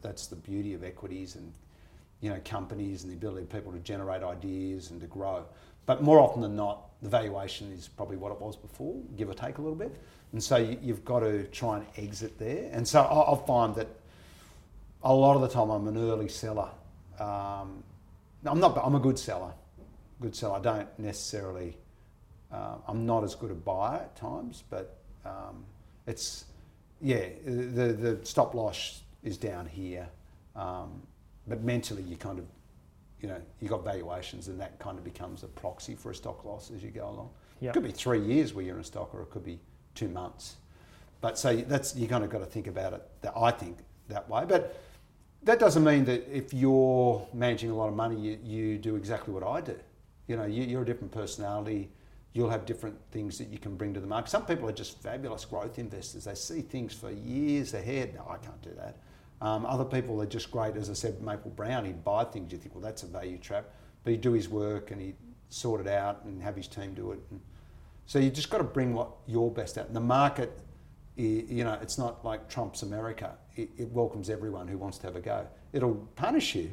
that's 0.00 0.26
the 0.26 0.36
beauty 0.36 0.74
of 0.74 0.84
equities 0.84 1.34
and 1.36 1.52
you 2.20 2.30
know 2.30 2.40
companies 2.44 3.02
and 3.02 3.12
the 3.12 3.16
ability 3.16 3.42
of 3.42 3.50
people 3.50 3.72
to 3.72 3.78
generate 3.80 4.22
ideas 4.22 4.90
and 4.90 5.00
to 5.00 5.06
grow. 5.06 5.44
But 5.86 6.02
more 6.02 6.20
often 6.20 6.40
than 6.40 6.56
not, 6.56 6.88
the 7.02 7.08
valuation 7.08 7.72
is 7.72 7.88
probably 7.88 8.16
what 8.16 8.32
it 8.32 8.40
was 8.40 8.56
before, 8.56 8.94
give 9.16 9.28
or 9.28 9.34
take 9.34 9.58
a 9.58 9.60
little 9.60 9.76
bit. 9.76 9.94
And 10.32 10.42
so 10.42 10.56
you, 10.56 10.94
have 10.94 11.04
got 11.04 11.20
to 11.20 11.44
try 11.48 11.78
and 11.78 11.86
exit 11.96 12.38
there. 12.38 12.70
And 12.72 12.86
so 12.86 13.00
I, 13.00 13.46
find 13.46 13.74
that 13.74 13.88
a 15.02 15.12
lot 15.12 15.34
of 15.34 15.42
the 15.42 15.48
time 15.48 15.68
I'm 15.68 15.88
an 15.88 15.98
early 15.98 16.28
seller. 16.28 16.68
Um, 17.18 17.82
I'm 18.44 18.58
not. 18.58 18.80
I'm 18.82 18.94
a 18.94 19.00
good 19.00 19.18
seller. 19.18 19.52
Good 20.20 20.34
seller. 20.34 20.56
I 20.56 20.60
don't 20.60 20.98
necessarily. 20.98 21.76
Uh, 22.50 22.76
I'm 22.86 23.04
not 23.04 23.24
as 23.24 23.34
good 23.34 23.50
a 23.50 23.54
buyer 23.54 23.96
at 23.96 24.16
times, 24.16 24.64
but 24.70 24.96
um, 25.24 25.64
it's 26.06 26.46
yeah. 27.00 27.26
The 27.44 27.92
the 27.92 28.18
stop 28.24 28.54
loss 28.54 29.02
is 29.22 29.36
down 29.36 29.66
here, 29.66 30.08
um, 30.56 31.02
but 31.46 31.62
mentally 31.62 32.02
you 32.02 32.16
kind 32.16 32.38
of 32.38 32.46
you 33.22 33.28
know, 33.28 33.40
you 33.60 33.68
got 33.68 33.84
valuations 33.84 34.48
and 34.48 34.60
that 34.60 34.78
kind 34.80 34.98
of 34.98 35.04
becomes 35.04 35.44
a 35.44 35.46
proxy 35.46 35.94
for 35.94 36.10
a 36.10 36.14
stop 36.14 36.44
loss 36.44 36.70
as 36.74 36.82
you 36.82 36.90
go 36.90 37.08
along. 37.08 37.30
Yep. 37.60 37.70
It 37.70 37.74
could 37.74 37.84
be 37.84 37.92
three 37.92 38.20
years 38.20 38.52
where 38.52 38.64
you're 38.64 38.74
in 38.74 38.80
a 38.80 38.84
stock 38.84 39.14
or 39.14 39.22
it 39.22 39.30
could 39.30 39.44
be 39.44 39.60
two 39.94 40.08
months. 40.08 40.56
But 41.20 41.38
so 41.38 41.54
that's, 41.56 41.94
you 41.94 42.08
kind 42.08 42.24
of 42.24 42.30
got 42.30 42.40
to 42.40 42.46
think 42.46 42.66
about 42.66 42.92
it, 42.92 43.02
that 43.22 43.32
I 43.36 43.52
think 43.52 43.78
that 44.08 44.28
way. 44.28 44.44
But 44.46 44.76
that 45.44 45.60
doesn't 45.60 45.84
mean 45.84 46.04
that 46.06 46.28
if 46.36 46.52
you're 46.52 47.24
managing 47.32 47.70
a 47.70 47.76
lot 47.76 47.88
of 47.88 47.94
money, 47.94 48.18
you, 48.18 48.38
you 48.42 48.78
do 48.78 48.96
exactly 48.96 49.32
what 49.32 49.44
I 49.44 49.60
do. 49.60 49.78
You 50.26 50.36
know, 50.36 50.44
you, 50.44 50.64
you're 50.64 50.82
a 50.82 50.84
different 50.84 51.12
personality. 51.12 51.90
You'll 52.32 52.50
have 52.50 52.66
different 52.66 52.96
things 53.12 53.38
that 53.38 53.48
you 53.48 53.58
can 53.58 53.76
bring 53.76 53.94
to 53.94 54.00
the 54.00 54.06
market. 54.06 54.30
Some 54.30 54.46
people 54.46 54.68
are 54.68 54.72
just 54.72 55.00
fabulous 55.00 55.44
growth 55.44 55.78
investors. 55.78 56.24
They 56.24 56.34
see 56.34 56.62
things 56.62 56.92
for 56.92 57.10
years 57.10 57.74
ahead. 57.74 58.14
No, 58.14 58.26
I 58.28 58.38
can't 58.38 58.60
do 58.62 58.70
that. 58.76 58.96
Um, 59.42 59.66
other 59.66 59.84
people 59.84 60.22
are 60.22 60.26
just 60.26 60.52
great, 60.52 60.76
as 60.76 60.88
I 60.88 60.92
said, 60.92 61.20
Maple 61.20 61.50
Brown, 61.50 61.84
he'd 61.84 62.04
buy 62.04 62.22
things, 62.24 62.52
you 62.52 62.58
think, 62.58 62.76
well, 62.76 62.82
that's 62.82 63.02
a 63.02 63.06
value 63.06 63.38
trap. 63.38 63.64
But 64.04 64.12
he'd 64.12 64.20
do 64.20 64.32
his 64.32 64.48
work 64.48 64.92
and 64.92 65.00
he'd 65.00 65.16
sort 65.48 65.80
it 65.80 65.88
out 65.88 66.24
and 66.24 66.40
have 66.40 66.54
his 66.54 66.68
team 66.68 66.94
do 66.94 67.10
it. 67.10 67.18
And 67.30 67.40
so 68.06 68.20
you 68.20 68.30
just 68.30 68.50
got 68.50 68.58
to 68.58 68.64
bring 68.64 68.94
what 68.94 69.10
you're 69.26 69.50
best 69.50 69.78
at. 69.78 69.88
And 69.88 69.96
the 69.96 70.00
market, 70.00 70.56
you 71.16 71.64
know, 71.64 71.76
it's 71.82 71.98
not 71.98 72.24
like 72.24 72.48
Trump's 72.48 72.82
America. 72.82 73.36
It, 73.56 73.68
it 73.76 73.90
welcomes 73.90 74.30
everyone 74.30 74.68
who 74.68 74.78
wants 74.78 74.98
to 74.98 75.08
have 75.08 75.16
a 75.16 75.20
go. 75.20 75.44
It'll 75.72 76.08
punish 76.14 76.54
you, 76.54 76.70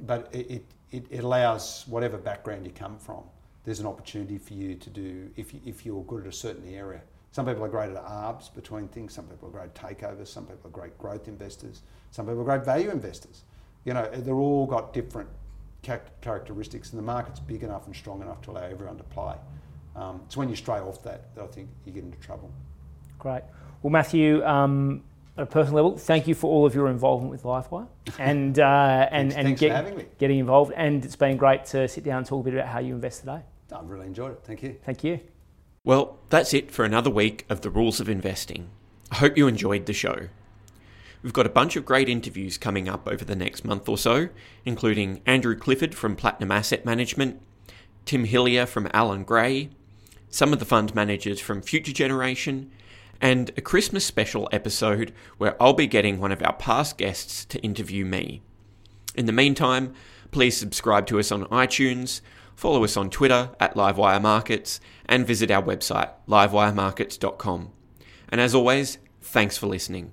but 0.00 0.28
it, 0.34 0.64
it, 0.90 1.06
it 1.10 1.22
allows 1.22 1.84
whatever 1.86 2.18
background 2.18 2.66
you 2.66 2.72
come 2.72 2.98
from, 2.98 3.22
there's 3.64 3.78
an 3.78 3.86
opportunity 3.86 4.36
for 4.36 4.54
you 4.54 4.74
to 4.74 4.90
do, 4.90 5.30
if, 5.36 5.54
if 5.64 5.86
you're 5.86 6.02
good 6.02 6.22
at 6.22 6.26
a 6.26 6.36
certain 6.36 6.68
area, 6.74 7.02
some 7.34 7.46
people 7.46 7.64
are 7.64 7.68
great 7.68 7.90
at 7.90 7.96
arbs 7.96 8.48
between 8.48 8.86
things. 8.86 9.12
Some 9.12 9.24
people 9.24 9.48
are 9.48 9.50
great 9.50 9.74
takeovers. 9.74 10.28
Some 10.28 10.46
people 10.46 10.68
are 10.68 10.70
great 10.70 10.96
growth 10.98 11.26
investors. 11.26 11.82
Some 12.12 12.26
people 12.26 12.42
are 12.42 12.44
great 12.44 12.64
value 12.64 12.90
investors. 12.90 13.42
You 13.84 13.92
know, 13.92 14.08
they're 14.08 14.36
all 14.36 14.66
got 14.66 14.92
different 14.92 15.28
characteristics, 15.82 16.92
and 16.92 16.98
the 17.00 17.04
market's 17.04 17.40
big 17.40 17.64
enough 17.64 17.86
and 17.86 17.96
strong 17.96 18.22
enough 18.22 18.40
to 18.42 18.52
allow 18.52 18.62
everyone 18.62 18.98
to 18.98 19.02
play. 19.02 19.34
Um, 19.96 20.20
it's 20.26 20.36
when 20.36 20.48
you 20.48 20.54
stray 20.54 20.78
off 20.78 21.02
that 21.02 21.34
that 21.34 21.42
I 21.42 21.46
think 21.48 21.70
you 21.84 21.90
get 21.90 22.04
into 22.04 22.18
trouble. 22.18 22.52
Great. 23.18 23.42
Well, 23.82 23.90
Matthew, 23.90 24.44
um, 24.44 25.02
at 25.36 25.42
a 25.42 25.46
personal 25.46 25.82
level, 25.82 25.98
thank 25.98 26.28
you 26.28 26.36
for 26.36 26.48
all 26.48 26.64
of 26.64 26.72
your 26.76 26.86
involvement 26.88 27.32
with 27.32 27.42
Livewire 27.42 27.88
and 28.20 28.60
uh, 28.60 29.08
and 29.10 29.32
thanks, 29.32 29.34
and 29.34 29.58
thanks 29.58 29.60
get, 29.60 30.18
getting 30.18 30.38
involved. 30.38 30.72
And 30.76 31.04
it's 31.04 31.16
been 31.16 31.36
great 31.36 31.64
to 31.66 31.88
sit 31.88 32.04
down 32.04 32.18
and 32.18 32.26
talk 32.26 32.42
a 32.42 32.44
bit 32.44 32.54
about 32.54 32.68
how 32.68 32.78
you 32.78 32.94
invest 32.94 33.20
today. 33.20 33.40
I've 33.72 33.90
really 33.90 34.06
enjoyed 34.06 34.30
it. 34.30 34.40
Thank 34.44 34.62
you. 34.62 34.76
Thank 34.84 35.02
you. 35.02 35.18
Well, 35.86 36.16
that's 36.30 36.54
it 36.54 36.70
for 36.70 36.86
another 36.86 37.10
week 37.10 37.44
of 37.50 37.60
the 37.60 37.68
Rules 37.68 38.00
of 38.00 38.08
Investing. 38.08 38.70
I 39.10 39.16
hope 39.16 39.36
you 39.36 39.46
enjoyed 39.46 39.84
the 39.84 39.92
show. 39.92 40.28
We've 41.22 41.34
got 41.34 41.44
a 41.44 41.50
bunch 41.50 41.76
of 41.76 41.84
great 41.84 42.08
interviews 42.08 42.56
coming 42.56 42.88
up 42.88 43.06
over 43.06 43.22
the 43.22 43.36
next 43.36 43.66
month 43.66 43.86
or 43.86 43.98
so, 43.98 44.30
including 44.64 45.20
Andrew 45.26 45.54
Clifford 45.54 45.94
from 45.94 46.16
Platinum 46.16 46.50
Asset 46.50 46.86
Management, 46.86 47.38
Tim 48.06 48.24
Hillier 48.24 48.64
from 48.64 48.88
Allan 48.94 49.24
Gray, 49.24 49.68
some 50.30 50.54
of 50.54 50.58
the 50.58 50.64
fund 50.64 50.94
managers 50.94 51.38
from 51.38 51.60
Future 51.60 51.92
Generation, 51.92 52.70
and 53.20 53.50
a 53.58 53.60
Christmas 53.60 54.06
special 54.06 54.48
episode 54.52 55.12
where 55.36 55.62
I'll 55.62 55.74
be 55.74 55.86
getting 55.86 56.18
one 56.18 56.32
of 56.32 56.42
our 56.42 56.54
past 56.54 56.96
guests 56.96 57.44
to 57.44 57.60
interview 57.60 58.06
me. 58.06 58.40
In 59.14 59.26
the 59.26 59.32
meantime, 59.32 59.92
please 60.30 60.56
subscribe 60.56 61.06
to 61.08 61.18
us 61.18 61.30
on 61.30 61.44
iTunes, 61.48 62.22
follow 62.56 62.84
us 62.84 62.96
on 62.96 63.10
Twitter 63.10 63.50
at 63.60 63.74
Livewire 63.74 64.22
Markets, 64.22 64.80
and 65.06 65.26
visit 65.26 65.50
our 65.50 65.62
website, 65.62 66.10
livewiremarkets.com. 66.28 67.72
And 68.28 68.40
as 68.40 68.54
always, 68.54 68.98
thanks 69.20 69.56
for 69.56 69.66
listening. 69.66 70.12